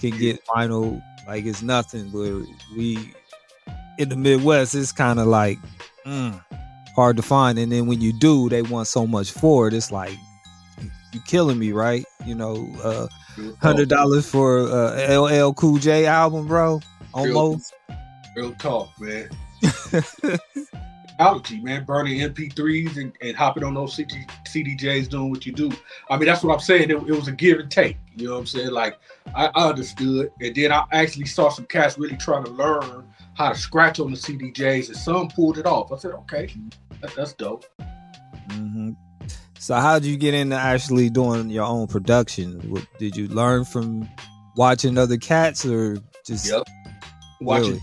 can 0.00 0.16
get 0.18 0.44
vinyl 0.46 1.02
like 1.26 1.44
it's 1.44 1.62
nothing. 1.62 2.10
But 2.10 2.44
we 2.76 3.12
in 3.98 4.08
the 4.08 4.16
Midwest, 4.16 4.74
it's 4.74 4.92
kind 4.92 5.18
of 5.18 5.26
like 5.26 5.58
mm, 6.04 6.44
hard 6.94 7.16
to 7.16 7.22
find. 7.22 7.58
And 7.58 7.72
then 7.72 7.86
when 7.86 8.00
you 8.00 8.12
do, 8.12 8.48
they 8.48 8.62
want 8.62 8.88
so 8.88 9.06
much 9.06 9.30
for 9.30 9.68
it. 9.68 9.74
It's 9.74 9.90
like 9.90 10.16
you're 11.12 11.22
killing 11.24 11.58
me, 11.58 11.72
right? 11.72 12.04
You 12.26 12.34
know, 12.34 12.70
uh, 12.82 13.06
hundred 13.60 13.88
dollars 13.88 14.28
for 14.28 14.60
uh, 14.60 15.18
LL 15.18 15.52
Cool 15.54 15.78
J 15.78 16.06
album, 16.06 16.46
bro. 16.46 16.80
Almost. 17.14 17.74
Real 18.36 18.52
talk, 18.54 18.90
man. 19.00 19.28
Technology, 21.06 21.60
man. 21.60 21.84
Burning 21.84 22.20
MP3s 22.20 22.96
and, 22.96 23.12
and 23.20 23.36
hopping 23.36 23.64
on 23.64 23.74
those 23.74 23.94
CD, 23.94 24.24
CDJs, 24.46 25.08
doing 25.08 25.30
what 25.30 25.44
you 25.44 25.52
do. 25.52 25.70
I 26.08 26.16
mean, 26.16 26.26
that's 26.26 26.42
what 26.42 26.54
I'm 26.54 26.60
saying. 26.60 26.90
It, 26.90 26.96
it 26.96 27.10
was 27.10 27.28
a 27.28 27.32
give 27.32 27.58
and 27.58 27.70
take. 27.70 27.96
You 28.16 28.28
know 28.28 28.32
what 28.34 28.40
I'm 28.40 28.46
saying? 28.46 28.70
Like, 28.70 28.98
I, 29.34 29.46
I 29.54 29.68
understood. 29.68 30.30
And 30.40 30.54
then 30.54 30.72
I 30.72 30.84
actually 30.92 31.26
saw 31.26 31.50
some 31.50 31.66
cats 31.66 31.98
really 31.98 32.16
trying 32.16 32.44
to 32.44 32.50
learn 32.50 33.12
how 33.34 33.50
to 33.50 33.58
scratch 33.58 34.00
on 34.00 34.10
the 34.10 34.16
CDJs, 34.16 34.88
and 34.88 34.96
some 34.96 35.28
pulled 35.28 35.58
it 35.58 35.66
off. 35.66 35.92
I 35.92 35.96
said, 35.96 36.12
okay, 36.12 36.50
that, 37.00 37.14
that's 37.14 37.32
dope. 37.34 37.64
hmm 38.50 38.90
So, 39.58 39.74
how 39.76 39.98
did 39.98 40.08
you 40.08 40.16
get 40.16 40.34
into 40.34 40.56
actually 40.56 41.10
doing 41.10 41.50
your 41.50 41.64
own 41.64 41.86
production? 41.86 42.60
What, 42.70 42.86
did 42.98 43.16
you 43.16 43.28
learn 43.28 43.64
from 43.64 44.08
watching 44.56 44.98
other 44.98 45.16
cats, 45.16 45.64
or 45.64 45.98
just 46.24 46.50
Yep. 46.50 46.68
Watching, 47.44 47.70
Really? 47.70 47.82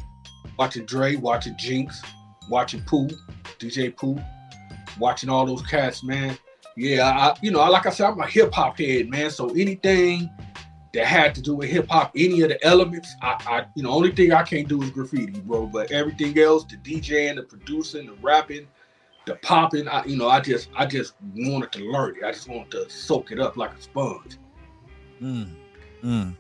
watching 0.58 0.86
Dre, 0.86 1.16
watching 1.16 1.56
Jinx, 1.58 2.02
watching 2.50 2.82
Pooh, 2.82 3.10
DJ 3.60 3.96
Pooh, 3.96 4.20
watching 5.00 5.30
all 5.30 5.46
those 5.46 5.62
cats, 5.66 6.04
man. 6.04 6.38
Yeah, 6.76 7.10
I, 7.10 7.38
you 7.42 7.52
know, 7.52 7.60
like 7.70 7.86
I 7.86 7.90
said, 7.90 8.08
I'm 8.08 8.20
a 8.20 8.28
hip 8.28 8.54
hop 8.54 8.78
head, 8.80 9.10
man. 9.10 9.30
So 9.32 9.50
anything 9.50 10.30
that 10.94 11.06
had 11.06 11.36
to 11.36 11.42
do 11.42 11.56
with 11.56 11.70
hip 11.70 11.88
hop, 11.90 12.12
any 12.16 12.42
of 12.42 12.50
the 12.50 12.66
elements, 12.66 13.14
I, 13.22 13.38
I, 13.46 13.66
you 13.76 13.84
know, 13.84 13.92
only 13.92 14.12
thing 14.12 14.32
I 14.32 14.44
can't 14.44 14.68
do 14.68 14.82
is 14.82 14.90
graffiti, 14.90 15.40
bro. 15.42 15.68
But 15.68 15.92
everything 15.92 16.38
else, 16.40 16.64
the 16.66 16.78
DJing, 16.78 17.36
the 17.36 17.44
producing, 17.44 18.08
the 18.08 18.14
rapping, 18.22 18.68
the 19.26 19.36
popping, 19.36 19.88
I, 19.88 20.06
you 20.06 20.16
know, 20.18 20.30
I 20.30 20.40
just, 20.40 20.70
I 20.76 20.86
just 20.86 21.16
wanted 21.36 21.72
to 21.74 21.84
learn 21.84 22.16
it. 22.18 22.24
I 22.24 22.32
just 22.32 22.48
wanted 22.48 22.72
to 22.72 22.90
soak 22.90 23.32
it 23.32 23.40
up 23.40 23.58
like 23.58 23.74
a 23.74 23.82
sponge. 23.82 24.38
Mm, 25.22 25.52
mm. 26.04 26.36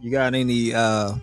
You 0.00 0.10
got 0.10 0.34
any 0.34 0.72
uh 0.74 1.14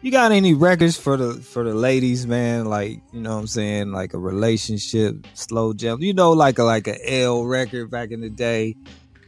you 0.00 0.10
got 0.10 0.32
any 0.32 0.54
records 0.54 0.96
for 0.96 1.16
the 1.16 1.34
for 1.34 1.64
the 1.64 1.74
ladies, 1.74 2.26
man? 2.26 2.66
Like, 2.66 3.00
you 3.12 3.20
know 3.20 3.34
what 3.34 3.40
I'm 3.40 3.46
saying? 3.46 3.92
Like 3.92 4.14
a 4.14 4.18
relationship, 4.18 5.26
slow 5.34 5.72
jump. 5.72 6.02
You 6.02 6.14
know, 6.14 6.32
like 6.32 6.58
a 6.58 6.64
like 6.64 6.86
a 6.86 7.22
L 7.22 7.44
record 7.44 7.90
back 7.90 8.10
in 8.10 8.20
the 8.20 8.30
day. 8.30 8.76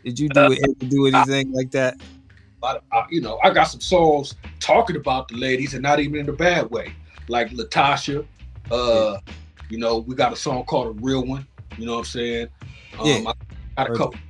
Did 0.04 0.18
you 0.18 0.28
do 0.28 0.40
ever 0.40 0.74
do 0.88 1.06
anything 1.06 1.52
like 1.52 1.72
that? 1.72 1.96
But 2.60 2.84
I, 2.92 3.04
you 3.10 3.20
know, 3.20 3.38
I 3.42 3.50
got 3.50 3.64
some 3.64 3.80
songs 3.80 4.34
talking 4.58 4.96
about 4.96 5.28
the 5.28 5.36
ladies 5.36 5.74
and 5.74 5.82
not 5.82 5.98
even 5.98 6.20
in 6.20 6.28
a 6.28 6.32
bad 6.32 6.70
way. 6.70 6.94
Like 7.28 7.50
Latasha, 7.50 8.26
uh, 8.70 9.18
you 9.68 9.78
know, 9.78 9.98
we 9.98 10.14
got 10.14 10.32
a 10.32 10.36
song 10.36 10.64
called 10.64 10.88
A 10.88 10.90
Real 11.00 11.24
One, 11.24 11.46
you 11.78 11.86
know 11.86 11.92
what 11.92 11.98
I'm 12.00 12.04
saying? 12.04 12.48
Um, 12.98 13.06
Yeah. 13.06 13.32
I 13.76 13.84
got 13.84 13.90
a 13.90 13.96
couple, 13.96 14.20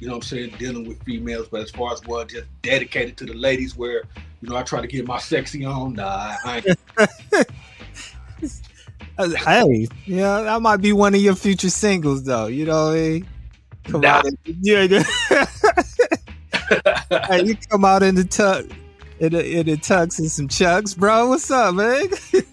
you 0.00 0.08
know 0.08 0.14
what 0.14 0.24
I'm 0.24 0.28
saying, 0.28 0.54
dealing 0.58 0.88
with 0.88 1.02
females, 1.04 1.48
but 1.48 1.60
as 1.60 1.70
far 1.70 1.92
as 1.92 2.02
one 2.04 2.26
just 2.26 2.46
dedicated 2.62 3.16
to 3.18 3.26
the 3.26 3.34
ladies 3.34 3.76
where, 3.76 4.02
you 4.40 4.48
know, 4.48 4.56
I 4.56 4.62
try 4.62 4.80
to 4.80 4.86
get 4.86 5.06
my 5.06 5.18
sexy 5.18 5.64
on, 5.64 5.94
nah, 5.94 6.36
I 6.44 6.62
ain't 6.66 6.78
Uh, 9.18 9.28
Hey, 9.30 9.88
yeah, 10.06 10.42
that 10.42 10.62
might 10.62 10.76
be 10.80 10.92
one 10.92 11.12
of 11.14 11.20
your 11.20 11.34
future 11.34 11.70
singles 11.70 12.22
though. 12.22 12.46
You 12.46 12.66
know 12.66 12.84
what 12.86 12.92
I 12.92 12.96
mean? 13.00 13.26
Come 13.84 14.00
Nah. 14.02 14.08
out 14.08 14.26
in, 14.26 14.38
yeah, 14.60 14.86
hey, 17.28 17.44
you 17.44 17.56
come 17.70 17.84
out 17.84 18.02
in 18.04 18.14
the 18.14 18.24
tuck 18.24 18.64
in 19.18 19.32
the, 19.32 19.58
in 19.58 19.66
the 19.66 19.76
tux 19.76 20.20
and 20.20 20.30
some 20.30 20.46
chucks, 20.46 20.94
bro. 20.94 21.30
What's 21.30 21.50
up, 21.50 21.74
man? 21.74 22.04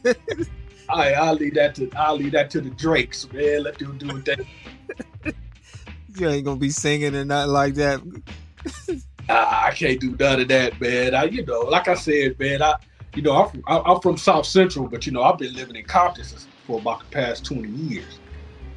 I 0.89 1.13
I'll 1.13 1.35
leave 1.35 1.53
that 1.55 1.75
to 1.75 1.89
I'll 1.95 2.15
leave 2.15 2.31
that 2.31 2.49
to 2.51 2.61
the 2.61 2.69
Drakes, 2.71 3.31
man. 3.31 3.63
Let 3.63 3.77
them 3.77 3.97
do 3.99 4.07
what 4.07 4.25
they 4.25 4.35
You 6.15 6.29
ain't 6.29 6.45
gonna 6.45 6.59
be 6.59 6.69
singing 6.71 7.15
or 7.15 7.25
nothing 7.25 7.51
like 7.51 7.75
that. 7.75 8.01
I 9.29 9.73
can't 9.75 9.99
do 9.99 10.15
none 10.19 10.41
of 10.41 10.47
that, 10.49 10.79
man. 10.79 11.15
I, 11.15 11.23
you 11.25 11.45
know, 11.45 11.61
like 11.61 11.87
I 11.87 11.95
said, 11.95 12.37
man, 12.39 12.61
I, 12.61 12.75
you 13.15 13.21
know, 13.21 13.33
I'm 13.33 13.49
from, 13.49 13.63
I- 13.67 13.81
I'm 13.91 14.01
from 14.01 14.17
South 14.17 14.45
Central, 14.45 14.87
but 14.87 15.05
you 15.05 15.11
know, 15.11 15.23
I've 15.23 15.37
been 15.37 15.53
living 15.55 15.75
in 15.75 15.83
Compton 15.85 16.25
for 16.67 16.79
about 16.79 16.99
the 16.99 17.05
past 17.07 17.45
20 17.45 17.67
years. 17.69 18.19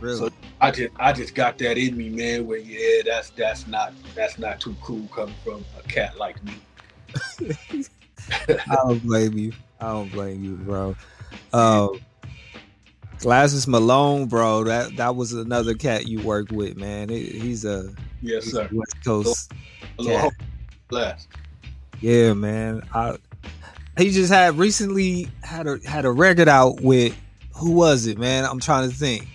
Really? 0.01 0.17
So 0.17 0.29
I 0.61 0.71
just, 0.71 0.93
I 0.97 1.13
just 1.13 1.35
got 1.35 1.59
that 1.59 1.77
in 1.77 1.97
me, 1.97 2.09
man. 2.09 2.47
Where 2.47 2.59
yeah, 2.59 3.03
that's 3.05 3.31
that's 3.31 3.67
not 3.67 3.93
that's 4.15 4.39
not 4.39 4.61
too 4.61 4.77
cool 4.83 5.07
coming 5.09 5.35
from 5.45 5.65
a 5.79 5.83
cat 5.89 6.17
like 6.19 6.43
me. 6.45 6.55
I 8.49 8.75
don't 8.85 9.03
blame 9.05 9.37
you. 9.37 9.53
I 9.81 9.89
don't 9.89 10.11
blame 10.11 10.43
you, 10.45 10.57
bro. 10.57 10.97
Um, 11.53 12.01
Glasses 13.19 13.67
Malone, 13.67 14.27
bro. 14.27 14.65
That 14.65 14.97
that 14.97 15.17
was 15.17 15.33
another 15.33 15.75
cat 15.75 16.07
you 16.07 16.21
worked 16.21 16.53
with, 16.53 16.77
man. 16.77 17.09
He- 17.09 17.27
he's 17.31 17.65
a 17.65 17.93
Yes, 18.23 18.45
he's 18.45 18.53
sir. 18.55 18.69
a 18.71 18.75
West 18.75 19.05
Coast. 19.05 19.53
Yeah. 19.99 20.21
hope. 20.21 20.33
Yeah, 22.01 22.33
man. 22.35 22.83
I, 22.95 23.17
he 23.97 24.11
just 24.11 24.33
had 24.33 24.57
recently 24.57 25.29
had 25.43 25.67
a 25.67 25.79
had 25.85 26.05
a 26.05 26.11
record 26.11 26.49
out 26.49 26.81
with 26.81 27.17
who 27.55 27.73
was 27.73 28.07
it, 28.07 28.19
man? 28.19 28.45
I'm 28.45 28.61
trying 28.61 28.89
to 28.89 28.95
think. 28.95 29.27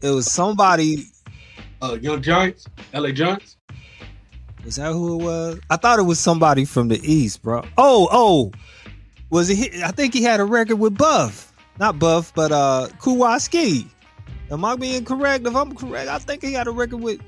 It 0.00 0.10
was 0.10 0.30
somebody. 0.30 1.06
Uh, 1.80 1.96
Young 2.00 2.20
Giants, 2.20 2.66
LA 2.92 3.10
Giants. 3.12 3.56
Was 4.64 4.76
that 4.76 4.92
who 4.92 5.20
it 5.20 5.24
was? 5.24 5.60
I 5.70 5.76
thought 5.76 5.98
it 5.98 6.02
was 6.02 6.20
somebody 6.20 6.64
from 6.64 6.88
the 6.88 7.00
East, 7.02 7.42
bro. 7.42 7.64
Oh, 7.78 8.08
oh, 8.12 8.52
was 9.30 9.50
it? 9.50 9.82
I 9.82 9.90
think 9.90 10.14
he 10.14 10.22
had 10.22 10.40
a 10.40 10.44
record 10.44 10.76
with 10.76 10.96
Buff, 10.96 11.52
not 11.78 11.98
Buff, 11.98 12.32
but 12.34 12.52
uh, 12.52 12.88
Kowalski. 13.00 13.86
Am 14.50 14.64
I 14.64 14.76
being 14.76 15.04
correct? 15.04 15.46
If 15.46 15.56
I'm 15.56 15.74
correct, 15.74 16.08
I 16.08 16.18
think 16.18 16.42
he 16.42 16.52
had 16.52 16.66
a 16.66 16.72
record 16.72 17.00
with. 17.00 17.20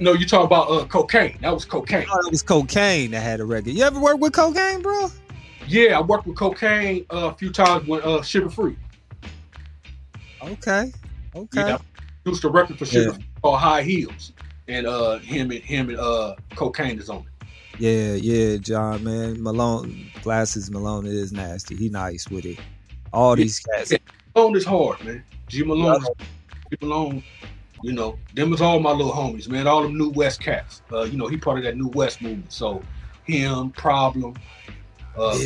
No, 0.00 0.12
you 0.12 0.26
talking 0.26 0.46
about 0.46 0.68
uh, 0.68 0.84
Kokane? 0.86 1.40
That 1.40 1.52
was 1.52 1.64
Kokane. 1.64 2.06
Oh, 2.10 2.26
it 2.26 2.30
was 2.30 2.42
Kokane 2.42 3.10
that 3.10 3.20
had 3.20 3.40
a 3.40 3.44
record. 3.44 3.72
You 3.72 3.84
ever 3.84 4.00
work 4.00 4.18
with 4.18 4.32
Kokane, 4.32 4.82
bro? 4.82 5.08
Yeah, 5.68 5.98
I 5.98 6.02
worked 6.02 6.26
with 6.26 6.36
Kokane 6.36 7.06
uh, 7.12 7.28
a 7.28 7.34
few 7.34 7.50
times 7.52 7.86
with 7.86 8.04
uh, 8.04 8.18
Suga 8.18 8.52
Free. 8.52 8.76
Okay, 10.42 10.92
okay. 11.34 11.60
Yeah, 11.60 11.78
produced 12.22 12.44
a 12.44 12.48
record 12.48 12.78
for 12.78 12.84
Suga 12.84 13.06
Yeah. 13.06 13.12
Free 13.12 13.26
called 13.40 13.60
High 13.60 13.82
Heels, 13.82 14.32
and 14.68 14.86
uh, 14.86 15.18
him 15.18 15.50
and 15.50 15.60
him 15.60 15.90
and 15.90 15.98
uh, 15.98 16.34
Kokane 16.50 16.98
is 16.98 17.08
on 17.08 17.18
it. 17.18 17.46
Yeah, 17.78 18.14
yeah, 18.14 18.56
John, 18.56 19.04
man. 19.04 19.42
Malone 19.42 20.10
glasses 20.22 20.70
Malone 20.70 21.06
is 21.06 21.32
nasty. 21.32 21.76
He 21.76 21.88
nice 21.88 22.28
with 22.28 22.44
it. 22.44 22.58
All 23.12 23.36
these 23.36 23.60
cats. 23.60 23.92
Malone 24.34 24.56
is 24.56 24.64
hard, 24.64 25.02
man. 25.04 25.24
G 25.48 25.62
Malone, 25.62 26.04
G 26.70 26.76
Malone. 26.80 27.22
You 27.84 27.92
know, 27.92 28.18
them 28.32 28.50
is 28.54 28.62
all 28.62 28.80
my 28.80 28.92
little 28.92 29.12
homies, 29.12 29.46
man. 29.46 29.66
All 29.66 29.82
them 29.82 29.98
New 29.98 30.08
West 30.08 30.40
cats. 30.40 30.80
Uh, 30.90 31.02
you 31.02 31.18
know, 31.18 31.26
he 31.26 31.36
part 31.36 31.58
of 31.58 31.64
that 31.64 31.76
New 31.76 31.88
West 31.88 32.22
movement. 32.22 32.50
So, 32.50 32.80
him, 33.24 33.72
Problem, 33.72 34.32
uh, 35.18 35.38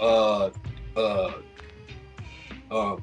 uh, 0.00 0.50
uh, 0.96 1.32
uh, 2.68 2.96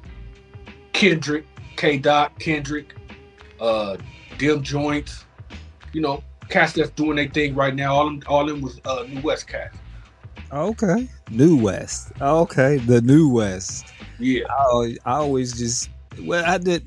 Kendrick, 0.92 1.46
K. 1.78 1.98
Dot, 1.98 2.38
Kendrick, 2.38 2.96
uh, 3.62 3.96
Dim 4.38 4.62
Joints. 4.62 5.24
You 5.94 6.02
know, 6.02 6.22
cats 6.50 6.74
that's 6.74 6.90
doing 6.90 7.16
their 7.16 7.30
thing 7.30 7.56
right 7.56 7.74
now. 7.74 7.96
All 7.96 8.06
them, 8.08 8.22
all 8.28 8.46
them 8.46 8.60
was 8.60 8.82
uh, 8.84 9.06
New 9.08 9.22
West 9.22 9.48
cats. 9.48 9.78
Okay. 10.52 11.08
New 11.32 11.56
West. 11.56 12.12
Okay, 12.20 12.76
the 12.80 13.00
New 13.00 13.30
West. 13.30 13.94
Yeah. 14.20 14.44
I 14.50 14.98
I 15.06 15.14
always 15.14 15.58
just 15.58 15.90
well, 16.24 16.44
I 16.46 16.58
did. 16.58 16.84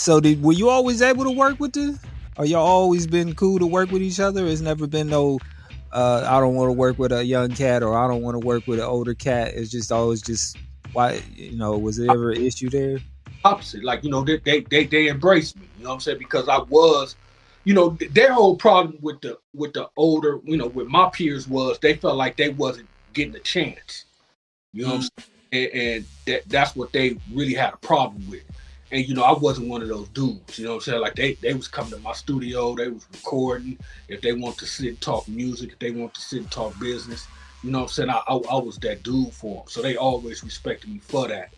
So 0.00 0.18
did 0.18 0.42
were 0.42 0.54
you 0.54 0.70
always 0.70 1.02
able 1.02 1.24
to 1.24 1.30
work 1.30 1.60
with 1.60 1.74
the? 1.74 1.98
Or 2.38 2.46
y'all 2.46 2.64
always 2.64 3.06
been 3.06 3.34
cool 3.34 3.58
to 3.58 3.66
work 3.66 3.90
with 3.90 4.00
each 4.00 4.18
other? 4.18 4.46
It's 4.46 4.62
never 4.62 4.86
been 4.86 5.10
no. 5.10 5.40
Uh, 5.92 6.24
I 6.26 6.40
don't 6.40 6.54
want 6.54 6.68
to 6.68 6.72
work 6.72 6.98
with 6.98 7.12
a 7.12 7.22
young 7.22 7.50
cat, 7.50 7.82
or 7.82 7.94
I 7.94 8.08
don't 8.08 8.22
want 8.22 8.34
to 8.34 8.38
work 8.38 8.66
with 8.66 8.78
an 8.78 8.86
older 8.86 9.12
cat. 9.12 9.52
It's 9.54 9.70
just 9.70 9.92
always 9.92 10.22
just 10.22 10.56
why 10.94 11.20
you 11.34 11.58
know. 11.58 11.76
Was 11.76 11.98
there 11.98 12.10
ever 12.10 12.30
an 12.30 12.42
issue 12.42 12.70
there? 12.70 12.98
opposite. 13.44 13.84
Like, 13.84 14.02
you 14.02 14.10
know, 14.10 14.24
they 14.24 14.38
they 14.38 14.60
they, 14.60 14.84
they 14.86 15.08
embraced 15.08 15.58
me. 15.58 15.66
You 15.76 15.84
know 15.84 15.90
what 15.90 15.94
I'm 15.96 16.00
saying? 16.00 16.18
Because 16.18 16.48
I 16.48 16.60
was, 16.60 17.14
you 17.64 17.74
know, 17.74 17.90
th- 17.90 18.10
their 18.12 18.32
whole 18.32 18.56
problem 18.56 18.96
with 19.02 19.20
the 19.20 19.38
with 19.54 19.74
the 19.74 19.90
older, 19.98 20.40
you 20.44 20.56
know, 20.56 20.68
with 20.68 20.88
my 20.88 21.10
peers 21.10 21.46
was 21.46 21.78
they 21.78 21.94
felt 21.94 22.16
like 22.16 22.38
they 22.38 22.48
wasn't 22.48 22.88
getting 23.12 23.34
a 23.34 23.40
chance. 23.40 24.06
You 24.72 24.84
know 24.84 24.94
what 24.94 24.96
I'm 24.96 25.02
saying? 25.02 25.30
And, 25.52 25.82
and 25.82 26.04
that 26.26 26.48
that's 26.48 26.74
what 26.74 26.90
they 26.94 27.18
really 27.34 27.54
had 27.54 27.74
a 27.74 27.78
problem 27.78 28.28
with. 28.30 28.44
And 28.92 29.06
you 29.06 29.14
know, 29.14 29.22
I 29.22 29.32
wasn't 29.38 29.68
one 29.68 29.82
of 29.82 29.88
those 29.88 30.08
dudes. 30.08 30.58
You 30.58 30.64
know 30.64 30.72
what 30.72 30.76
I'm 30.76 30.80
saying? 30.82 31.00
Like 31.00 31.14
they 31.14 31.34
they 31.34 31.54
was 31.54 31.68
coming 31.68 31.92
to 31.92 31.98
my 31.98 32.12
studio, 32.12 32.74
they 32.74 32.88
was 32.88 33.06
recording. 33.12 33.78
If 34.08 34.20
they 34.20 34.32
want 34.32 34.58
to 34.58 34.66
sit 34.66 34.88
and 34.88 35.00
talk 35.00 35.28
music, 35.28 35.72
if 35.72 35.78
they 35.78 35.90
want 35.90 36.14
to 36.14 36.20
sit 36.20 36.40
and 36.40 36.50
talk 36.50 36.78
business, 36.80 37.26
you 37.62 37.70
know 37.70 37.78
what 37.78 37.84
I'm 37.84 37.88
saying? 37.90 38.10
I 38.10 38.22
I, 38.26 38.34
I 38.34 38.56
was 38.56 38.78
that 38.78 39.02
dude 39.02 39.32
for 39.32 39.56
them. 39.56 39.64
So 39.68 39.82
they 39.82 39.96
always 39.96 40.42
respected 40.42 40.90
me 40.90 40.98
for 40.98 41.28
that. 41.28 41.50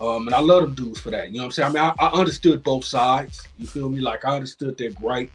Um, 0.00 0.28
and 0.28 0.34
I 0.34 0.40
love 0.40 0.62
them 0.62 0.74
dudes 0.74 1.00
for 1.00 1.10
that. 1.10 1.30
You 1.30 1.38
know 1.38 1.44
what 1.44 1.46
I'm 1.46 1.52
saying? 1.52 1.70
I 1.70 1.72
mean, 1.72 1.94
I, 1.98 2.06
I 2.06 2.12
understood 2.12 2.62
both 2.62 2.84
sides. 2.84 3.48
You 3.58 3.66
feel 3.66 3.88
me? 3.88 4.00
Like 4.00 4.24
I 4.24 4.36
understood 4.36 4.78
their 4.78 4.92
gripe, 4.92 5.32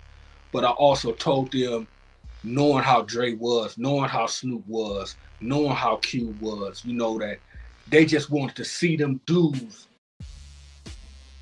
but 0.54 0.64
I 0.64 0.70
also 0.70 1.12
told 1.12 1.52
them, 1.52 1.88
knowing 2.46 2.84
how 2.84 3.02
Dre 3.02 3.34
was, 3.34 3.78
knowing 3.78 4.10
how 4.10 4.26
Snoop 4.26 4.66
was, 4.68 5.16
knowing 5.42 5.76
how 5.76 5.98
Q 5.98 6.36
was, 6.40 6.84
you 6.86 6.94
know 6.94 7.18
that 7.20 7.40
they 7.88 8.06
just 8.06 8.30
wanted 8.30 8.56
to 8.56 8.66
see 8.66 8.96
them 8.96 9.20
dudes 9.26 9.88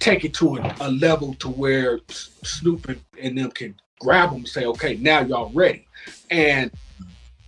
take 0.02 0.26
it 0.26 0.34
to 0.34 0.58
a, 0.58 0.76
a 0.82 0.92
level 0.92 1.34
to 1.36 1.48
where 1.48 2.00
Snoop 2.10 2.90
and, 2.90 3.02
and 3.22 3.38
them 3.38 3.52
can 3.52 3.76
grab 4.00 4.32
them 4.32 4.40
and 4.40 4.48
say, 4.48 4.66
okay, 4.66 4.96
now 4.98 5.22
y'all 5.22 5.52
ready. 5.54 5.86
And 6.30 6.72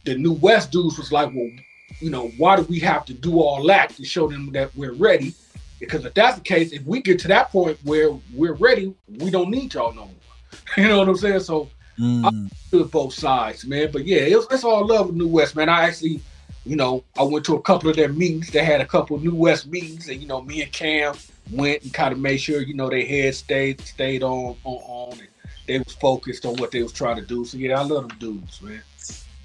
the 0.05 0.15
New 0.15 0.33
West 0.33 0.71
dudes 0.71 0.97
was 0.97 1.11
like, 1.11 1.33
well, 1.33 1.49
you 1.99 2.09
know, 2.09 2.29
why 2.37 2.55
do 2.55 2.63
we 2.63 2.79
have 2.79 3.05
to 3.05 3.13
do 3.13 3.39
all 3.39 3.65
that 3.67 3.89
to 3.91 4.05
show 4.05 4.27
them 4.27 4.51
that 4.53 4.75
we're 4.75 4.93
ready? 4.93 5.33
Because 5.79 6.05
if 6.05 6.13
that's 6.13 6.37
the 6.37 6.43
case, 6.43 6.71
if 6.71 6.83
we 6.85 7.01
get 7.01 7.19
to 7.19 7.27
that 7.29 7.51
point 7.51 7.77
where 7.83 8.11
we're 8.33 8.53
ready, 8.53 8.93
we 9.19 9.29
don't 9.29 9.49
need 9.49 9.73
y'all 9.73 9.93
no 9.93 10.05
more. 10.05 10.09
You 10.77 10.87
know 10.87 10.99
what 10.99 11.09
I'm 11.09 11.17
saying? 11.17 11.41
So 11.41 11.69
Mm, 11.99 12.49
to 12.71 12.85
both 12.85 13.13
sides, 13.13 13.65
man. 13.65 13.91
But 13.91 14.05
yeah, 14.05 14.21
it's, 14.21 14.47
it's 14.51 14.63
all 14.63 14.87
love 14.87 15.07
with 15.07 15.15
New 15.15 15.27
West, 15.27 15.55
man. 15.55 15.69
I 15.69 15.83
actually, 15.85 16.21
you 16.65 16.75
know, 16.75 17.03
I 17.17 17.23
went 17.23 17.45
to 17.45 17.55
a 17.55 17.61
couple 17.61 17.89
of 17.89 17.95
their 17.95 18.09
meetings. 18.09 18.49
They 18.49 18.63
had 18.63 18.81
a 18.81 18.85
couple 18.85 19.17
of 19.17 19.23
New 19.23 19.35
West 19.35 19.67
meetings, 19.67 20.07
and 20.07 20.21
you 20.21 20.27
know, 20.27 20.41
me 20.41 20.61
and 20.61 20.71
Kam 20.71 21.15
went 21.51 21.83
and 21.83 21.93
kind 21.93 22.13
of 22.13 22.19
made 22.19 22.37
sure, 22.37 22.61
you 22.61 22.73
know, 22.73 22.89
their 22.89 23.05
head 23.05 23.35
stayed 23.35 23.81
stayed 23.81 24.23
on 24.23 24.55
on 24.63 24.75
on, 24.75 25.19
and 25.19 25.27
they 25.67 25.79
was 25.79 25.93
focused 25.93 26.45
on 26.45 26.55
what 26.55 26.71
they 26.71 26.81
was 26.81 26.93
trying 26.93 27.17
to 27.17 27.21
do. 27.21 27.43
So 27.43 27.57
yeah, 27.57 27.79
I 27.79 27.83
love 27.83 28.07
them 28.07 28.17
dudes, 28.19 28.61
man. 28.61 28.81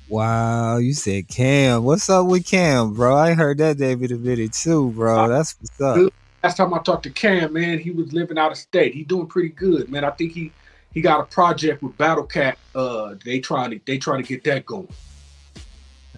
wow, 0.09 0.77
you 0.77 0.95
said 0.95 1.29
Kam. 1.29 1.83
What's 1.83 2.09
up 2.09 2.27
with 2.27 2.47
Kam, 2.47 2.95
bro? 2.95 3.17
I 3.17 3.35
heard 3.35 3.59
that 3.59 3.79
David 3.79 4.13
a 4.13 4.17
minute 4.17 4.53
too, 4.53 4.91
bro. 4.91 5.29
That's 5.29 5.57
what's 5.61 5.81
up. 5.81 6.13
Last 6.45 6.57
time 6.57 6.73
I 6.73 6.79
talked 6.79 7.03
to 7.03 7.11
Kam, 7.11 7.53
man, 7.53 7.81
he 7.81 7.91
was 7.91 8.13
living 8.13 8.39
out 8.39 8.53
of 8.53 8.59
state. 8.59 8.95
He 8.95 9.03
doing 9.03 9.27
pretty 9.27 9.49
good, 9.49 9.91
man. 9.91 10.05
I 10.05 10.11
think 10.11 10.33
he 10.33 10.53
he 10.95 11.01
got 11.01 11.21
a 11.21 11.25
project 11.25 11.83
with 11.83 11.99
Battle 11.99 12.25
Cat. 12.25 12.59
Uh, 12.77 13.17
they 13.25 13.41
trying 13.41 13.73
to 13.73 13.81
they 13.87 13.99
trying 13.99 14.23
to 14.23 14.29
get 14.29 14.45
that 14.45 14.65
going. 14.65 14.89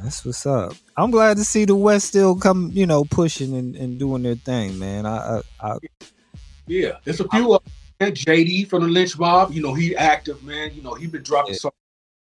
That's 0.03 0.25
what's 0.25 0.47
up. 0.47 0.75
I'm 1.01 1.11
glad 1.11 1.39
to 1.39 1.45
see 1.45 1.65
the 1.65 1.75
West 1.75 2.09
still 2.09 2.37
come, 2.37 2.71
you 2.75 2.87
know, 2.87 3.05
pushing 3.05 3.55
and, 3.57 3.75
and 3.75 3.99
doing 3.99 4.23
their 4.23 4.35
thing, 4.35 4.79
man. 4.79 5.07
I, 5.07 5.41
I, 5.61 5.73
I 5.73 5.77
Yeah, 6.67 6.99
there's 7.05 7.21
a 7.21 7.29
few 7.29 7.55
of 7.55 7.63
them. 7.99 8.13
JD 8.13 8.69
from 8.69 8.83
the 8.83 8.89
Lench 8.89 9.19
Mob, 9.19 9.53
you 9.53 9.63
know, 9.63 9.73
he 9.73 9.97
active, 9.97 10.43
man. 10.43 10.73
You 10.75 10.83
know, 10.83 10.95
he 10.95 11.07
been 11.07 11.23
dropping 11.23 11.55
Yeah. 11.55 11.61
songs 11.61 11.75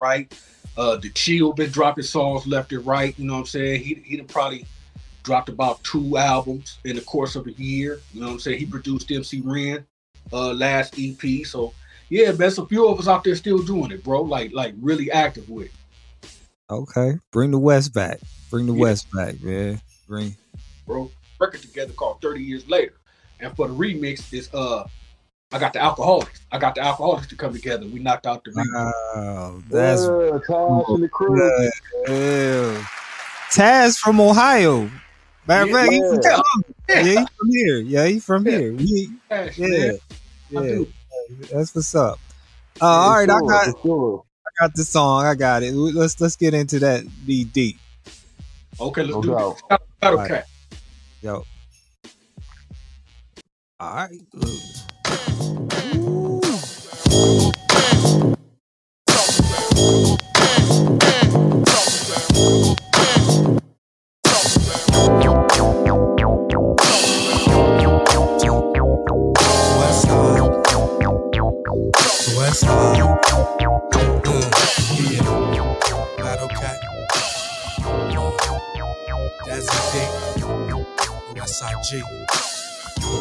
right. 0.01 0.33
Uh 0.77 0.97
the 0.97 1.09
Chill 1.11 1.53
been 1.53 1.71
dropping 1.71 2.03
songs 2.03 2.45
left 2.45 2.73
and 2.73 2.85
right, 2.85 3.17
you 3.17 3.25
know 3.25 3.33
what 3.33 3.39
I'm 3.39 3.45
saying? 3.45 3.83
He 3.83 3.95
he 4.05 4.17
done 4.17 4.27
probably 4.27 4.65
dropped 5.23 5.49
about 5.49 5.81
two 5.83 6.17
albums 6.17 6.77
in 6.83 6.95
the 6.95 7.01
course 7.03 7.35
of 7.35 7.47
a 7.47 7.51
year. 7.53 8.01
You 8.13 8.21
know 8.21 8.27
what 8.27 8.33
I'm 8.33 8.39
saying? 8.39 8.59
He 8.59 8.65
produced 8.65 9.09
MC 9.11 9.41
Ren 9.41 9.85
uh 10.33 10.51
last 10.53 10.95
EP. 10.99 11.45
So 11.45 11.73
yeah, 12.09 12.27
man, 12.27 12.37
there's 12.37 12.57
a 12.57 12.65
few 12.65 12.87
of 12.87 12.99
us 12.99 13.07
out 13.07 13.23
there 13.23 13.35
still 13.35 13.59
doing 13.59 13.91
it, 13.91 14.03
bro. 14.03 14.21
Like 14.23 14.51
like 14.53 14.73
really 14.81 15.09
active 15.09 15.49
with 15.49 15.67
it. 15.67 15.71
Okay. 16.69 17.13
Bring 17.31 17.51
the 17.51 17.59
West 17.59 17.93
back. 17.93 18.19
Bring 18.49 18.65
the 18.65 18.73
Yeah. 18.73 18.81
West 18.81 19.07
back, 19.11 19.41
man. 19.41 19.81
Bring. 20.07 20.35
bro. 20.85 21.11
Record 21.39 21.61
together 21.61 21.93
called 21.93 22.19
30 22.21 22.41
Years 22.41 22.67
Later. 22.67 22.93
And 23.39 23.55
for 23.55 23.67
the 23.67 23.73
remix 23.73 24.33
is 24.33 24.49
uh 24.53 24.85
I 25.51 25.59
got 25.59 25.71
the 25.71 25.79
Alkaholiks. 25.79 26.39
I 26.51 26.57
got 26.57 26.75
the 26.75 26.81
Alkaholiks 26.81 27.29
to 27.29 27.35
come 27.35 27.53
together. 27.53 27.85
We 27.85 27.99
knocked 27.99 28.25
out 28.27 28.43
the 28.43 28.51
remix. 28.51 28.91
Wow, 29.15 29.61
that's 29.69 30.01
yeah, 30.01 30.39
Tash 30.47 30.85
and 30.89 31.03
the 31.03 31.09
crew. 31.09 31.69
Yeah. 32.07 32.85
Tash 33.51 33.95
from 33.97 34.19
Ohio. 34.19 34.89
Matter 35.47 35.63
of 35.63 35.71
fact, 35.71 35.91
he 35.93 35.99
from, 36.01 36.19
Yeah. 36.25 36.41
yeah, 36.89 37.03
he 37.03 37.15
from 37.15 37.49
here. 37.49 37.77
Yeah, 37.79 38.05
he 38.07 38.19
from 38.19 38.45
Yeah. 38.45 38.51
here. 38.57 38.73
We, 38.73 39.11
Cash, 39.29 39.57
yeah, 39.57 39.67
man. 39.67 39.97
Yeah. 40.49 40.85
That's 41.53 41.73
what's 41.75 41.95
up. 41.95 42.19
Uh, 42.81 42.85
all 42.85 43.11
right, 43.11 43.29
I 43.29 43.39
got 43.39 43.63
sure, 43.65 43.73
for 43.73 43.81
sure. 43.87 44.23
I 44.23 44.26
got 44.59 44.73
the 44.75 44.83
song. 44.83 45.25
I 45.25 45.35
got 45.35 45.63
it. 45.63 45.73
Let's 45.73 46.19
let's 46.19 46.35
get 46.35 46.53
into 46.53 46.79
that. 46.79 47.05
Be 47.25 47.43
deep. 47.45 47.77
Okay, 48.79 49.03
let's 49.03 49.13
No 49.15 49.21
do 49.21 49.29
doubt. 49.31 49.55
this. 49.69 49.79
Battle 49.99 50.19
All 50.19 50.27
Cat. 50.27 50.45
Yo. 51.21 51.45
All 53.79 53.95
right. 53.95 54.19
West 57.17 57.66
SIG. 81.47 82.03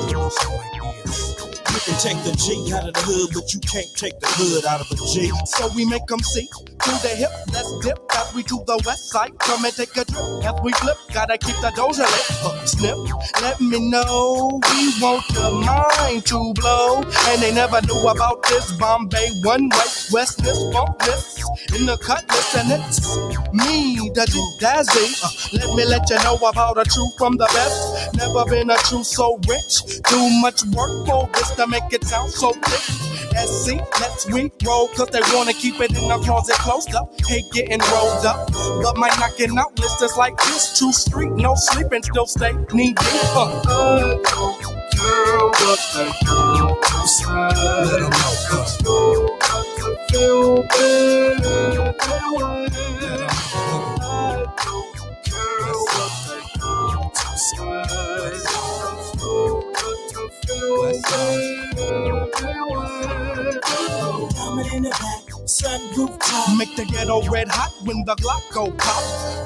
You 0.08 0.12
know 0.12 1.65
can 1.80 1.98
take 2.00 2.20
the 2.24 2.32
G 2.36 2.72
out 2.72 2.88
of 2.88 2.94
the 2.94 3.00
hood, 3.00 3.30
but 3.34 3.52
you 3.52 3.60
can't 3.60 3.88
take 3.96 4.18
the 4.20 4.28
hood 4.28 4.64
out 4.64 4.80
of 4.80 4.90
a 4.90 4.96
G. 4.96 5.30
So 5.46 5.68
we 5.74 5.84
make 5.84 6.06
them 6.06 6.20
see 6.20 6.48
to 6.86 6.90
the 7.02 7.08
hip, 7.08 7.30
let's 7.52 7.72
dip 7.80 7.98
as 8.14 8.34
we 8.34 8.42
to 8.44 8.62
the 8.66 8.80
west 8.86 9.10
side. 9.10 9.36
Come 9.40 9.64
and 9.64 9.74
take 9.74 9.96
a 9.96 10.04
trip 10.04 10.44
as 10.44 10.54
we 10.62 10.72
flip. 10.72 10.96
Gotta 11.12 11.38
keep 11.38 11.56
the 11.56 11.70
doja 11.74 12.06
lit. 12.06 12.68
Snip, 12.68 12.98
let 13.42 13.60
me 13.60 13.90
know 13.90 14.60
we 14.70 14.80
want 15.00 15.24
your 15.30 15.52
mind 15.52 16.24
to 16.26 16.52
blow. 16.54 17.02
And 17.02 17.42
they 17.42 17.52
never 17.52 17.80
knew 17.82 18.08
about 18.08 18.42
this 18.44 18.72
boom 18.72 19.08
bap 19.08 19.32
one 19.42 19.68
way 19.70 19.88
westness, 20.12 20.62
bumpness 20.72 21.42
in 21.74 21.86
the 21.86 21.96
cutlass, 21.98 22.54
and 22.56 22.70
it's 22.72 23.16
me, 23.52 24.10
the 24.14 24.26
G 24.26 24.36
Dazzie. 24.60 25.14
Uh, 25.22 25.30
let 25.52 25.76
me 25.76 25.84
let 25.84 26.08
you 26.10 26.16
know 26.24 26.36
about 26.36 26.78
a 26.78 26.84
truth 26.84 27.16
from 27.18 27.36
the 27.36 27.46
best. 27.52 28.14
Never 28.16 28.44
been 28.44 28.70
a 28.70 28.76
truth 28.76 29.06
so 29.06 29.38
rich. 29.48 30.00
Too 30.06 30.28
much 30.40 30.64
work 30.74 31.06
for 31.06 31.28
this 31.34 31.50
make 31.66 31.92
it 31.92 32.04
sound 32.04 32.30
so 32.30 32.52
thick. 32.52 32.80
SC, 33.36 33.78
let's 34.00 34.26
we 34.26 34.50
roll, 34.64 34.88
cause 34.88 35.08
they 35.08 35.20
wanna 35.34 35.52
keep 35.52 35.80
it 35.80 35.90
in 35.90 36.08
the 36.08 36.18
closet 36.24 36.56
closed 36.56 36.94
up. 36.94 37.12
Hate 37.26 37.44
getting 37.52 37.80
rolled 37.92 38.24
up, 38.24 38.50
but 38.82 38.96
my 38.96 39.08
knocking 39.18 39.56
out 39.58 39.78
list 39.78 40.02
is 40.02 40.16
like 40.16 40.36
this. 40.38 40.78
True 40.78 40.92
street, 40.92 41.32
no 41.32 41.54
sleeping, 41.54 42.02
still 42.02 42.26
stay 42.26 42.52
knee 42.72 42.94
deep. 42.94 43.36
Uh. 43.36 44.16
Make 66.56 66.74
the 66.74 66.84
ghetto 66.86 67.22
red 67.28 67.48
hot 67.48 67.72
when 67.84 68.04
the 68.04 68.14
Glock 68.16 68.42
go 68.52 68.70
pop. 68.70 69.02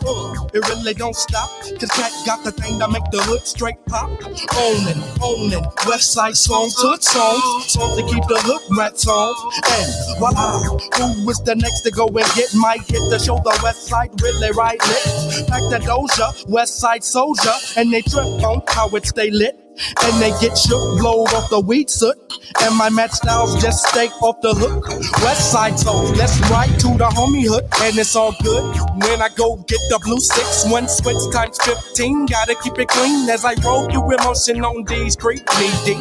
Uh, 0.06 0.46
it 0.54 0.66
really 0.68 0.94
don't 0.94 1.16
stop, 1.16 1.50
cause 1.78 1.90
Cat 1.90 2.12
got 2.24 2.44
the 2.44 2.52
thing 2.52 2.78
that 2.78 2.90
make 2.90 3.04
the 3.10 3.20
hood 3.22 3.46
straight 3.46 3.84
pop. 3.86 4.08
Owning, 4.56 5.02
owning, 5.22 5.64
West 5.86 6.12
Side 6.12 6.36
songs, 6.36 6.74
hood 6.78 7.02
songs, 7.02 7.72
songs 7.72 7.96
to 7.96 8.02
keep 8.02 8.24
the 8.28 8.40
hood 8.42 8.62
rats 8.78 9.06
on. 9.08 9.34
And 9.74 10.18
voila, 10.18 10.60
who 10.62 11.28
is 11.30 11.40
the 11.40 11.54
next 11.56 11.82
to 11.82 11.90
go 11.90 12.06
and 12.06 12.26
get 12.34 12.54
my 12.54 12.78
hit 12.86 13.02
to 13.10 13.18
show 13.18 13.36
the 13.42 13.58
West 13.62 13.88
Side 13.88 14.10
really 14.22 14.52
right 14.52 14.80
lit? 14.80 15.48
Back 15.48 15.62
the 15.68 15.80
Doja, 15.82 16.48
West 16.48 16.78
Side 16.78 17.04
Soldier, 17.04 17.54
and 17.76 17.92
they 17.92 18.02
trip 18.02 18.26
on 18.44 18.62
how 18.68 18.88
it 18.90 19.06
stay 19.06 19.30
lit. 19.30 19.69
And 20.02 20.20
they 20.20 20.30
get 20.40 20.56
shook, 20.56 20.98
blowed 20.98 21.32
off 21.34 21.50
the 21.50 21.60
weed 21.60 21.90
soot. 21.90 22.16
And 22.62 22.76
my 22.76 22.90
match 22.90 23.12
styles 23.12 23.60
just 23.62 23.86
stay 23.88 24.08
off 24.20 24.40
the 24.40 24.54
hook. 24.54 24.88
West 25.22 25.52
side, 25.52 25.78
so 25.78 25.92
let's 26.14 26.38
ride 26.50 26.78
to 26.80 26.88
the 26.96 27.08
homie 27.08 27.46
hood. 27.46 27.64
And 27.82 27.96
it's 27.98 28.16
all 28.16 28.34
good 28.42 28.76
when 29.04 29.22
I 29.22 29.28
go 29.36 29.56
get 29.56 29.80
the 29.88 30.00
blue 30.04 30.20
six. 30.20 30.64
One 30.70 30.88
switch 30.88 31.22
times 31.32 31.58
15. 31.62 32.26
Gotta 32.26 32.54
keep 32.62 32.78
it 32.78 32.88
clean 32.88 33.28
as 33.28 33.44
I 33.44 33.54
roll 33.64 33.90
through 33.90 34.14
emotion 34.14 34.64
on 34.64 34.84
these 34.84 35.16
creep 35.16 35.42
knee 35.58 35.72
deep. 35.84 36.00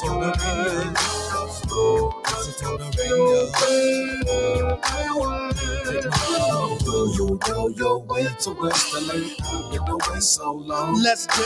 You 0.00 0.06
know 7.48 7.68
your 7.68 7.98
way 8.04 8.26
to 8.40 8.50
West 8.52 8.94
LA. 8.94 9.14
Been 9.70 9.88
away 9.88 10.20
so 10.20 10.52
long. 10.52 11.02
Let's 11.02 11.26
dip. 11.26 11.38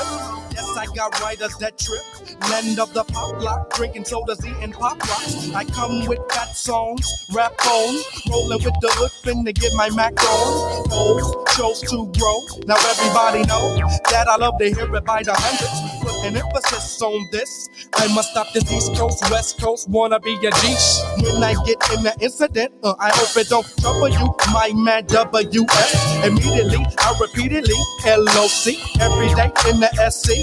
Yes, 0.52 0.76
I 0.76 0.84
got 0.94 1.18
riders 1.22 1.56
that 1.58 1.78
trip. 1.78 2.02
Land 2.50 2.78
of 2.78 2.92
the 2.92 3.04
pop 3.04 3.42
lock, 3.42 3.72
drinking 3.74 4.04
sodas, 4.04 4.44
eating 4.44 4.72
pop 4.72 5.00
rocks. 5.00 5.50
I 5.54 5.64
come 5.64 6.04
with 6.06 6.20
fat 6.30 6.54
songs, 6.54 7.10
rap 7.32 7.54
on, 7.66 8.02
rolling 8.28 8.62
with 8.62 8.74
the 8.82 8.90
hood, 8.92 9.12
finna 9.22 9.54
get 9.54 9.72
my 9.76 9.88
Mac 9.90 10.12
on. 10.22 10.92
Old 10.92 11.48
chose 11.56 11.80
to 11.80 12.12
grow. 12.18 12.38
Now 12.66 12.76
everybody 12.76 13.46
know 13.46 13.76
that 14.10 14.28
I 14.28 14.36
love 14.36 14.58
to 14.58 14.66
hear 14.66 14.94
it 14.94 15.04
by 15.06 15.22
the 15.22 15.32
hundreds. 15.34 16.01
Put 16.02 16.26
an 16.26 16.36
emphasis 16.36 17.00
on 17.00 17.28
this. 17.30 17.68
I 17.94 18.12
must 18.14 18.30
stop 18.32 18.52
this 18.52 18.70
East 18.72 18.94
Coast, 18.96 19.22
West 19.30 19.60
Coast, 19.60 19.88
wanna 19.88 20.18
be 20.20 20.34
a 20.34 20.50
G. 20.50 20.76
When 21.22 21.42
I 21.42 21.54
get 21.64 21.78
in 21.94 22.02
the 22.02 22.14
incident, 22.20 22.72
uh, 22.82 22.94
I 22.98 23.10
hope 23.14 23.36
it 23.36 23.48
don't 23.48 23.66
trouble 23.80 24.08
you, 24.08 24.34
my 24.52 24.72
man 24.74 25.06
WS. 25.06 26.26
Immediately, 26.26 26.84
I 26.98 27.14
repeatedly 27.20 27.78
LOC 28.04 28.74
every 29.00 29.28
day 29.34 29.50
in 29.70 29.80
the 29.80 29.90
SC. 30.10 30.34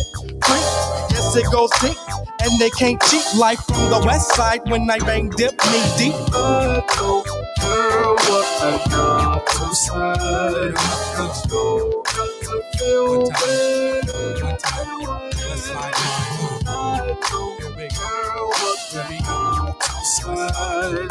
Creep, 0.41 0.66
yes, 1.12 1.36
it 1.36 1.45
goes 1.51 1.72
deep, 1.82 1.97
and 2.41 2.60
they 2.60 2.70
can't 2.72 3.01
cheat 3.03 3.26
life 3.38 3.60
from 3.68 3.89
the 3.89 4.01
west 4.05 4.36
side 4.36 4.62
when 4.70 4.89
I 4.89 4.99
bang 4.99 5.30
dip 5.30 5.53
me 5.72 5.82
deep. 5.97 6.16
Then 20.30 21.09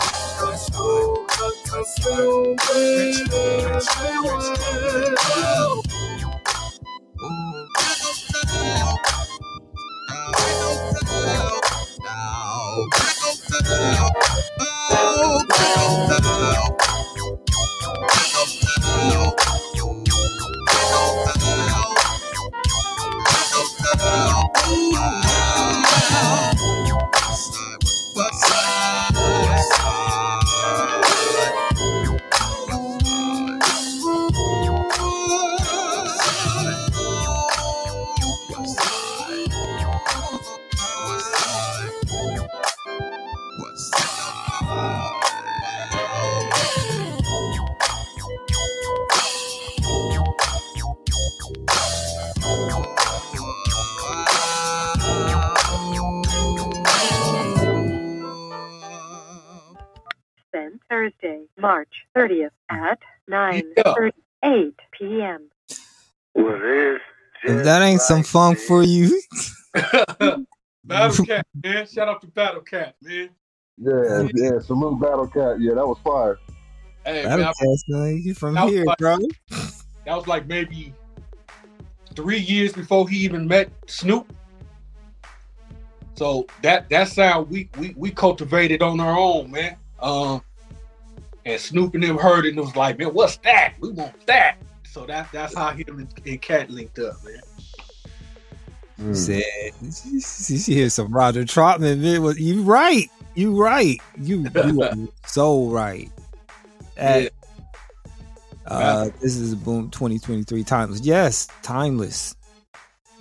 If 67.45 67.65
that 67.65 67.83
ain't 67.83 68.01
some 68.01 68.23
funk 68.23 68.59
for 68.59 68.83
you, 68.83 69.21
Battle 70.85 71.25
Cat, 71.25 71.47
man. 71.63 71.87
Shout 71.87 72.09
out 72.09 72.21
to 72.23 72.27
Battle 72.29 72.61
Cat, 72.63 72.95
man. 73.03 73.31
Yeah, 73.77 74.27
yeah. 74.35 74.59
Salute 74.61 75.01
Battle 75.01 75.27
Cat. 75.29 75.61
Yeah, 75.61 75.75
that 75.75 75.87
was 75.87 75.99
fire. 76.05 76.39
Hey, 77.05 77.23
that'll 77.23 77.39
man, 77.39 77.47
I- 77.49 77.53
test 77.65 77.89
me. 77.89 78.21
You 78.25 78.35
from 78.35 78.55
was 78.55 78.71
here, 78.73 78.85
like- 78.85 78.99
bro. 78.99 79.19
that 79.51 80.17
was 80.17 80.27
like 80.27 80.47
maybe 80.47 80.93
three 82.15 82.41
years 82.41 82.73
before 82.73 83.09
he 83.09 83.19
even 83.19 83.47
met 83.47 83.71
Snoop. 83.87 84.33
So 86.17 86.47
that 86.63 86.89
that 86.91 87.09
sound 87.09 87.49
we 87.49 87.71
we 87.79 87.95
we 87.97 88.11
cultivated 88.11 88.83
on 88.83 88.99
our 88.99 89.17
own, 89.17 89.51
man. 89.53 89.77
Um, 90.01 90.43
and 91.47 91.61
Snoop 91.61 91.95
and 91.95 92.03
them 92.03 92.19
heard 92.19 92.45
it 92.45 92.51
and 92.51 92.59
was 92.59 92.75
like, 92.75 92.99
man, 92.99 93.15
what's 93.15 93.37
that? 93.39 93.75
We 93.81 93.91
want 93.91 94.27
that. 94.27 94.57
So 94.99 95.07
that 95.07 95.29
that's 95.31 95.55
how 95.55 95.71
him 95.71 95.85
and, 96.01 96.09
and 96.27 96.43
Cat 96.43 96.71
linked 96.71 96.99
up, 96.99 97.15
man. 97.25 97.41
Hmm. 98.97 99.15
Said, 99.15 99.45
you 99.81 100.59
hear 100.59 100.91
some 100.91 101.13
Roger 101.13 101.45
Troutman, 101.45 102.01
man. 102.01 102.21
Was 102.21 102.41
you 102.41 102.63
right? 102.63 103.09
You 103.37 103.63
right? 103.63 104.01
You 104.21 104.49
you 104.65 105.13
so 105.27 105.67
right. 105.69 106.11
That- 106.97 107.31
Uh, 108.67 109.09
this 109.23 109.37
is 109.37 109.55
boom 109.55 109.89
2023 109.91 110.65
timeless. 110.65 111.01
Yes, 111.03 111.47
timeless. 111.63 112.35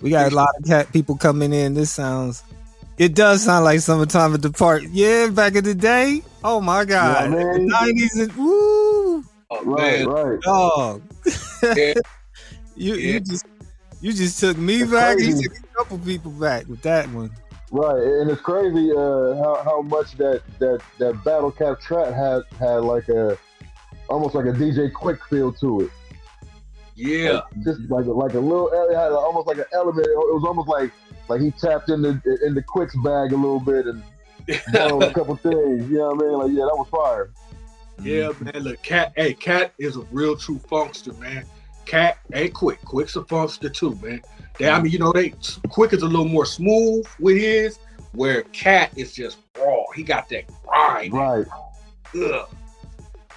We 0.02 0.10
got 0.10 0.32
a 0.32 0.34
lot 0.34 0.48
of 0.58 0.64
cat 0.66 0.92
people 0.92 1.16
coming 1.16 1.52
in. 1.52 1.74
This 1.74 1.92
sounds 1.92 2.42
It 2.98 3.14
does 3.14 3.44
sound 3.44 3.64
like 3.64 3.78
summertime 3.80 4.34
at 4.34 4.42
the 4.42 4.50
park. 4.50 4.82
Yeah, 4.90 5.28
back 5.28 5.54
in 5.54 5.62
the 5.62 5.76
day. 5.76 6.22
Oh 6.42 6.60
my 6.60 6.84
god, 6.84 7.30
Yeah, 7.30 7.36
man. 7.38 7.66
nineties 7.66 8.16
and 8.18 8.32
woo, 8.36 9.22
Oh, 9.50 9.62
Right, 9.64 10.00
man. 10.00 10.08
right. 10.08 10.40
dog. 10.42 11.02
Yeah. 11.62 11.94
you 12.76 12.94
Yeah. 12.94 13.12
you 13.12 13.20
just 13.20 13.46
you 14.00 14.12
just 14.12 14.38
took 14.38 14.56
me 14.56 14.82
It's 14.82 14.90
back. 14.90 15.18
You 15.18 15.42
took 15.42 15.58
a 15.58 15.76
couple 15.76 15.98
people 15.98 16.30
back 16.32 16.68
with 16.68 16.82
that 16.82 17.08
one. 17.10 17.30
Right, 17.70 18.02
and 18.02 18.30
it's 18.30 18.40
crazy 18.40 18.90
uh, 18.92 19.36
how 19.42 19.60
how 19.62 19.82
much 19.82 20.12
that 20.16 20.42
that 20.58 20.80
that 20.98 21.22
Battle 21.24 21.50
Cat 21.50 21.80
track 21.80 22.14
had 22.14 22.42
had 22.58 22.78
like 22.78 23.08
a 23.08 23.36
almost 24.08 24.34
like 24.34 24.46
a 24.46 24.52
DJ 24.52 24.90
Quik 24.90 25.18
feel 25.28 25.52
to 25.54 25.82
it. 25.82 25.90
Yeah. 26.94 27.42
Just 27.62 27.80
like 27.90 28.06
a, 28.06 28.10
like 28.10 28.34
a 28.34 28.40
little 28.40 28.68
it 28.72 28.94
had 28.94 29.12
almost 29.12 29.46
like 29.46 29.58
an 29.58 29.66
element. 29.72 30.06
It 30.06 30.16
was 30.16 30.44
almost 30.46 30.68
like 30.68 30.92
like 31.28 31.40
he 31.40 31.50
tapped 31.50 31.90
in 31.90 32.02
the 32.02 32.20
in 32.44 32.54
the 32.54 32.62
Quik's 32.62 32.96
bag 32.96 33.32
a 33.32 33.36
little 33.36 33.60
bit 33.60 33.86
and 33.86 34.02
a 34.74 35.12
couple 35.12 35.36
things. 35.36 35.90
You 35.90 35.98
know 35.98 36.14
what 36.14 36.24
I 36.24 36.26
mean? 36.26 36.38
Like 36.38 36.52
yeah, 36.52 36.64
that 36.64 36.76
was 36.76 36.88
fire. 36.88 37.30
Yeah, 38.00 38.28
mm-hmm. 38.28 38.44
man. 38.44 38.62
Look, 38.62 38.82
Cat. 38.82 39.12
Hey, 39.16 39.34
Cat 39.34 39.72
is 39.78 39.96
a 39.96 40.02
real 40.12 40.36
true 40.36 40.58
funkster, 40.58 41.16
man. 41.18 41.44
Cat 41.84 42.18
ain't 42.34 42.52
Quik. 42.52 42.78
Quik's 42.80 43.16
a 43.16 43.22
funkster 43.22 43.72
too, 43.72 43.98
man. 44.02 44.20
They, 44.58 44.68
I 44.68 44.74
mm-hmm. 44.74 44.82
mean, 44.84 44.92
you 44.92 44.98
know, 44.98 45.12
they 45.12 45.30
Quik 45.30 45.92
is 45.92 46.02
a 46.02 46.06
little 46.06 46.28
more 46.28 46.46
smooth 46.46 47.06
with 47.18 47.36
his, 47.36 47.78
where 48.12 48.42
Cat 48.42 48.96
is 48.96 49.12
just 49.12 49.38
raw. 49.58 49.84
He 49.94 50.02
got 50.02 50.28
that 50.28 50.44
grind. 50.64 51.12
Right. 51.12 51.46
Ugh. 52.14 52.48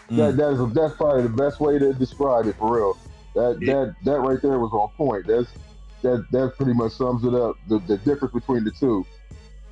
That 0.10 0.36
that 0.36 0.44
mm. 0.44 0.68
is 0.68 0.74
that's 0.74 0.96
probably 0.96 1.24
the 1.24 1.30
best 1.30 1.62
way 1.62 1.80
to 1.80 1.94
describe 1.94 2.46
it 2.46 2.58
for 2.58 2.76
real. 2.76 2.98
That 3.34 3.62
Yeah. 3.62 3.74
that 3.74 3.96
that 4.04 4.20
right 4.20 4.42
there 4.42 4.60
was 4.60 4.72
on 4.74 4.90
point. 4.98 5.28
That's 5.28 5.48
that 6.02 6.26
that 6.32 6.54
pretty 6.58 6.74
much 6.74 6.94
sums 6.94 7.24
it 7.24 7.34
up. 7.34 7.56
The 7.68 7.80
the 7.80 7.98
difference 7.98 8.34
between 8.34 8.66
the 8.66 8.72
two. 8.72 9.06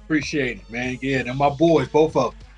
Appreciate 0.06 0.60
it, 0.60 0.72
man. 0.72 0.98
Yeah, 1.02 1.20
and 1.20 1.38
my 1.38 1.50
boys, 1.50 1.90
both 1.90 2.16
of 2.16 2.32
them. 2.32 2.49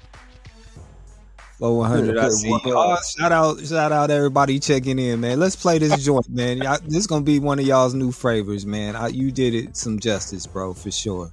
Flow 1.61 1.75
100. 1.75 2.17
I 2.17 2.29
see. 2.29 2.49
Oh, 2.51 2.97
shout 3.03 3.31
out, 3.31 3.59
shout 3.63 3.91
out 3.91 4.09
everybody 4.09 4.59
checking 4.59 4.97
in, 4.97 5.19
man. 5.19 5.39
Let's 5.39 5.55
play 5.55 5.77
this 5.77 6.03
joint, 6.03 6.27
man. 6.27 6.57
Y'all, 6.57 6.79
this 6.83 6.95
is 6.95 7.05
gonna 7.05 7.21
be 7.21 7.37
one 7.37 7.59
of 7.59 7.67
y'all's 7.67 7.93
new 7.93 8.11
favorites, 8.11 8.65
man. 8.65 8.95
I, 8.95 9.09
you 9.09 9.31
did 9.31 9.53
it 9.53 9.77
some 9.77 9.99
justice, 9.99 10.47
bro, 10.47 10.73
for 10.73 10.89
sure. 10.89 11.31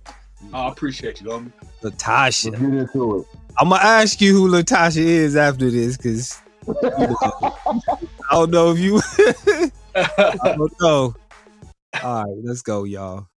Oh, 0.52 0.66
I 0.66 0.68
appreciate 0.68 1.22
you, 1.22 1.28
homie. 1.28 1.50
Latasha. 1.82 2.50
Let's 2.50 2.62
get 2.62 2.74
into 2.74 3.20
it. 3.20 3.26
I'm 3.58 3.70
gonna 3.70 3.82
ask 3.82 4.20
you 4.20 4.34
who 4.34 4.50
Latasha 4.50 4.98
is 4.98 5.34
after 5.34 5.70
this, 5.70 5.96
because 5.96 6.38
I 6.68 8.04
don't 8.30 8.50
know 8.50 8.72
if 8.72 8.78
you. 8.78 9.00
I 9.96 10.38
don't 10.44 10.72
know. 10.82 11.14
All 12.02 12.24
right, 12.24 12.36
let's 12.44 12.60
go, 12.60 12.84
y'all. 12.84 13.28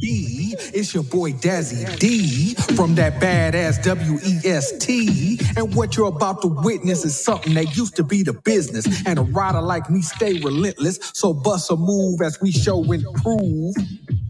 E, 0.00 0.54
it's 0.74 0.94
your 0.94 1.04
boy 1.04 1.32
Dazzie 1.34 1.84
Dee 1.98 2.54
from 2.76 2.94
that 2.96 3.20
badass 3.20 3.84
WEST. 3.86 5.58
And 5.58 5.74
what 5.74 5.96
you're 5.96 6.08
about 6.08 6.42
to 6.42 6.48
witness 6.48 7.04
is 7.04 7.18
something 7.22 7.54
that 7.54 7.76
used 7.76 7.96
to 7.96 8.04
be 8.04 8.22
the 8.22 8.34
business. 8.34 8.86
And 9.06 9.18
a 9.18 9.22
rider 9.22 9.62
like 9.62 9.90
me 9.90 10.02
stay 10.02 10.40
relentless. 10.40 10.98
So 11.14 11.34
bust 11.34 11.70
a 11.70 11.76
move 11.76 12.20
as 12.22 12.40
we 12.42 12.52
show 12.52 12.82
and 12.92 13.04
prove. 13.22 13.76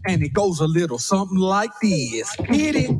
And 0.07 0.23
it 0.23 0.33
goes 0.33 0.59
a 0.61 0.67
little 0.67 0.99
something 0.99 1.39
like 1.39 1.71
this. 1.81 2.35
Hit 2.47 2.75
it. 2.75 2.91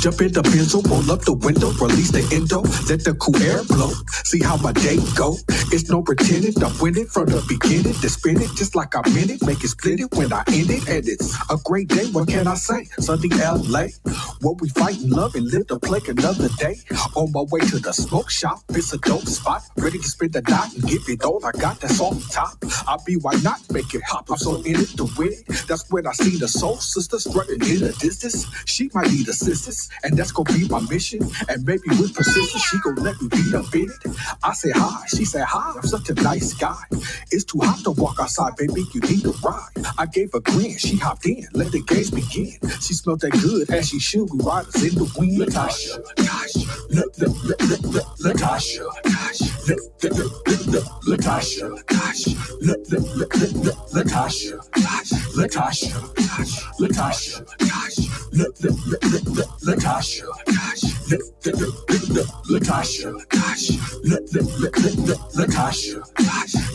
Jump 0.00 0.20
in 0.22 0.32
the 0.32 0.42
pencil, 0.42 0.82
roll 0.88 1.10
up 1.12 1.20
the 1.22 1.34
window, 1.34 1.70
release 1.76 2.10
the 2.10 2.24
endo, 2.32 2.62
let 2.88 3.04
the 3.04 3.14
cool 3.20 3.36
air 3.44 3.62
blow. 3.68 3.92
See 4.24 4.40
how 4.42 4.56
my 4.58 4.72
day 4.72 4.96
go. 5.14 5.36
It's 5.72 5.90
no 5.90 6.02
pretending, 6.02 6.56
I'm 6.64 6.72
winning 6.80 7.06
from 7.06 7.26
the 7.26 7.44
beginning. 7.46 7.94
To 8.00 8.08
spin 8.08 8.40
it 8.40 8.50
just 8.56 8.74
like 8.74 8.96
I 8.96 9.02
meant 9.12 9.30
it, 9.30 9.44
make 9.44 9.62
it 9.62 9.68
split 9.68 10.00
it 10.00 10.10
when 10.16 10.32
I 10.32 10.42
end 10.48 10.70
it. 10.72 10.88
And 10.88 11.06
it's 11.08 11.36
a 11.50 11.58
great 11.64 11.88
day, 11.88 12.06
what 12.12 12.28
can 12.28 12.46
I 12.48 12.54
say? 12.54 12.84
Sunday 12.98 13.28
LA, 13.36 13.92
what 14.40 14.60
we 14.60 14.70
fight 14.70 14.98
and 15.00 15.12
love 15.12 15.34
and 15.36 15.46
live 15.52 15.66
to 15.68 15.78
play 15.78 16.00
another 16.08 16.48
day. 16.58 16.80
On 17.16 17.30
my 17.32 17.44
way 17.52 17.60
to 17.68 17.78
the 17.78 17.92
smoke 17.92 18.30
shop, 18.30 18.64
it's 18.70 18.92
a 18.94 18.98
dope 18.98 19.28
spot. 19.28 19.62
Ready 19.76 19.98
to 19.98 20.08
spend 20.08 20.32
the 20.32 20.42
night 20.42 20.74
and 20.74 20.84
give 20.88 21.04
it 21.08 21.24
all 21.24 21.44
I 21.44 21.52
got, 21.52 21.80
that's 21.80 22.00
on 22.00 22.20
top. 22.32 22.56
I'll 22.88 23.02
be 23.04 23.16
why 23.16 23.34
not 23.42 23.60
make 23.72 23.94
it 23.94 24.02
pop. 24.08 24.30
I'm 24.30 24.38
so 24.38 24.56
in 24.62 24.80
it 24.80 24.96
to 24.96 25.08
win 25.18 25.32
it. 25.32 25.46
That's 25.68 25.90
when 25.90 26.06
I 26.06 26.12
see 26.12 26.38
the 26.38 26.48
soul 26.48 26.76
sister 26.78 27.18
strutting 27.18 27.62
in 27.62 27.80
the 27.84 27.96
distance. 28.00 28.46
She 28.66 28.90
might 28.94 29.10
need 29.10 29.28
assistance, 29.28 29.89
and 30.04 30.16
that's 30.16 30.32
gonna 30.32 30.52
be 30.52 30.68
my 30.68 30.80
mission. 30.90 31.20
And 31.48 31.64
maybe 31.64 31.88
with 31.98 32.14
persistence, 32.14 32.62
she 32.64 32.78
gon' 32.80 32.96
let 32.96 33.20
me 33.20 33.28
up 33.54 33.74
in 33.74 33.90
it. 33.90 34.16
I 34.42 34.52
say 34.54 34.70
hi, 34.74 35.04
she 35.08 35.24
said 35.24 35.44
hi. 35.44 35.72
I'm 35.76 35.82
such 35.86 36.10
a 36.10 36.14
nice 36.14 36.54
guy. 36.54 36.76
It's 37.30 37.44
too 37.44 37.60
hot 37.60 37.80
to 37.84 37.90
walk 37.92 38.16
outside, 38.20 38.56
baby. 38.56 38.84
You 38.94 39.00
need 39.02 39.24
a 39.26 39.30
ride. 39.44 39.70
I 39.98 40.06
gave 40.06 40.34
a 40.34 40.40
grin, 40.40 40.76
she 40.78 40.96
hopped 40.96 41.26
in. 41.26 41.46
Let 41.54 41.72
the 41.72 41.82
games 41.82 42.10
begin. 42.10 42.56
She 42.80 42.94
smelled 42.94 43.20
that 43.20 43.32
good 43.32 43.70
as 43.70 43.88
she 43.88 43.98
should. 44.00 44.28
We 44.32 44.40
riders 44.44 44.82
in 44.82 44.94
the 44.94 45.04
wind. 45.18 45.38
Latasha, 45.40 45.98
Latasha, 46.16 46.66
La- 46.90 47.02
La- 47.18 47.32
La- 47.48 47.56
La- 47.70 47.82
La- 47.94 48.32
Latasha, 48.32 48.84
Latasha, 49.04 49.48
La- 49.68 49.76
La- 50.02 50.12
La- 50.16 50.72
La- 50.72 50.84
Latasha, 51.16 51.66
Latasha, 51.70 52.34
La- 52.60 52.80
La- 52.90 53.00
La- 53.16 53.28
La- 53.40 53.52
La- 53.64 53.78
Latasha, 53.94 54.56
Latasha, 54.74 55.18
Latasha, 55.36 55.94
Latasha, 56.80 57.36
Latasha, 57.58 58.06
La- 58.32 58.52
La- 58.60 58.74
La- 58.86 59.00
La- 59.02 59.22
La- 59.34 59.48
Latasha, 59.66 59.79
Latasha, 59.80 60.24
La- 61.08 61.16
La- 61.46 61.52
La- 61.58 61.72
La- 61.88 62.20
La- 62.20 62.58
Latasha, 62.58 63.08
Latasha, 63.16 63.76
La- 64.04 64.18
La- 64.32 64.42
La- 64.60 64.68
La- 64.76 64.92
La- 65.06 65.46
Latasha, 65.46 65.96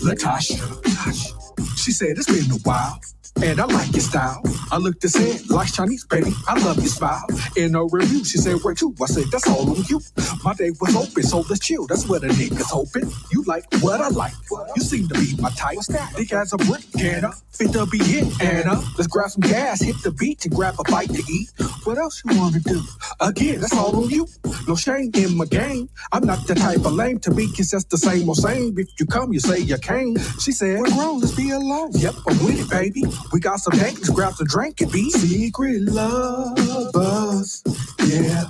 Latasha, 0.01 0.57
Latasha. 0.81 1.77
She 1.77 1.91
said 1.91 2.17
it's 2.17 2.25
been 2.25 2.51
a 2.51 2.55
while. 2.63 2.99
And 3.43 3.59
I 3.59 3.65
like 3.65 3.91
your 3.91 4.01
style. 4.01 4.41
I 4.71 4.77
looked 4.77 5.03
and 5.03 5.11
said, 5.11 5.49
like 5.49 5.71
Chinese, 5.73 6.05
baby, 6.05 6.31
I 6.47 6.59
love 6.63 6.77
your 6.77 6.88
smile. 6.88 7.25
In 7.57 7.75
a 7.75 7.86
review, 7.86 8.23
she 8.23 8.38
said, 8.38 8.57
where 8.63 8.73
to? 8.75 8.95
I 9.01 9.05
said, 9.07 9.25
that's 9.31 9.47
all 9.47 9.69
on 9.69 9.83
you. 9.89 9.99
My 10.43 10.53
day 10.53 10.71
was 10.81 10.95
open, 10.95 11.23
so 11.23 11.39
let's 11.49 11.59
chill. 11.59 11.86
That's 11.88 12.07
what 12.07 12.23
a 12.23 12.27
nigga's 12.27 12.69
hoping. 12.71 13.11
You 13.31 13.43
like 13.43 13.65
what 13.81 14.01
I 14.01 14.09
like. 14.09 14.33
You 14.75 14.81
seem 14.81 15.07
to 15.09 15.13
be 15.15 15.36
my 15.39 15.49
type. 15.51 15.77
Thick 16.13 16.33
as 16.33 16.53
a 16.53 16.57
brick, 16.57 16.83
I? 16.95 17.31
Fit 17.51 17.73
to 17.73 17.86
be 17.86 17.99
hit, 17.99 18.25
Anna. 18.41 18.73
Uh, 18.73 18.81
let's 18.97 19.07
grab 19.07 19.29
some 19.29 19.41
gas, 19.41 19.81
hit 19.81 19.95
the 20.03 20.11
beach, 20.11 20.45
and 20.45 20.55
grab 20.55 20.75
a 20.79 20.91
bite 20.91 21.09
to 21.09 21.23
eat. 21.31 21.49
What 21.83 21.97
else 21.97 22.21
you 22.25 22.38
wanna 22.39 22.59
do? 22.59 22.81
Again, 23.22 23.61
that's 23.61 23.74
all 23.76 23.95
on 24.03 24.09
you. 24.09 24.28
No 24.68 24.76
shame 24.76 25.11
in 25.16 25.38
my 25.38 25.45
game. 25.45 25.89
I'm 26.11 26.26
not 26.26 26.45
the 26.47 26.55
type 26.55 26.86
of 26.86 26.93
lame 26.93 27.20
to 27.22 27.32
be 27.34 27.45
it's 27.57 27.72
just 27.72 27.89
the 27.89 27.97
same 27.97 28.30
old 28.30 28.38
same. 28.38 28.78
If 28.78 28.89
you 28.99 29.05
come, 29.07 29.34
you 29.34 29.39
say 29.39 29.59
you 29.59 29.78
came. 29.78 30.18
She 30.39 30.51
said, 30.51 30.80
We're 30.80 30.91
grown, 30.91 31.20
let's 31.22 31.36
be 31.36 31.51
alone. 31.51 31.91
Yep, 31.93 32.16
I'm 32.28 32.45
with 32.45 32.61
it, 32.61 32.70
baby. 32.70 33.03
We 33.34 33.39
got 33.39 33.59
some 33.59 33.78
dates, 33.80 34.09
grab 34.09 34.34
some 34.34 34.47
drink 34.47 34.82
and 34.82 34.91
be 34.91 35.09
secret 35.11 35.84
lovers. 35.84 37.63
Yeah, 38.05 38.45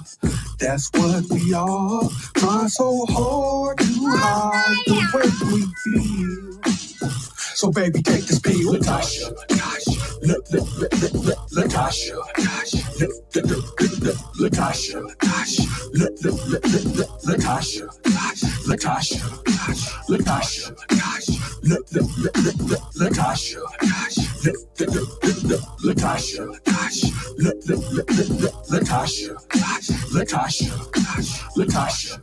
that's 0.60 0.92
what 0.94 1.26
we 1.32 1.54
are. 1.54 2.10
Trying 2.36 2.70
so 2.70 3.06
hard 3.10 3.78
to 3.80 3.86
oh, 3.88 4.18
hide 4.18 4.78
the 4.88 4.96
way 5.14 5.54
we 5.54 5.62
feel. 5.84 6.62
So 7.56 7.72
baby, 7.72 8.02
take 8.02 8.26
this 8.26 8.40
pill. 8.40 8.74
Latasha, 8.74 9.34
Latasha, 9.34 10.05
La- 10.26 10.34
La- 10.50 10.66
La- 10.80 10.90
La- 11.02 11.12
La- 11.28 11.38
Latasha, 11.56 12.16
Latasha, 12.42 12.82
La- 13.00 13.08
La- 13.36 13.42
La- 13.46 13.60
La- 13.82 13.94
La- 14.06 14.18
Latasha, 14.40 15.00
Latasha, 15.14 15.66
La- 15.94 16.10
La- 16.24 16.32
La- 16.50 16.62
La- 16.66 16.84
La- 16.98 17.10
Latasha, 17.28 17.86
Latasha, 18.66 19.22
Latasha, 20.10 20.68
Latasha, 20.80 21.36
La- 21.64 21.78
La- 21.92 22.04
La- 22.18 22.34
La- 22.44 22.56
La- 22.70 22.82
Latasha, 23.00 23.62
La- 24.44 24.58
La- 24.80 24.88
La- 24.88 25.06
La- 25.22 25.40
La- 25.50 25.62
Latasha, 25.86 26.44
La- 27.38 27.54
La- 27.66 27.78
La- 27.96 28.06
La- 28.16 28.28
La- 28.42 28.54
Latasha, 28.72 29.34
Latasha, 30.16 30.72
Latasha, 31.56 32.14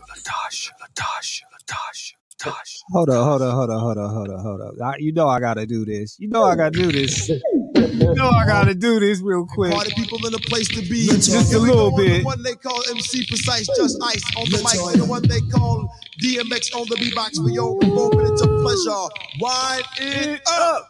Latasha, 0.72 2.21
Hold 2.44 3.10
up, 3.10 3.24
hold 3.24 3.42
up, 3.42 3.54
hold 3.54 3.70
up, 3.70 3.80
hold 3.80 3.98
up, 3.98 4.10
hold 4.10 4.30
up, 4.30 4.40
hold 4.40 4.60
up. 4.60 4.74
I, 4.82 4.96
you 4.98 5.12
know 5.12 5.28
I 5.28 5.38
gotta 5.40 5.66
do 5.66 5.84
this. 5.84 6.16
You 6.18 6.28
know 6.28 6.42
I 6.42 6.56
gotta 6.56 6.70
do 6.70 6.90
this. 6.90 7.28
You 7.28 8.14
know 8.14 8.30
I 8.30 8.44
gotta 8.46 8.74
do 8.74 8.98
this 8.98 9.20
real 9.20 9.46
quick. 9.46 9.72
Party 9.72 9.92
people 9.94 10.24
in 10.26 10.34
a 10.34 10.38
place 10.38 10.68
to 10.68 10.82
be. 10.82 11.06
Just 11.06 11.54
a 11.54 11.58
little 11.58 11.96
bit. 11.96 12.18
The 12.18 12.24
one 12.24 12.42
they 12.42 12.54
call 12.54 12.82
MC 12.90 13.26
Precise, 13.26 13.66
just 13.76 14.02
ice 14.02 14.24
on 14.36 14.44
the 14.50 14.60
Let's 14.62 14.92
mic. 14.92 14.96
The 15.00 15.04
one 15.06 15.22
they 15.22 15.40
call 15.40 15.88
DMX 16.22 16.74
on 16.74 16.88
the 16.88 16.96
beatbox 16.96 17.36
for 17.42 17.50
your 17.50 17.78
moment. 17.82 18.30
It's 18.32 18.42
a 18.42 18.48
pleasure. 18.48 19.08
Wind 19.40 19.84
it 19.98 20.42
up. 20.50 20.88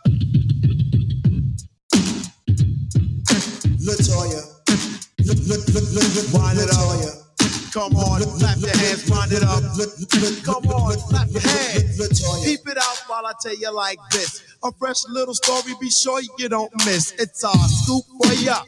Latoya. 3.83 4.53
Look, 5.27 5.39
look, 5.47 5.69
look, 5.69 5.85
look, 5.93 6.15
look, 6.15 6.33
Wind 6.33 6.59
it 6.59 6.71
up. 6.71 7.22
Come 7.73 7.97
on, 7.97 8.21
clap 8.39 8.59
your 8.59 8.77
hands, 8.77 9.09
wind 9.09 9.33
it 9.33 9.43
up. 9.43 9.63
Come 10.45 10.71
on, 10.71 10.95
clap 11.09 11.29
your 11.31 11.41
hands. 11.41 12.45
Keep 12.45 12.69
it 12.69 12.77
out 12.77 12.99
while 13.07 13.25
I 13.25 13.33
tell 13.41 13.57
you 13.57 13.75
like 13.75 13.99
this. 14.11 14.43
A 14.63 14.71
fresh 14.73 15.09
little 15.09 15.33
story, 15.35 15.73
be 15.81 15.89
sure 15.89 16.21
you 16.39 16.51
don't 16.51 16.71
miss. 16.85 17.13
It's 17.13 17.43
our 17.43 17.55
scoop 17.55 18.05
for 18.23 18.35
ya. 18.35 18.63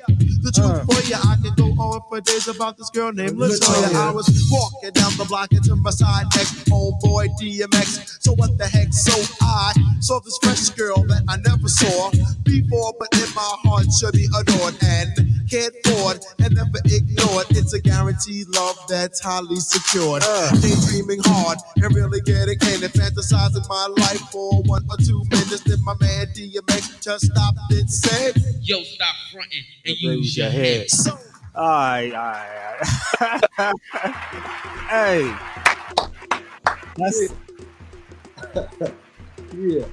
The 0.44 0.52
truth 0.52 0.84
for 0.84 1.00
ya, 1.08 1.16
I 1.24 1.40
could 1.40 1.56
go 1.56 1.72
on 1.80 2.04
for 2.12 2.20
days 2.20 2.48
about 2.48 2.76
this 2.76 2.90
girl 2.90 3.10
named 3.12 3.40
Latoya. 3.40 3.96
I 3.96 4.10
was 4.12 4.28
walking 4.52 4.92
down 4.92 5.16
the 5.16 5.24
block 5.24 5.52
into 5.52 5.74
my 5.74 5.88
side 5.88 6.28
next 6.36 6.68
homeboy 6.68 7.32
DMX. 7.40 8.20
So 8.20 8.34
what 8.36 8.52
the 8.58 8.68
heck? 8.68 8.92
So 8.92 9.16
I 9.40 9.72
saw 10.00 10.20
this 10.20 10.36
fresh 10.44 10.68
girl 10.76 11.00
that 11.08 11.24
I 11.32 11.40
never 11.48 11.64
saw 11.64 12.12
before, 12.44 12.92
but 13.00 13.08
in 13.16 13.24
my 13.32 13.52
heart 13.64 13.88
should 13.88 14.12
be 14.12 14.28
adored 14.36 14.76
and 14.84 15.16
cared 15.48 15.72
for 15.88 16.12
and 16.44 16.52
never 16.52 16.76
ignored. 16.92 17.48
It's 17.56 17.72
a 17.72 17.80
guaranteed 17.80 18.44
love 18.52 18.76
that's 18.86 19.24
highly 19.24 19.64
secured. 19.64 20.28
Daydreaming 20.60 21.24
hard 21.24 21.56
and 21.80 21.88
really 21.96 22.20
getting 22.20 22.60
in 22.68 22.84
and 22.84 22.92
fantasizing 22.92 23.64
my 23.64 23.88
life 23.96 24.20
for 24.28 24.60
one 24.68 24.84
or 24.92 25.00
two 25.00 25.24
minutes. 25.32 25.64
Then 25.64 25.80
my 25.84 25.96
man 26.04 26.28
DMX 26.36 27.00
just 27.00 27.32
stopped 27.32 27.64
and 27.72 27.88
said, 27.88 28.36
Yo, 28.60 28.82
stop 28.84 29.16
fronting 29.32 29.64
and 29.84 29.96
Raise 30.36 30.38
your 30.38 30.50
head. 30.50 30.86
All 31.54 31.68
right, 31.68 32.12
all 32.12 32.32
right, 33.20 33.42
all 33.58 33.72
right. 33.94 34.14
hey, 34.88 35.32
that's 36.96 37.32
Yeah. 39.56 39.84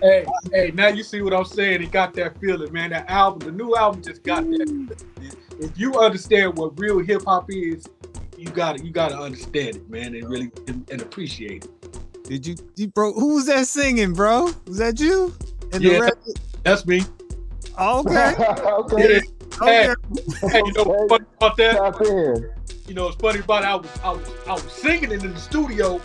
Hey, 0.00 0.26
hey, 0.52 0.70
now 0.74 0.88
you 0.88 1.02
see 1.02 1.20
what 1.20 1.34
I'm 1.34 1.44
saying? 1.44 1.82
He 1.82 1.86
got 1.86 2.14
that 2.14 2.40
feeling, 2.40 2.72
man. 2.72 2.90
That 2.90 3.10
album, 3.10 3.40
the 3.40 3.52
new 3.52 3.76
album 3.76 4.02
just 4.02 4.22
got 4.22 4.44
that. 4.44 4.96
If 5.58 5.78
you 5.78 5.98
understand 5.98 6.56
what 6.56 6.78
real 6.78 7.00
hip 7.00 7.22
hop 7.26 7.50
is, 7.50 7.86
you 8.38 8.46
got 8.46 8.78
to 8.78 8.84
You 8.84 8.90
got 8.90 9.10
to 9.10 9.18
understand 9.18 9.76
it, 9.76 9.90
man, 9.90 10.14
and 10.14 10.28
really 10.30 10.50
and, 10.66 10.88
and 10.90 11.02
appreciate 11.02 11.66
it. 11.66 12.24
Did 12.24 12.46
you, 12.46 12.56
you 12.76 12.88
bro? 12.88 13.12
Who 13.12 13.34
was 13.34 13.46
that 13.46 13.66
singing, 13.66 14.14
bro? 14.14 14.50
Was 14.66 14.78
that 14.78 14.98
you? 14.98 15.34
In 15.74 15.82
Yeah. 15.82 15.92
the 15.92 16.00
record? 16.00 16.40
That's 16.62 16.86
me. 16.86 17.04
Oh, 17.76 18.00
okay. 18.00 18.34
okay. 18.38 19.20
Yeah. 19.62 19.94
Hey, 20.40 20.48
hey, 20.48 20.62
you 20.64 20.72
know 20.72 20.84
what's 20.84 21.10
funny 21.10 21.24
about 21.36 21.56
that? 21.56 22.52
You 22.86 22.94
know, 22.94 23.08
it's 23.08 23.16
funny 23.16 23.40
about 23.40 23.62
it. 23.62 23.66
I 23.66 23.74
was, 23.76 24.00
I 24.02 24.10
was, 24.10 24.30
I 24.46 24.52
was 24.52 24.72
singing 24.72 25.12
it 25.12 25.24
in 25.24 25.32
the 25.32 25.40
studio, 25.40 26.00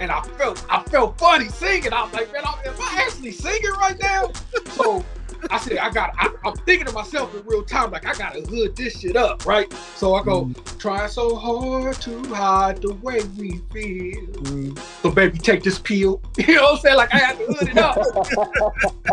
and 0.00 0.10
I 0.10 0.22
felt, 0.22 0.64
I 0.70 0.82
felt 0.84 1.18
funny 1.18 1.48
singing. 1.48 1.92
I 1.92 2.04
was 2.04 2.12
like, 2.12 2.32
man, 2.32 2.42
am 2.44 2.74
I 2.80 3.04
actually 3.04 3.32
singing 3.32 3.70
right 3.80 3.98
now? 4.00 4.30
So 4.70 5.04
I 5.50 5.58
said, 5.58 5.78
I 5.78 5.90
got, 5.90 6.14
I, 6.18 6.30
I'm 6.44 6.54
thinking 6.54 6.86
to 6.86 6.92
myself 6.92 7.34
in 7.34 7.42
real 7.46 7.62
time, 7.62 7.90
like 7.90 8.06
I 8.06 8.14
gotta 8.14 8.42
hood 8.42 8.76
this 8.76 9.00
shit 9.00 9.16
up, 9.16 9.46
right? 9.46 9.72
So 9.96 10.14
I 10.14 10.22
go, 10.22 10.44
mm. 10.44 10.78
try 10.78 11.06
so 11.06 11.34
hard 11.34 11.96
to 12.02 12.24
hide 12.28 12.82
the 12.82 12.94
way 12.94 13.20
we 13.38 13.58
feel. 13.72 14.26
Mm. 14.26 14.78
So 15.02 15.10
baby, 15.10 15.38
take 15.38 15.62
this 15.62 15.78
pill. 15.78 16.20
You 16.38 16.56
know 16.56 16.62
what 16.62 16.74
I'm 16.74 16.80
saying? 16.80 16.96
Like 16.96 17.14
I 17.14 17.18
had 17.18 17.38
to 17.38 17.46
hood 17.46 17.68
it 17.68 17.78
up. 17.78 17.96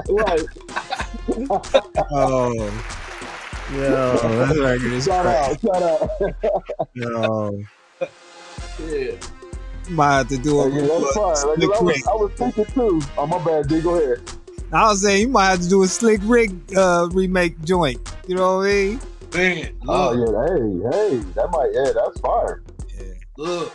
right. 0.10 0.46
Oh. 2.10 3.07
Yo, 3.74 4.18
that 4.18 4.58
record 4.60 4.92
is 4.94 5.06
Shout 5.06 5.26
crazy. 5.26 5.70
out. 5.74 5.82
Shout 5.82 5.84
out. 5.84 6.88
Yo, 6.94 7.60
Yeah. 8.80 9.12
might 9.90 10.14
have 10.18 10.28
to 10.30 10.38
do 10.38 10.60
a, 10.62 10.70
Yeah, 10.70 10.82
that's 10.88 11.14
fine. 11.16 11.26
Like, 11.26 11.58
slick 11.58 11.72
I, 11.76 11.82
was, 11.84 12.08
I 12.08 12.14
was 12.16 12.32
thinking 12.34 12.66
too. 12.66 13.02
Oh, 13.18 13.28
my 13.28 13.44
bad, 13.44 13.68
D. 13.68 13.82
Go 13.82 13.96
ahead. 13.96 14.22
I 14.72 14.88
was 14.90 15.02
saying 15.02 15.22
you 15.22 15.28
might 15.30 15.48
have 15.50 15.62
to 15.62 15.70
do 15.70 15.84
a 15.84 15.88
slick 15.88 16.20
Rick 16.24 16.52
uh, 16.76 17.08
remake 17.12 17.62
joint. 17.64 18.00
You 18.28 18.36
know 18.36 18.58
what 18.58 18.68
I 18.68 18.72
mean? 18.72 19.00
Man, 19.34 19.74
Oh, 19.88 20.14
yeah. 20.14 20.92
Hey, 20.92 21.10
hey. 21.10 21.18
That 21.36 21.50
might, 21.52 21.72
yeah, 21.74 21.92
that's 21.94 22.20
fire. 22.22 22.62
look. 23.38 23.74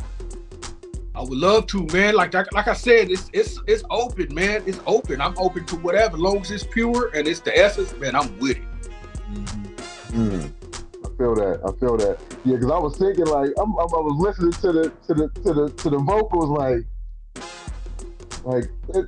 I 1.14 1.20
would 1.20 1.36
love 1.38 1.66
to, 1.68 1.86
man. 1.92 2.14
Like, 2.14 2.32
like, 2.32 2.50
like 2.54 2.68
I 2.68 2.72
said, 2.72 3.10
it's 3.10 3.28
it's 3.34 3.60
it's 3.66 3.84
open, 3.90 4.34
man. 4.34 4.62
It's 4.64 4.80
open. 4.86 5.20
I'm 5.20 5.36
open 5.36 5.66
to 5.66 5.76
whatever, 5.76 6.16
long 6.16 6.38
as 6.38 6.50
it's 6.50 6.64
pure 6.64 7.10
and 7.14 7.28
it's 7.28 7.40
the 7.40 7.54
essence, 7.56 7.94
man. 7.98 8.16
I'm 8.16 8.38
with 8.38 8.56
it. 8.56 8.62
Mm. 10.12 10.50
I 11.04 11.08
feel 11.18 11.34
that. 11.34 11.60
I 11.66 11.72
feel 11.80 11.96
that. 11.96 12.18
Yeah, 12.44 12.56
because 12.56 12.70
I 12.70 12.78
was 12.78 12.96
thinking 12.98 13.26
like 13.26 13.50
I'm, 13.58 13.72
I'm, 13.72 13.88
I 13.94 14.00
was 14.00 14.16
listening 14.18 14.52
to 14.52 14.72
the 14.72 14.88
to 15.06 15.14
the 15.14 15.28
to 15.42 15.52
the 15.54 15.70
to 15.70 15.90
the 15.90 15.98
vocals 15.98 16.50
like 16.50 16.84
like 18.44 18.64
it, 18.94 19.06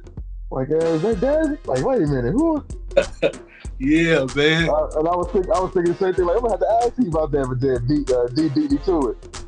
like 0.50 0.70
uh, 0.70 0.76
is 0.94 1.02
that 1.02 1.20
Daddy? 1.20 1.57
Like 1.66 1.84
wait 1.84 2.02
a 2.02 2.07
minute, 2.07 2.32
who? 2.32 2.64
Yeah, 3.80 4.24
man. 4.36 4.68
Uh, 4.70 4.86
and 4.98 5.09
I 5.09 5.16
was 5.16 5.28
thinking 5.32 5.50
I 5.52 5.59
was 5.59 5.72
thinking 5.74 5.92
the 5.94 5.98
same 5.98 6.14
thing. 6.14 6.26
Like 6.26 6.36
I'm 6.36 6.42
gonna 6.42 6.52
have 6.52 6.61
to 6.61 6.86
ask 6.86 6.92
you 6.98 7.09
about 7.09 7.32
that, 7.32 7.46
but 7.48 7.61
then 7.61 7.86
beat 7.88 8.09
uh, 8.11 8.26
D 8.28 8.48
beat 8.48 8.70
me 8.70 8.78
to 8.86 9.11
it. 9.11 9.44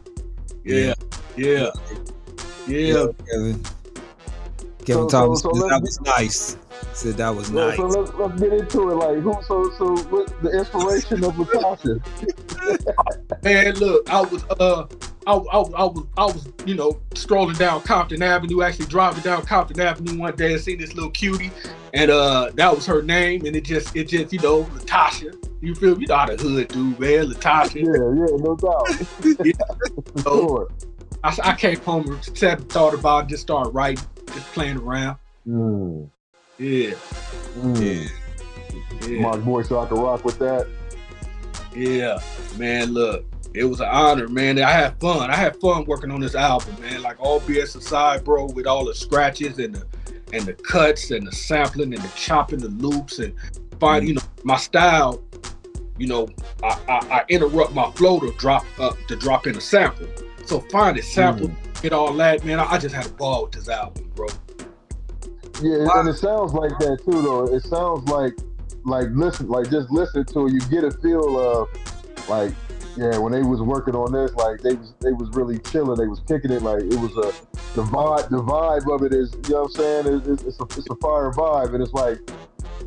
Yeah, 0.64 0.94
yeah, 1.36 1.70
yeah. 2.66 3.06
Kevin. 3.30 3.62
Kevin 4.84 4.84
So- 4.84 5.08
Thomas 5.08 5.42
so- 5.42 5.52
so 5.54 5.68
that 5.68 5.80
was 5.80 6.00
nice. 6.00 6.56
Said 6.96 7.18
that 7.18 7.36
was 7.36 7.50
Yeah, 7.50 7.66
nice. 7.66 7.76
So 7.76 7.86
let's, 7.88 8.10
let's 8.14 8.40
get 8.40 8.54
into 8.54 8.90
it. 8.90 8.94
Like 8.94 9.18
who? 9.18 9.34
So 9.46 9.70
so 9.76 9.96
what 10.06 10.42
the 10.42 10.50
inspiration 10.58 11.22
of 11.24 11.34
Latasha? 11.34 12.00
Man, 13.44 13.74
look, 13.74 14.10
I 14.10 14.22
was 14.22 14.42
uh, 14.58 14.86
I, 15.26 15.34
I, 15.34 15.58
I 15.58 15.84
was 15.84 16.06
I 16.16 16.24
was 16.24 16.48
you 16.64 16.74
know 16.74 16.98
strolling 17.14 17.56
down 17.56 17.82
Compton 17.82 18.22
Avenue, 18.22 18.62
actually 18.62 18.86
driving 18.86 19.22
down 19.22 19.44
Compton 19.44 19.78
Avenue 19.78 20.18
one 20.18 20.36
day 20.36 20.54
and 20.54 20.62
seen 20.62 20.78
this 20.78 20.94
little 20.94 21.10
cutie, 21.10 21.50
and 21.92 22.10
uh, 22.10 22.50
that 22.54 22.74
was 22.74 22.86
her 22.86 23.02
name, 23.02 23.44
and 23.44 23.54
it 23.54 23.64
just 23.64 23.94
it 23.94 24.08
just 24.08 24.32
you 24.32 24.38
know 24.38 24.64
Latasha. 24.64 25.34
You 25.60 25.74
feel 25.74 25.96
me? 25.96 26.02
You 26.02 26.06
know 26.06 26.16
how 26.16 26.26
the 26.26 26.36
hood 26.36 26.68
do, 26.68 26.84
man. 26.98 27.30
Latasha. 27.30 27.74
Yeah, 27.74 27.92
yeah, 28.16 28.36
no 28.38 28.56
doubt. 28.56 29.44
yeah. 29.44 30.22
So 30.22 30.48
Sure. 30.48 30.72
I, 31.22 31.50
I 31.50 31.54
came 31.56 31.80
home 31.80 32.10
and 32.10 32.24
sat 32.38 32.60
and 32.60 32.70
thought 32.70 32.94
about 32.94 33.24
it, 33.24 33.28
just 33.28 33.42
started 33.42 33.70
writing, 33.70 34.02
just 34.32 34.46
playing 34.52 34.78
around. 34.78 35.18
Mm, 35.46 36.10
Yeah, 36.58 36.94
mm. 37.58 38.08
yeah. 39.06 39.20
My 39.20 39.36
boy, 39.36 39.62
so 39.62 39.78
I 39.78 39.86
can 39.86 39.98
rock 39.98 40.24
with 40.24 40.38
that. 40.38 40.66
Yeah, 41.74 42.18
man, 42.56 42.92
look, 42.92 43.26
it 43.52 43.64
was 43.64 43.80
an 43.80 43.88
honor, 43.88 44.26
man. 44.28 44.58
I 44.62 44.70
had 44.70 44.98
fun. 44.98 45.30
I 45.30 45.36
had 45.36 45.56
fun 45.56 45.84
working 45.84 46.10
on 46.10 46.20
this 46.20 46.34
album, 46.34 46.74
man. 46.80 47.02
Like 47.02 47.20
all 47.20 47.40
BS 47.40 47.76
aside, 47.76 48.24
bro, 48.24 48.46
with 48.46 48.66
all 48.66 48.86
the 48.86 48.94
scratches 48.94 49.58
and 49.58 49.74
the 49.74 49.86
and 50.32 50.44
the 50.44 50.54
cuts 50.54 51.10
and 51.10 51.26
the 51.26 51.32
sampling 51.32 51.94
and 51.94 52.02
the 52.02 52.12
chopping 52.16 52.58
the 52.58 52.68
loops 52.68 53.18
and 53.18 53.34
find, 53.78 54.04
mm. 54.04 54.08
you 54.08 54.14
know, 54.14 54.22
my 54.44 54.56
style. 54.56 55.22
You 55.98 56.06
know, 56.06 56.28
I, 56.62 56.78
I, 56.88 56.94
I 57.10 57.24
interrupt 57.30 57.72
my 57.72 57.90
flow 57.92 58.20
to 58.20 58.30
drop 58.38 58.64
up 58.78 58.96
to 59.08 59.16
drop 59.16 59.46
in 59.46 59.56
a 59.56 59.60
sample. 59.60 60.06
So 60.44 60.60
find 60.60 60.98
it, 60.98 61.04
sample, 61.04 61.48
mm. 61.48 61.82
get 61.82 61.92
all 61.92 62.12
that, 62.14 62.44
man. 62.44 62.60
I, 62.60 62.72
I 62.72 62.78
just 62.78 62.94
had 62.94 63.06
a 63.06 63.10
ball 63.10 63.44
with 63.44 63.52
this 63.52 63.68
album, 63.68 64.10
bro. 64.14 64.26
Yeah, 65.62 65.86
and 65.94 66.08
it 66.08 66.16
sounds 66.16 66.52
like 66.52 66.78
that 66.78 67.00
too, 67.04 67.22
though. 67.22 67.46
It 67.54 67.62
sounds 67.62 68.08
like, 68.08 68.34
like 68.84 69.08
listen, 69.12 69.48
like 69.48 69.70
just 69.70 69.90
listen 69.90 70.24
to 70.26 70.46
it, 70.46 70.52
you 70.52 70.60
get 70.70 70.84
a 70.84 70.90
feel 70.90 71.38
of, 71.38 71.68
like, 72.28 72.52
yeah, 72.96 73.18
when 73.18 73.32
they 73.32 73.42
was 73.42 73.60
working 73.60 73.94
on 73.94 74.12
this, 74.12 74.34
like 74.34 74.60
they 74.60 74.74
was 74.74 74.94
they 75.00 75.12
was 75.12 75.28
really 75.30 75.58
chilling, 75.58 75.98
they 75.98 76.06
was 76.06 76.20
kicking 76.20 76.50
it, 76.50 76.62
like 76.62 76.82
it 76.82 76.98
was 76.98 77.12
a 77.12 77.32
the 77.74 77.82
vibe, 77.82 78.28
the 78.30 78.42
vibe 78.42 78.94
of 78.94 79.02
it 79.02 79.12
is, 79.12 79.32
you 79.48 79.54
know 79.54 79.62
what 79.62 79.64
I'm 79.64 79.70
saying? 79.72 80.06
It's, 80.06 80.26
it's, 80.28 80.42
it's 80.44 80.60
a 80.60 80.64
it's 80.78 80.90
a 80.90 80.96
fire 80.96 81.30
vibe, 81.30 81.74
and 81.74 81.82
it's 81.82 81.92
like, 81.92 82.18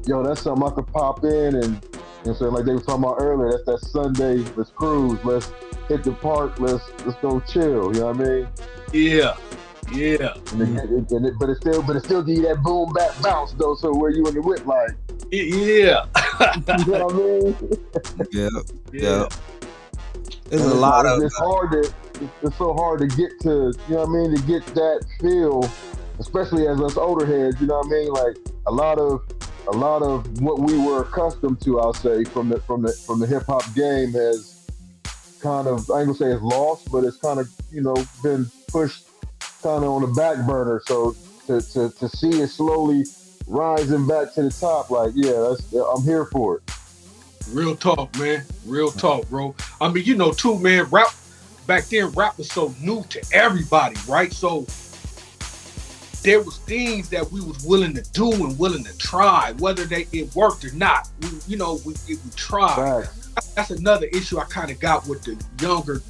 yo, 0.08 0.24
that's 0.24 0.42
something 0.42 0.68
I 0.68 0.72
could 0.72 0.88
pop 0.88 1.24
in, 1.24 1.56
and 1.56 1.64
you 1.64 1.64
know 1.64 2.32
what 2.32 2.38
saying, 2.40 2.52
like 2.54 2.66
they 2.66 2.74
were 2.74 2.82
talking 2.82 3.04
about 3.04 3.18
earlier, 3.20 3.52
that's 3.52 3.66
that 3.66 3.80
Sunday, 3.90 4.38
let's 4.56 4.72
cruise, 4.72 5.20
let's 5.24 5.52
hit 5.88 6.04
the 6.04 6.12
park, 6.14 6.60
let's 6.60 6.84
let's 7.06 7.20
go 7.20 7.40
chill, 7.42 7.94
you 7.94 8.02
know 8.02 8.12
what 8.12 8.22
I 8.22 8.30
mean? 8.30 8.48
Yeah, 8.92 9.38
yeah, 9.92 10.34
And 10.52 10.62
it, 10.78 10.84
it- 10.92 11.12
and 11.12 11.26
it- 11.26 11.34
but 11.40 11.50
it 11.50 11.58
still, 11.58 11.82
but 11.82 11.96
it 11.96 12.04
still 12.06 12.22
give 12.24 12.38
you 12.38 12.44
that 12.44 12.62
boom 12.64 12.92
back 12.94 13.12
bounce 13.22 13.52
though. 13.54 13.76
So 13.76 13.94
where 13.94 14.12
you 14.12 14.26
in 14.28 14.34
the 14.36 14.42
whip 14.42 14.66
like, 14.66 14.92
yeah, 15.32 16.06
you 16.80 16.86
know 16.92 17.06
what 17.06 17.14
I 17.14 17.18
mean? 17.18 18.28
Yeah, 18.32 18.50
yeah. 18.92 19.28
There's 20.50 20.62
a 20.64 20.74
lot 20.74 21.06
like- 21.06 21.18
of 21.18 21.24
It's 21.24 21.38
hard 21.38 21.72
to. 21.72 21.80
It's, 21.80 21.94
it's 22.44 22.58
so 22.58 22.74
hard 22.74 23.00
to 23.00 23.08
get 23.08 23.32
to. 23.42 23.72
You 23.88 23.96
know 23.96 24.06
what 24.06 24.10
I 24.10 24.12
mean? 24.12 24.36
To 24.36 24.42
get 24.44 24.66
that 24.76 25.06
feel, 25.22 25.70
especially 26.20 26.68
as 26.68 26.82
us 26.82 26.98
older 26.98 27.26
heads. 27.26 27.60
You 27.62 27.68
know 27.68 27.78
what 27.78 27.86
I 27.88 27.90
mean? 27.90 28.10
Like 28.10 28.36
a 28.68 28.72
lot 28.72 28.98
of, 29.00 29.22
a 29.68 29.72
lot 29.78 30.02
of 30.02 30.42
what 30.42 30.60
we 30.60 30.78
were 30.78 31.02
accustomed 31.04 31.62
to, 31.62 31.80
I'll 31.80 31.94
say, 31.94 32.24
from 32.26 32.50
the 32.50 32.60
from 32.62 32.82
the 32.82 32.92
from 32.92 33.20
the 33.20 33.28
hip 33.28 33.44
hop 33.46 33.64
game 33.76 34.12
has 34.14 34.56
kind 35.42 35.68
of 35.68 35.90
I 35.92 36.00
ain't 36.02 36.08
gonna 36.08 36.16
say 36.16 36.32
it's 36.34 36.42
lost, 36.42 36.92
but 36.92 37.04
it's 37.06 37.18
kind 37.18 37.40
of 37.40 37.48
you 37.72 37.82
know 37.82 37.96
been 38.24 38.50
pushed 38.68 39.06
kind 39.62 39.84
of 39.84 39.92
on 39.92 40.02
the 40.02 40.08
back 40.08 40.46
burner. 40.46 40.82
So 40.86 41.16
to, 41.48 41.62
to, 41.74 41.90
to 41.90 42.10
see 42.10 42.42
it 42.42 42.48
slowly 42.48 43.06
rising 43.48 44.08
back 44.08 44.34
to 44.36 44.44
the 44.44 44.50
top, 44.50 44.90
like 44.90 45.12
yeah, 45.16 45.32
that's 45.32 45.74
I'm 45.74 46.04
here 46.04 46.26
for 46.26 46.58
it. 46.58 46.72
Real 47.52 47.76
talk, 47.76 48.16
man. 48.18 48.44
Real 48.66 48.92
talk, 48.92 49.28
bro. 49.30 49.56
I 49.82 49.92
mean, 49.92 50.04
you 50.06 50.16
know, 50.16 50.32
too, 50.32 50.60
man. 50.60 50.86
Rap 50.86 51.08
back 51.66 51.86
then, 51.86 52.10
rap 52.12 52.38
was 52.38 52.52
so 52.52 52.74
new 52.82 53.04
to 53.10 53.24
everybody, 53.34 53.96
right? 54.08 54.32
So 54.32 54.68
there 56.22 56.42
was 56.42 56.58
things 56.60 57.10
that 57.10 57.32
we 57.32 57.42
was 57.42 57.64
willing 57.64 57.94
to 57.96 58.02
do 58.12 58.32
and 58.32 58.58
willing 58.60 58.84
to 58.84 58.98
try, 58.98 59.54
whether 59.60 59.86
they 59.86 60.08
it 60.12 60.36
worked 60.36 60.66
or 60.66 60.74
not. 60.74 61.10
We, 61.22 61.30
you 61.48 61.58
know, 61.58 61.80
we, 61.86 61.94
we 62.08 62.18
tried. 62.36 62.76
Facts. 62.76 63.54
That's 63.56 63.72
another 63.72 64.08
issue 64.08 64.38
I 64.38 64.46
kind 64.46 64.70
of 64.70 64.80
got 64.80 65.08
with 65.08 65.24
the 65.24 65.42
younger 65.64 66.02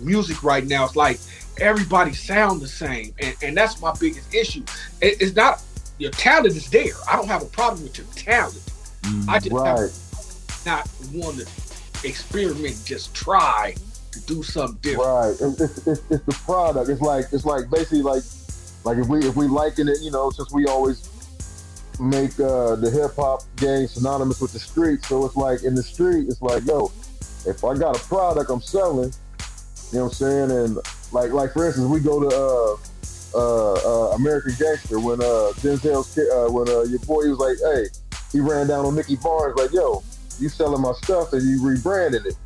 music 0.00 0.42
right 0.42 0.66
now. 0.66 0.84
It's 0.84 0.96
like 0.96 1.20
everybody 1.60 2.12
sound 2.12 2.60
the 2.60 2.68
same, 2.68 3.14
and, 3.20 3.36
and 3.42 3.56
that's 3.56 3.80
my 3.80 3.92
biggest 3.98 4.34
issue. 4.34 4.62
It, 5.00 5.20
it's 5.20 5.34
not 5.34 5.62
your 5.98 6.10
talent 6.10 6.48
is 6.54 6.68
there. 6.70 6.92
I 7.10 7.16
don't 7.16 7.28
have 7.28 7.42
a 7.42 7.46
problem 7.46 7.82
with 7.82 7.98
your 7.98 8.06
talent. 8.14 8.60
I 9.28 9.38
just 9.38 9.52
Right. 9.52 9.90
not 10.66 10.88
want 11.12 11.38
to 11.38 11.46
experiment, 12.06 12.76
just 12.84 13.14
try 13.14 13.74
to 14.12 14.20
do 14.22 14.42
something 14.42 14.78
different. 14.82 15.08
Right. 15.08 15.30
It's, 15.40 15.60
it's, 15.60 15.86
it's, 15.86 16.02
it's 16.10 16.24
the 16.24 16.38
product. 16.44 16.90
It's 16.90 17.00
like 17.00 17.26
it's 17.32 17.44
like 17.44 17.70
basically 17.70 18.02
like 18.02 18.22
like 18.84 18.98
if 18.98 19.06
we 19.08 19.20
if 19.20 19.36
we 19.36 19.46
liken 19.46 19.88
it, 19.88 19.98
you 20.02 20.10
know, 20.10 20.30
since 20.30 20.52
we 20.52 20.66
always 20.66 21.08
make 21.98 22.38
uh, 22.38 22.76
the 22.76 22.90
hip 22.90 23.16
hop 23.16 23.42
game 23.56 23.86
synonymous 23.86 24.40
with 24.40 24.52
the 24.52 24.58
street. 24.58 25.02
So 25.04 25.24
it's 25.24 25.36
like 25.36 25.62
in 25.62 25.74
the 25.74 25.82
street, 25.82 26.28
it's 26.28 26.42
like, 26.42 26.64
yo, 26.66 26.92
if 27.46 27.64
I 27.64 27.76
got 27.76 27.96
a 27.96 28.00
product 28.06 28.50
I'm 28.50 28.60
selling, 28.60 29.12
you 29.92 29.98
know 29.98 30.04
what 30.04 30.08
I'm 30.08 30.12
saying? 30.12 30.50
And 30.50 30.78
like 31.12 31.32
like 31.32 31.52
for 31.52 31.66
instance, 31.66 31.88
we 31.88 32.00
go 32.00 32.20
to 32.20 32.36
uh 32.36 32.76
uh, 33.34 33.74
uh 33.74 34.14
American 34.14 34.54
Gangster 34.58 34.98
when 34.98 35.20
uh 35.20 35.52
Denzel's 35.60 36.16
uh 36.18 36.50
when 36.50 36.68
uh 36.68 36.82
your 36.82 37.00
boy 37.00 37.28
was 37.28 37.38
like, 37.38 37.58
hey, 37.62 37.86
he 38.32 38.40
ran 38.40 38.66
down 38.66 38.86
on 38.86 38.94
Nicky 38.94 39.16
Barnes 39.16 39.56
like, 39.56 39.72
yo, 39.72 40.02
you 40.38 40.48
selling 40.48 40.82
my 40.82 40.92
stuff 40.92 41.32
and 41.32 41.42
you 41.42 41.66
rebranded 41.66 42.26
it. 42.26 42.36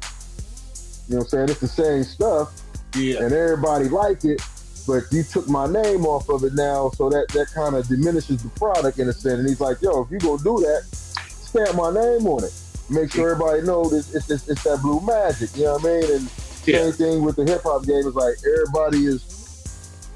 You 1.09 1.17
know 1.17 1.19
what 1.19 1.25
I'm 1.25 1.29
saying? 1.29 1.49
It's 1.51 1.61
the 1.61 1.69
same 1.69 2.05
stuff. 2.05 2.53
Yeah. 2.95 3.23
And 3.23 3.33
everybody 3.33 3.89
like 3.89 4.25
it, 4.25 4.43
but 4.87 5.05
you 5.13 5.23
took 5.23 5.49
my 5.49 5.67
name 5.67 6.07
off 6.07 6.29
of 6.29 6.45
it 6.45 6.55
now, 6.55 6.91
so 6.91 7.09
that 7.11 7.29
that 7.29 7.49
kind 7.55 7.77
of 7.77 7.87
diminishes 7.89 8.43
the 8.43 8.49
product 8.51 8.99
in 8.99 9.09
a 9.09 9.13
sense. 9.13 9.41
And 9.41 9.49
he's 9.49 9.61
like, 9.61 9.81
yo, 9.83 10.03
if 10.03 10.11
you 10.11 10.19
gonna 10.19 10.43
do 10.43 10.59
that, 10.61 10.85
stamp 10.93 11.77
my 11.77 11.93
name 11.93 12.27
on 12.27 12.45
it. 12.45 12.53
Make 12.89 13.13
sure 13.13 13.31
everybody 13.31 13.63
knows 13.63 13.93
it's, 13.93 14.31
it's, 14.31 14.49
it's 14.49 14.65
that 14.65 14.81
blue 14.83 15.01
magic. 15.01 15.57
You 15.57 15.65
know 15.65 15.75
what 15.75 15.85
I 15.85 16.01
mean? 16.01 16.17
And 16.17 16.31
same 16.63 16.93
thing 16.93 17.25
with 17.25 17.37
the 17.37 17.45
hip 17.45 17.63
hop 17.63 17.85
game 17.85 18.07
is 18.07 18.15
like 18.15 18.37
everybody 18.45 19.07
is 19.07 19.41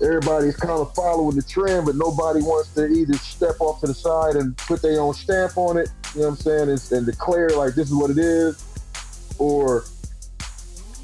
everybody's 0.03 0.57
kind 0.57 0.73
of 0.73 0.95
following 0.95 1.37
the 1.37 1.43
trend, 1.43 1.87
but 1.87 1.97
nobody 1.97 2.41
wants 2.41 2.73
to 2.75 2.87
either 2.87 3.15
step 3.15 3.57
off 3.61 3.81
to 3.81 3.87
the 3.87 3.95
side 3.95 4.37
and 4.37 4.57
put 4.57 4.83
their 4.83 5.01
own 5.01 5.15
stamp 5.15 5.57
on 5.57 5.77
it. 5.77 5.89
You 6.15 6.23
know 6.23 6.29
what 6.29 6.33
I'm 6.35 6.41
saying? 6.41 6.71
And, 6.71 6.93
and 6.93 7.07
declare 7.07 7.51
like 7.51 7.75
this 7.75 7.89
is 7.89 7.95
what 7.95 8.11
it 8.11 8.19
is, 8.19 8.63
or 9.39 9.85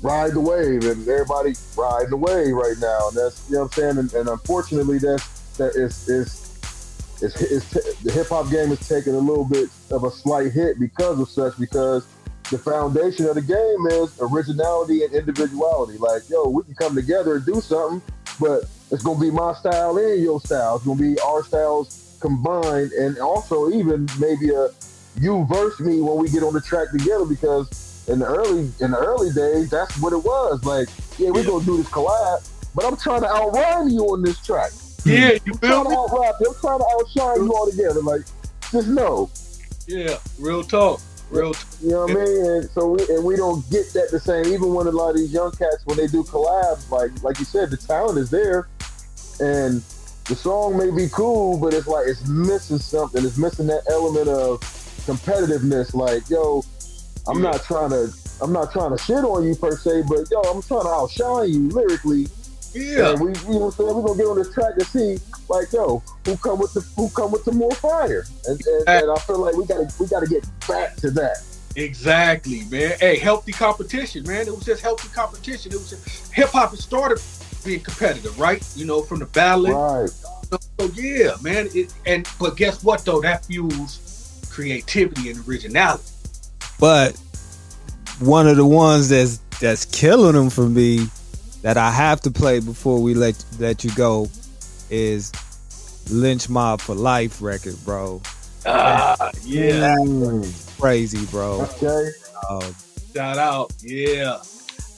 ride 0.02 0.32
the 0.32 0.40
wave, 0.40 0.84
and 0.84 1.06
everybody 1.08 1.54
riding 1.76 2.10
the 2.10 2.16
wave 2.16 2.54
right 2.54 2.76
now. 2.80 3.08
And 3.08 3.16
that's 3.16 3.48
you 3.48 3.56
know 3.56 3.62
what 3.62 3.78
I'm 3.78 3.82
saying. 3.82 3.98
And, 3.98 4.12
and 4.14 4.28
unfortunately, 4.28 4.98
that's 4.98 5.56
that 5.56 5.74
is 5.74 6.08
is. 6.08 6.46
It's, 7.22 7.38
it's 7.42 8.00
the 8.02 8.10
hip 8.12 8.28
hop 8.28 8.50
game 8.50 8.72
is 8.72 8.88
taking 8.88 9.14
a 9.14 9.18
little 9.18 9.44
bit 9.44 9.68
of 9.90 10.04
a 10.04 10.10
slight 10.10 10.52
hit 10.52 10.80
because 10.80 11.20
of 11.20 11.28
such 11.28 11.58
because 11.58 12.06
the 12.50 12.58
foundation 12.58 13.26
of 13.26 13.36
the 13.36 13.42
game 13.42 13.86
is 14.02 14.12
originality 14.20 15.04
and 15.04 15.14
individuality. 15.14 15.98
Like, 15.98 16.28
yo, 16.28 16.48
we 16.48 16.64
can 16.64 16.74
come 16.74 16.94
together 16.94 17.36
and 17.36 17.46
do 17.46 17.60
something, 17.60 18.02
but 18.40 18.64
it's 18.90 19.02
gonna 19.02 19.20
be 19.20 19.30
my 19.30 19.54
style 19.54 19.96
and 19.96 20.20
your 20.20 20.40
style. 20.40 20.76
It's 20.76 20.84
gonna 20.84 21.00
be 21.00 21.18
our 21.20 21.44
styles 21.44 22.18
combined, 22.20 22.92
and 22.92 23.18
also 23.18 23.70
even 23.70 24.08
maybe 24.18 24.50
a 24.50 24.68
you 25.20 25.46
verse 25.46 25.78
me 25.80 26.00
when 26.00 26.16
we 26.16 26.28
get 26.28 26.42
on 26.42 26.52
the 26.52 26.60
track 26.60 26.90
together. 26.90 27.24
Because 27.24 27.68
in 28.08 28.18
the 28.18 28.26
early 28.26 28.72
in 28.80 28.90
the 28.90 28.98
early 28.98 29.30
days, 29.32 29.70
that's 29.70 29.96
what 30.00 30.12
it 30.12 30.22
was. 30.24 30.64
Like, 30.64 30.88
yeah, 31.18 31.30
we're 31.30 31.44
gonna 31.44 31.64
do 31.64 31.76
this 31.76 31.88
collab, 31.88 32.48
but 32.74 32.84
I'm 32.84 32.96
trying 32.96 33.22
to 33.22 33.30
outrun 33.30 33.90
you 33.90 34.02
on 34.06 34.22
this 34.22 34.44
track. 34.44 34.72
Yeah, 35.04 35.38
you 35.46 35.54
feel 35.54 35.84
trying 35.84 35.84
to 35.84 35.90
me? 35.90 36.46
I'm 36.48 36.54
trying 36.60 36.78
to 36.80 36.86
outshine 36.98 37.44
you 37.44 37.52
all 37.54 37.70
together. 37.70 38.02
Like, 38.02 38.22
just 38.72 38.88
know. 38.88 39.30
Yeah, 39.86 40.18
real 40.38 40.62
talk. 40.62 41.00
Real. 41.30 41.54
You 41.80 41.90
know 41.90 42.06
what 42.06 42.10
I 42.10 42.14
mean? 42.14 42.46
And 42.46 42.70
so 42.70 42.90
we 42.90 43.14
and 43.14 43.24
we 43.24 43.36
don't 43.36 43.68
get 43.70 43.92
that 43.92 44.10
the 44.10 44.18
same. 44.18 44.46
Even 44.52 44.74
when 44.74 44.86
a 44.86 44.90
lot 44.90 45.10
of 45.10 45.16
these 45.16 45.32
young 45.32 45.52
cats, 45.52 45.84
when 45.84 45.96
they 45.96 46.06
do 46.06 46.22
collabs, 46.24 46.90
like 46.90 47.22
like 47.22 47.38
you 47.38 47.44
said, 47.44 47.70
the 47.70 47.76
talent 47.76 48.18
is 48.18 48.30
there, 48.30 48.68
and 49.38 49.82
the 50.26 50.34
song 50.34 50.76
may 50.76 50.90
be 50.90 51.08
cool, 51.10 51.58
but 51.58 51.72
it's 51.72 51.86
like 51.86 52.06
it's 52.06 52.26
missing 52.26 52.78
something. 52.78 53.24
It's 53.24 53.38
missing 53.38 53.66
that 53.68 53.82
element 53.88 54.28
of 54.28 54.60
competitiveness. 55.06 55.94
Like, 55.94 56.28
yo, 56.28 56.64
I'm 57.28 57.40
not 57.40 57.62
trying 57.64 57.90
to 57.90 58.12
I'm 58.42 58.52
not 58.52 58.72
trying 58.72 58.96
to 58.96 59.02
shit 59.02 59.24
on 59.24 59.44
you 59.46 59.54
per 59.54 59.76
se, 59.76 60.02
but 60.08 60.30
yo, 60.30 60.40
I'm 60.42 60.62
trying 60.62 60.82
to 60.82 60.88
outshine 60.88 61.50
you 61.50 61.68
lyrically. 61.68 62.26
Yeah. 62.72 63.10
And 63.10 63.20
we, 63.20 63.52
you 63.52 63.58
know 63.58 63.70
saying? 63.70 63.94
We're 63.94 64.02
gonna 64.02 64.16
get 64.16 64.26
on 64.26 64.38
this 64.38 64.52
track 64.52 64.76
to 64.76 64.84
see, 64.84 65.18
like, 65.48 65.72
yo, 65.72 66.02
who 66.24 66.36
come 66.36 66.58
with 66.58 66.72
the 66.72 66.80
who 66.96 67.08
come 67.10 67.32
with 67.32 67.44
the 67.44 67.52
more 67.52 67.72
fire. 67.72 68.24
And, 68.46 68.60
and, 68.66 68.88
and 68.88 69.10
I 69.10 69.16
feel 69.20 69.38
like 69.38 69.56
we 69.56 69.66
gotta 69.66 69.88
we 69.98 70.06
gotta 70.06 70.26
get 70.26 70.46
back 70.68 70.96
to 70.96 71.10
that. 71.12 71.42
Exactly, 71.76 72.64
man. 72.70 72.96
Hey, 72.98 73.16
healthy 73.16 73.52
competition, 73.52 74.24
man. 74.24 74.46
It 74.46 74.54
was 74.54 74.64
just 74.64 74.82
healthy 74.82 75.08
competition. 75.08 75.72
It 75.72 75.78
was 75.78 76.30
hip 76.32 76.48
hop 76.48 76.74
started 76.76 77.20
being 77.64 77.80
competitive, 77.80 78.38
right? 78.38 78.66
You 78.74 78.86
know, 78.86 79.02
from 79.02 79.20
the 79.20 79.26
ballad. 79.26 79.72
Right. 79.72 80.08
So, 80.08 80.58
so 80.78 80.86
yeah, 80.94 81.36
man. 81.42 81.68
It, 81.74 81.92
and 82.06 82.28
but 82.38 82.56
guess 82.56 82.82
what 82.82 83.04
though? 83.04 83.20
That 83.20 83.44
fuels 83.44 84.48
creativity 84.50 85.30
and 85.30 85.46
originality. 85.48 86.04
But 86.78 87.16
one 88.18 88.48
of 88.48 88.56
the 88.56 88.66
ones 88.66 89.08
that's 89.08 89.38
that's 89.60 89.84
killing 89.84 90.34
them 90.34 90.50
for 90.50 90.68
me 90.68 91.06
that 91.62 91.76
I 91.76 91.90
have 91.90 92.20
to 92.22 92.30
play 92.30 92.60
before 92.60 93.00
we 93.00 93.14
let 93.14 93.42
let 93.58 93.84
you 93.84 93.90
go 93.94 94.28
is 94.90 95.30
Lench 96.06 96.48
Mob 96.48 96.80
for 96.80 96.94
Life 96.94 97.40
record, 97.42 97.76
bro. 97.84 98.20
Ah, 98.66 99.30
yeah. 99.44 99.96
That's 99.96 100.74
crazy, 100.78 101.24
bro. 101.26 101.62
Okay. 101.62 102.10
Um, 102.48 102.74
Shout 103.14 103.38
out, 103.38 103.72
yeah. 103.82 104.38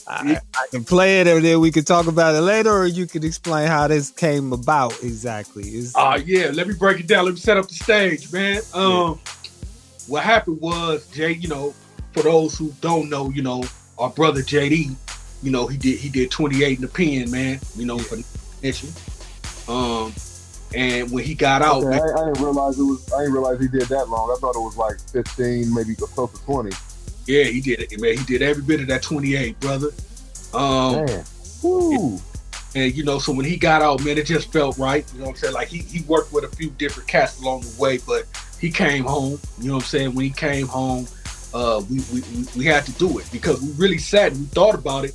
I, 0.07 0.39
I 0.55 0.67
can 0.71 0.85
play 0.85 1.21
it 1.21 1.27
and 1.27 1.45
then 1.45 1.61
we 1.61 1.71
can 1.71 1.85
talk 1.85 2.07
about 2.07 2.35
it 2.35 2.41
later, 2.41 2.71
or 2.71 2.87
you 2.87 3.07
can 3.07 3.25
explain 3.25 3.69
how 3.69 3.87
this 3.89 4.11
came 4.11 4.53
about 4.53 4.93
exactly. 5.03 5.63
It's, 5.69 5.93
Ah, 5.97 6.17
yeah. 6.17 6.51
Let 6.53 6.67
me 6.69 6.75
break 6.75 7.01
it 7.01 7.07
down. 7.07 7.25
Let 7.25 7.35
me 7.35 7.41
set 7.41 7.57
up 7.57 7.69
the 7.69 7.75
stage, 7.75 8.33
man. 8.33 8.61
Um, 8.75 9.21
what 10.09 10.23
happened 10.25 10.61
was 10.61 11.07
Jay. 11.09 11.33
You 11.33 11.49
know, 11.49 11.75
for 12.13 12.23
those 12.23 12.59
who 12.59 12.73
don't 12.81 13.09
know, 13.09 13.31
you 13.31 13.43
know, 13.43 13.65
our 13.99 14.11
brother 14.11 14.43
JD. 14.43 14.95
You 15.43 15.51
know, 15.51 15.66
he 15.66 15.76
did 15.76 15.99
he 15.99 16.09
did 16.09 16.30
28 16.30 16.78
in 16.78 16.82
the 16.82 16.88
pen, 16.88 17.30
man. 17.30 17.61
You 17.76 17.86
know, 17.86 17.99
for 17.99 18.16
issue. 18.62 18.88
Um, 19.68 20.12
and 20.74 21.11
when 21.11 21.24
he 21.24 21.34
got 21.34 21.62
out, 21.62 21.82
Okay, 21.84 21.90
man, 21.90 22.01
I, 22.01 22.20
I 22.22 22.24
didn't 22.26 22.43
realize 22.43 22.78
it 22.78 22.82
was. 22.84 23.12
I 23.12 23.18
didn't 23.20 23.32
realize 23.34 23.61
he 23.61 23.68
did 23.68 23.82
that 23.88 24.09
long. 24.09 24.30
I 24.30 24.38
thought 24.40 24.55
it 24.57 24.61
was 24.61 24.76
like 24.76 24.99
fifteen, 25.11 25.72
maybe 25.74 25.95
close 25.97 26.32
to 26.32 26.45
twenty. 26.45 26.70
yeah, 27.26 27.45
he 27.45 27.61
did 27.61 27.80
it, 27.80 28.01
man. 28.01 28.16
He 28.16 28.24
did 28.24 28.43
every 28.43 28.62
bit 28.62 28.80
of 28.80 28.86
that 28.88 29.03
28, 29.03 29.59
brother. 29.61 29.88
Um, 30.55 31.05
Man, 31.07 31.24
woo. 31.62 32.18
And 32.74 32.95
you 32.95 33.05
know, 33.05 33.18
so 33.18 33.32
when 33.32 33.45
he 33.45 33.57
got 33.59 33.82
out, 33.82 34.03
man, 34.03 34.16
it 34.16 34.24
just 34.26 34.51
felt 34.53 34.78
right. 34.78 35.05
You 35.12 35.18
know 35.20 35.24
what 35.26 35.30
I'm 35.32 35.36
saying? 35.36 35.55
Like 35.55 35.68
he, 35.68 35.78
he 35.78 36.03
worked 36.05 36.32
with 36.32 36.45
a 36.45 36.49
few 36.57 36.70
different 36.70 37.09
cats 37.09 37.38
along 37.40 37.61
the 37.62 37.74
way, 37.80 37.99
but 38.07 38.24
he 38.59 38.70
came 38.70 39.05
home. 39.05 39.38
You 39.61 39.68
know 39.68 39.74
what 39.74 39.82
I'm 39.82 39.86
saying? 39.88 40.14
When 40.14 40.24
he 40.24 40.30
came 40.30 40.66
home, 40.66 41.07
uh, 41.53 41.82
we, 41.90 42.01
we, 42.12 42.20
we- 42.34 42.47
we 42.57 42.64
had 42.64 42.86
to 42.86 42.93
do 42.93 43.18
it 43.18 43.28
because 43.30 43.61
we 43.61 43.72
really 43.72 43.99
sat 43.99 44.32
and 44.32 44.40
we 44.40 44.47
thought 44.47 44.74
about 44.74 45.05
it. 45.05 45.14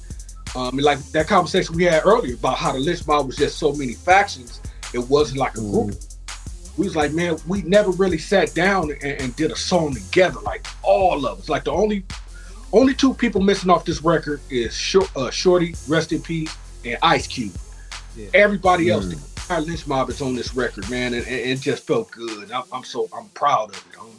Um, 0.56 0.78
like 0.78 1.00
that 1.12 1.28
conversation 1.28 1.76
we 1.76 1.84
had 1.84 2.06
earlier 2.06 2.36
about 2.36 2.58
how 2.58 2.72
the 2.72 2.80
Lench 2.80 3.06
Mob 3.08 3.28
was 3.28 3.36
just 3.36 3.58
so 3.58 3.74
many 3.74 3.94
factions, 3.94 4.62
it 4.94 5.00
wasn't 5.00 5.40
like 5.40 5.54
a 5.56 5.62
group. 5.62 5.96
We 6.78 6.86
was 6.86 6.96
like, 6.96 7.12
man, 7.12 7.38
we 7.48 7.64
never 7.64 7.92
really 7.92 8.20
sat 8.20 8.54
down 8.54 8.92
and, 8.92 9.04
and 9.04 9.36
did 9.36 9.52
a 9.52 9.56
song 9.56 9.96
together, 9.96 10.40
like 10.42 10.66
all 10.84 11.26
of 11.26 11.40
us. 11.40 11.50
Like 11.50 11.64
the 11.64 11.72
only 11.72 12.04
only 12.72 12.94
two 12.94 13.14
people 13.14 13.42
missing 13.42 13.70
off 13.70 13.86
this 13.86 14.04
record 14.04 14.42
is 14.50 14.76
Shor- 14.76 15.08
uh, 15.16 15.32
Shorty, 15.32 15.76
rest 15.88 16.12
in 16.12 16.22
peace, 16.22 16.56
and 16.86 16.98
Ice 17.02 17.28
Cube. 17.28 17.54
Everybody 18.34 18.90
else, 18.90 19.06
the 19.06 19.14
entire 19.14 19.62
Lench 19.62 19.88
Mob 19.88 20.10
is 20.10 20.22
on 20.22 20.36
this 20.36 20.56
record, 20.56 20.90
man, 20.90 21.14
and, 21.14 21.26
and 21.26 21.36
it 21.36 21.62
just 21.62 21.86
felt 21.86 22.12
good. 22.12 22.52
I'm, 22.52 22.64
I'm 22.72 22.84
so 22.84 23.08
I'm 23.16 23.30
proud 23.30 23.70
of 23.70 23.78
it. 23.78 23.98
homie. 23.98 24.14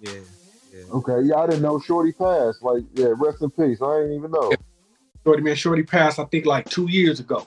Yeah. 0.00 0.82
Okay, 0.90 1.20
yeah, 1.22 1.36
I 1.36 1.46
didn't 1.46 1.62
know 1.62 1.78
Shorty 1.78 2.12
passed. 2.12 2.62
Like, 2.62 2.82
yeah, 2.94 3.08
rest 3.16 3.42
in 3.42 3.50
peace. 3.50 3.80
I 3.80 4.00
didn't 4.00 4.14
even 4.14 4.30
know. 4.32 4.52
Shorty, 5.24 5.42
man, 5.42 5.56
Shorty 5.56 5.82
passed, 5.82 6.18
I 6.18 6.24
think, 6.24 6.44
like 6.44 6.68
two 6.68 6.88
years 6.90 7.18
ago. 7.18 7.46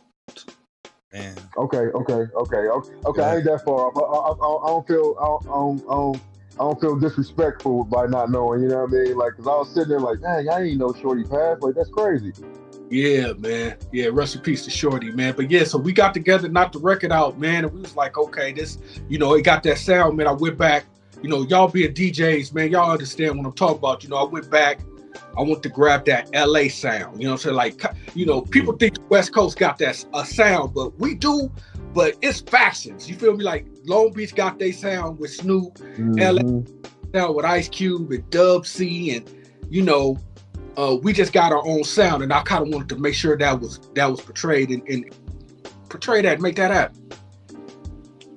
Man. 1.14 1.36
Okay, 1.56 1.78
okay, 1.78 2.14
okay, 2.14 2.58
okay. 2.58 2.92
okay 3.06 3.22
I 3.22 3.36
ain't 3.36 3.46
that 3.46 3.64
far 3.64 3.88
off. 3.88 3.94
I, 3.96 4.02
I, 4.02 4.32
I, 4.32 4.66
I 4.66 4.68
don't 4.68 4.88
feel. 4.88 5.16
I 5.20 5.26
don't, 5.26 5.46
I 5.46 5.94
don't, 5.94 6.22
I 6.56 6.64
don't, 6.64 6.82
feel 6.82 7.00
disrespectful 7.00 7.86
by 7.86 8.08
not 8.08 8.32
knowing. 8.32 8.64
You 8.64 8.70
know 8.70 8.84
what 8.84 8.90
I 8.90 9.04
mean? 9.04 9.18
Like, 9.18 9.36
cause 9.36 9.48
I 9.48 9.52
was 9.52 9.74
sitting 9.74 9.90
there 9.90 10.00
like, 10.00 10.20
man, 10.22 10.50
I 10.50 10.64
ain't 10.64 10.80
know 10.80 10.94
Shorty 10.94 11.24
passed. 11.24 11.62
Like, 11.62 11.76
that's 11.76 11.90
crazy. 11.90 12.34
Yeah, 12.90 13.34
man. 13.34 13.78
Yeah, 13.92 14.10
rest 14.12 14.36
in 14.36 14.42
peace 14.42 14.64
to 14.66 14.72
Shorty, 14.72 15.12
man. 15.12 15.34
But 15.36 15.52
yeah, 15.52 15.64
so 15.64 15.78
we 15.78 15.94
got 15.94 16.14
together, 16.14 16.50
knocked 16.50 16.74
the 16.74 16.80
record 16.80 17.12
out, 17.12 17.40
man, 17.40 17.66
and 17.66 17.74
we 17.74 17.82
was 17.82 17.96
like, 17.96 18.18
okay, 18.18 18.52
this, 18.52 18.80
you 19.08 19.18
know, 19.20 19.34
it 19.34 19.44
got 19.44 19.64
that 19.64 19.78
sound, 19.78 20.18
man. 20.18 20.28
I 20.28 20.32
went 20.32 20.58
back, 20.58 20.86
you 21.22 21.30
know, 21.30 21.44
y'all 21.44 21.68
being 21.68 21.94
DJs, 21.94 22.54
man, 22.54 22.72
y'all 22.72 22.92
understand 22.92 23.38
what 23.38 23.46
I'm 23.46 23.54
talking 23.54 23.78
about. 23.78 24.04
You 24.04 24.10
know, 24.10 24.18
I 24.18 24.24
went 24.24 24.50
back, 24.50 24.80
I 25.38 25.42
want 25.42 25.64
to 25.64 25.70
grab 25.70 26.06
that 26.06 26.30
LA 26.34 26.68
sound. 26.70 27.20
You 27.20 27.26
know 27.28 27.34
what 27.34 27.46
I'm 27.46 27.56
saying? 27.56 27.56
Like, 27.56 27.82
you 28.16 28.26
know, 28.26 28.42
people 28.42 28.74
think 28.76 28.96
the 28.96 29.02
West 29.10 29.34
Coast 29.34 29.58
got 29.58 29.78
that 29.80 30.04
a 30.14 30.26
sound, 30.26 30.74
but 30.74 30.98
we 31.00 31.16
do, 31.16 31.52
but 31.94 32.16
it's 32.22 32.42
factions. 32.42 33.10
You 33.10 33.16
feel 33.16 33.36
me? 33.36 33.44
Like 33.44 33.68
Long 33.86 34.12
Beach 34.12 34.36
got 34.36 34.60
their 34.60 34.74
sound 34.74 35.20
with 35.20 35.34
Snoop, 35.34 35.80
LA 35.98 36.42
sound 37.14 37.36
with 37.36 37.46
Ice 37.46 37.70
Cube 37.70 38.12
and 38.12 38.30
Dub 38.30 38.66
C, 38.66 39.16
and 39.16 39.30
you 39.70 39.82
know, 39.82 40.18
uh, 40.78 40.96
we 41.02 41.14
just 41.14 41.34
got 41.34 41.52
our 41.52 41.66
own 41.66 41.84
sound, 41.84 42.24
and 42.24 42.32
I 42.32 42.42
kind 42.44 42.64
of 42.68 42.74
wanted 42.74 42.90
to 42.90 42.98
make 42.98 43.16
sure 43.16 43.38
that 43.38 43.60
was 43.60 43.80
that 43.96 44.10
was 44.10 44.22
portrayed 44.22 44.70
and, 44.70 44.88
and 44.88 45.16
portray 45.90 46.22
that, 46.22 46.40
make 46.42 46.56
that 46.58 46.72
happen. 46.72 47.10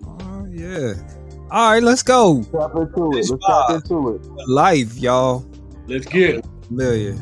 Oh 0.06 0.46
yeah. 0.50 0.94
All 1.50 1.72
right, 1.72 1.82
let's 1.82 2.02
go. 2.02 2.42
Tap 2.44 2.76
into 2.76 3.10
it. 3.12 3.28
Let's 3.28 3.44
tap 3.44 3.70
into 3.70 4.14
it. 4.14 4.48
Life, 4.48 4.96
y'all. 4.98 5.44
Let's 5.88 6.06
get 6.06 6.36
it. 6.36 6.46
Familiar. 6.70 7.14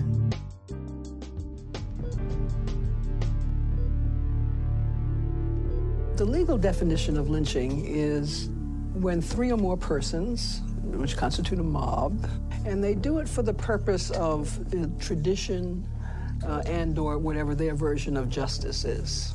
The 6.17 6.25
legal 6.27 6.59
definition 6.59 7.17
of 7.17 7.31
lynching 7.31 7.87
is 7.87 8.51
when 8.93 9.23
three 9.23 9.51
or 9.51 9.57
more 9.57 9.79
persons, 9.79 10.61
which 10.85 11.17
constitute 11.17 11.61
a 11.61 11.63
mob, 11.63 12.29
and 12.67 12.85
they 12.85 12.95
do 12.95 13.21
it 13.21 13.27
for 13.27 13.43
the 13.43 13.55
purpose 13.55 14.11
of 14.11 14.59
uh, 14.75 14.87
tradition 14.99 15.89
uh, 16.47 16.63
and 16.67 16.99
or 16.99 17.17
whatever 17.17 17.55
their 17.55 17.75
version 17.75 18.19
of 18.19 18.29
justice 18.29 18.85
is. 18.85 19.35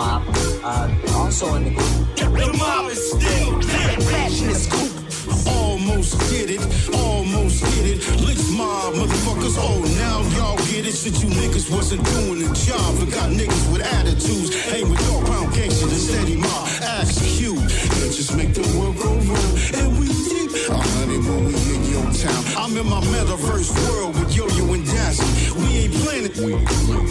Mob. 0.00 0.22
Uh, 0.64 0.88
also 1.12 1.56
in 1.56 1.64
the 1.64 1.70
group. 1.76 2.16
The 2.16 2.56
mob 2.56 2.90
is 2.90 3.12
still 3.12 3.60
dead. 3.60 3.98
Passion 4.08 4.48
is 4.48 4.66
cool. 4.66 4.88
Almost 5.46 6.18
did 6.30 6.48
it, 6.48 6.62
almost 6.94 7.60
did 7.74 7.84
it. 7.92 8.00
Lench 8.24 8.48
mob, 8.56 8.94
motherfuckers. 8.94 9.56
Oh, 9.60 9.84
now 10.00 10.24
y'all 10.36 10.56
get 10.72 10.88
it. 10.88 10.96
Shit, 10.96 11.22
you 11.22 11.28
niggas 11.28 11.70
wasn't 11.70 12.02
doing 12.16 12.38
the 12.38 12.48
job. 12.64 12.96
Forgot 12.96 13.28
niggas 13.28 13.64
with 13.70 13.82
attitudes. 13.82 14.48
Hang 14.72 14.88
with 14.88 15.00
dog 15.06 15.26
pound 15.26 15.52
gangsters 15.52 15.92
and 15.92 16.00
steady 16.08 16.36
mob. 16.36 16.68
Ask 16.80 17.20
Q. 17.36 17.58
And 17.60 18.10
just 18.18 18.34
make 18.34 18.54
the 18.54 18.64
world 18.78 18.96
go 18.96 19.12
round. 19.12 19.54
And 19.76 20.00
we 20.00 20.08
deep. 20.32 20.50
A 20.70 20.80
honeymoon, 20.96 21.44
we 21.44 21.60
in 21.76 21.82
your 21.92 22.08
town. 22.16 22.42
I'm 22.56 22.74
in 22.74 22.86
my 22.88 23.02
metaverse 23.12 23.68
world 23.84 24.18
with 24.18 24.34
Yo-Yo 24.34 24.72
and 24.72 24.86
Dazzie. 24.86 25.52
We 25.60 25.84
ain't. 25.84 26.36
We. 26.40 26.52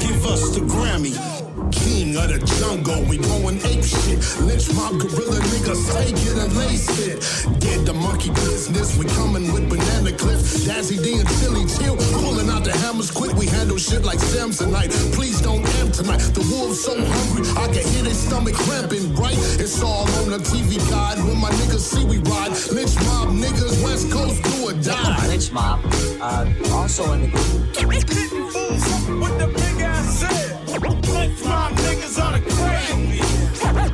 Give 0.01 0.25
us 0.25 0.55
the 0.55 0.61
Grammy. 0.61 1.48
King 1.71 2.15
of 2.15 2.29
the 2.29 2.39
jungle, 2.59 3.03
we 3.03 3.17
going 3.17 3.57
ape 3.65 3.83
shit. 3.83 4.19
Lench 4.45 4.73
mob 4.75 4.99
gorilla 4.99 5.39
niggas, 5.51 5.81
take 5.93 6.15
it 6.15 6.37
and 6.37 6.55
lace 6.57 6.89
it. 6.99 7.19
Did 7.59 7.85
the 7.85 7.93
monkey 7.93 8.29
business, 8.31 8.97
we 8.97 9.05
coming 9.17 9.51
with 9.53 9.69
banana 9.69 10.11
clips. 10.11 10.65
Dazzie 10.65 10.97
Dee 10.97 11.19
and 11.19 11.29
Chilly 11.39 11.65
Chill, 11.65 11.95
pulling 12.19 12.49
out 12.49 12.63
the 12.63 12.71
hammers 12.71 13.11
quick. 13.11 13.35
We 13.35 13.45
handle 13.47 13.77
shit 13.77 14.03
like 14.03 14.19
Samsonite. 14.19 14.91
Please 15.13 15.41
don't 15.41 15.65
end 15.79 15.93
tonight. 15.93 16.19
The 16.33 16.41
wolves 16.51 16.83
so 16.83 16.95
hungry, 16.97 17.45
I 17.57 17.67
can 17.73 17.85
hear 17.93 18.03
their 18.03 18.13
stomach 18.13 18.55
cramping. 18.55 19.13
Right, 19.15 19.37
it's 19.59 19.81
all 19.81 20.09
on 20.21 20.29
the 20.29 20.39
TV 20.39 20.77
guide. 20.89 21.17
When 21.19 21.37
my 21.37 21.51
niggas 21.51 21.85
see 21.85 22.05
we 22.05 22.17
ride, 22.29 22.51
Lench 22.73 22.95
mob 23.05 23.29
niggas, 23.29 23.83
West 23.83 24.11
Coast 24.11 24.41
do 24.43 24.69
or 24.69 24.73
die. 24.73 25.27
Lench 25.27 25.51
mob. 25.51 25.79
Uh, 26.21 26.45
also 26.73 27.13
in 27.13 27.21
the 27.21 27.27
group. 27.27 27.75
Hitting 27.75 29.37
the 29.39 29.47
big 29.47 29.81
ass 29.81 30.19
said. 30.19 30.58
Lench 30.81 31.43
mob 31.43 31.71
niggas 31.73 32.17
on 32.23 32.33
the 32.33 32.41
crazy. 32.55 33.19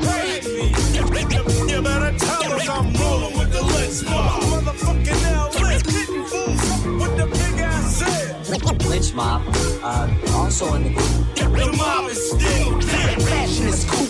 Crazy. 0.06 1.72
You 1.72 1.82
better 1.82 2.18
tell 2.18 2.54
us 2.54 2.70
I'm 2.70 2.94
rolling 2.94 3.38
with 3.38 3.52
the 3.52 3.62
lench 3.62 4.04
mob. 4.10 4.42
Motherfucking 4.44 5.24
L 5.34 5.52
Hitting 5.52 6.26
fools, 6.26 7.00
what 7.00 7.18
the 7.18 7.26
big 7.26 7.60
ass 7.60 7.96
said. 7.98 8.46
Lench 8.90 9.14
mob. 9.16 9.42
Uh, 9.84 10.10
also 10.34 10.74
in 10.76 10.84
the 10.84 10.90
group. 10.90 11.36
The 11.36 11.74
mob 11.78 12.10
is 12.10 12.32
still 12.32 12.80
dead. 12.80 13.18
Passion 13.28 13.68
is 13.68 13.86
cool. 13.86 14.05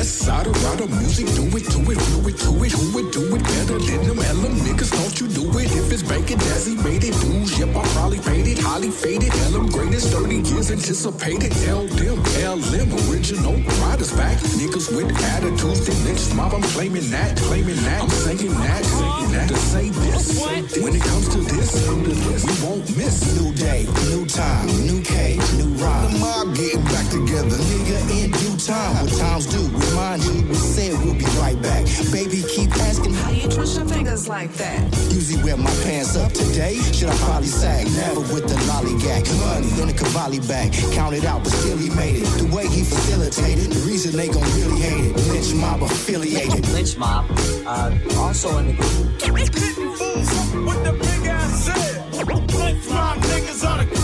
West 0.00 0.24
side 0.24 0.46
of 0.46 0.54
Rado 0.64 0.88
music, 0.88 1.26
do 1.36 1.44
it, 1.58 1.68
do 1.68 1.80
it, 1.92 1.98
do 2.08 2.18
it, 2.26 2.36
do 2.40 2.64
it, 2.64 2.72
who 2.72 2.86
would 2.94 3.12
do 3.12 3.36
it 3.36 3.44
better 3.44 3.78
than 3.78 4.00
them 4.08 4.18
Ella 4.18 4.48
niggas? 4.64 4.90
Don't 4.96 5.20
you 5.20 5.28
do 5.28 5.44
it 5.58 5.70
if 5.76 5.92
it's 5.92 6.02
banking, 6.02 6.38
Dazzie 6.38 6.76
made 6.76 7.04
it, 7.04 7.12
dudes, 7.20 7.58
yep, 7.58 7.68
I 7.76 7.82
probably 7.92 8.16
it, 8.50 8.58
highly 8.58 8.90
faded, 8.90 9.30
Ellum 9.44 9.66
greatest 9.68 10.08
30 10.08 10.36
years 10.48 10.70
anticipated, 10.70 11.52
L 11.68 11.84
them, 12.00 12.16
LM 12.40 12.88
original, 13.12 13.60
riders 13.84 14.10
back, 14.16 14.38
niggas 14.56 14.88
with 14.88 15.12
attitudes, 15.36 15.84
the 15.84 15.92
next 16.08 16.32
mob, 16.34 16.54
I'm 16.54 16.62
claiming 16.72 17.10
that, 17.10 17.36
claiming 17.36 17.76
that, 17.84 18.00
I'm 18.00 18.08
saying 18.08 18.54
that, 18.56 18.82
saying 18.82 19.30
that, 19.32 19.48
to 19.50 19.56
say 19.56 19.90
this, 19.90 20.40
when 20.80 20.96
it 20.96 21.02
comes 21.02 21.28
to 21.28 21.40
this, 21.44 21.88
we 21.90 22.66
won't 22.66 22.96
miss. 22.96 23.20
New 23.38 23.52
day, 23.54 23.86
new 24.08 24.24
time, 24.26 24.66
new 24.86 25.02
K, 25.02 25.38
new 25.56 25.74
rhyme. 25.82 26.12
The 26.12 26.18
mob 26.18 26.56
getting 26.56 26.84
back 26.84 27.06
together. 27.10 27.56
Nigga, 27.56 28.24
in 28.24 28.30
due 28.30 28.56
time, 28.56 29.04
what 29.04 29.12
times 29.18 29.46
do. 29.46 29.89
Remind 29.90 30.22
you, 30.22 30.46
we 30.46 30.54
said 30.54 30.92
we'll 31.04 31.14
be 31.14 31.24
right 31.42 31.60
back. 31.60 31.84
Baby, 32.12 32.44
keep 32.48 32.70
asking 32.76 33.12
how 33.12 33.30
you 33.30 33.48
twist 33.48 33.76
your 33.76 33.88
fingers 33.88 34.28
like 34.28 34.52
that. 34.54 34.80
Usually 35.10 35.42
wear 35.42 35.56
my 35.56 35.70
pants 35.82 36.16
up 36.16 36.32
today. 36.32 36.76
Should 36.92 37.08
I 37.08 37.16
probably 37.16 37.48
sag? 37.48 37.86
Never 37.96 38.20
with 38.20 38.46
the 38.46 38.54
lollygag. 38.70 39.26
Money 39.40 39.82
in 39.82 39.88
a 39.88 39.92
Cavalli 39.92 40.38
bag. 40.46 40.72
Counted 40.92 41.24
out, 41.24 41.42
but 41.42 41.52
still 41.52 41.76
he 41.76 41.90
made 41.90 42.22
it. 42.22 42.26
The 42.38 42.54
way 42.54 42.68
he 42.68 42.84
facilitated, 42.84 43.72
the 43.72 43.80
reason 43.84 44.16
they 44.16 44.28
gon' 44.28 44.44
really 44.54 44.80
hate 44.80 45.10
it. 45.10 45.16
Lench 45.16 45.54
mob 45.58 45.82
affiliated. 45.82 46.64
Lench 46.66 46.96
mob. 46.96 47.26
Uh, 47.66 47.90
also 48.16 48.58
in 48.58 48.68
the 48.68 48.72
group. 48.74 49.54
Hitting 49.54 49.92
fools, 49.96 50.30
what 50.66 50.84
the 50.84 50.92
big 50.92 51.26
ass 51.26 51.64
said. 51.64 52.12
Lench 52.14 52.88
mob 52.90 53.18
niggas 53.18 53.68
on 53.68 53.78
the 53.78 53.99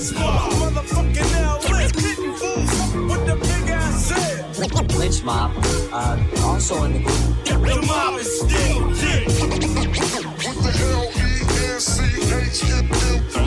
with 0.00 0.10
the 0.10 0.20
lench 0.20 0.24
mob. 0.24 0.52
Motherfucking 0.52 1.32
L 1.42 1.60
Hitting 1.60 2.34
fools, 2.34 2.70
what 3.08 3.20
the 3.26 3.34
big 3.36 3.70
ass 3.70 4.06
said. 4.06 4.44
Lench 4.98 5.22
mob. 5.24 5.50
Uh, 5.92 6.18
also 6.44 6.84
in 6.84 6.92
the 6.92 6.98
group. 7.00 7.44
The 7.44 7.82
mob 7.86 8.18
is 8.18 8.40
still 8.40 8.94
dead. 8.94 9.26
What 10.44 10.56
the 10.62 10.70
hell, 10.80 11.06
E-N-C-H-M-M? 11.16 12.90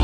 What 0.00 0.03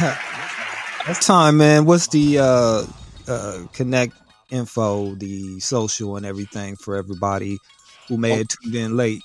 That's 1.06 1.26
time, 1.26 1.58
man. 1.58 1.84
What's 1.84 2.06
the 2.08 2.38
uh, 2.38 2.86
uh, 3.28 3.66
connect 3.74 4.14
info, 4.50 5.14
the 5.16 5.60
social, 5.60 6.16
and 6.16 6.24
everything 6.24 6.76
for 6.76 6.96
everybody 6.96 7.58
who 8.08 8.16
may 8.16 8.30
have 8.30 8.48
tuned 8.48 8.74
in 8.74 8.96
late? 8.96 9.22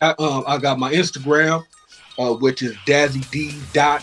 I, 0.00 0.14
um, 0.18 0.42
I 0.48 0.58
got 0.58 0.80
my 0.80 0.92
Instagram, 0.92 1.64
uh, 2.18 2.34
which 2.34 2.62
is 2.62 2.74
dazzy 2.88 3.30
d 3.30 3.54
dot 3.72 4.02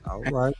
All 0.09 0.21
right. 0.23 0.53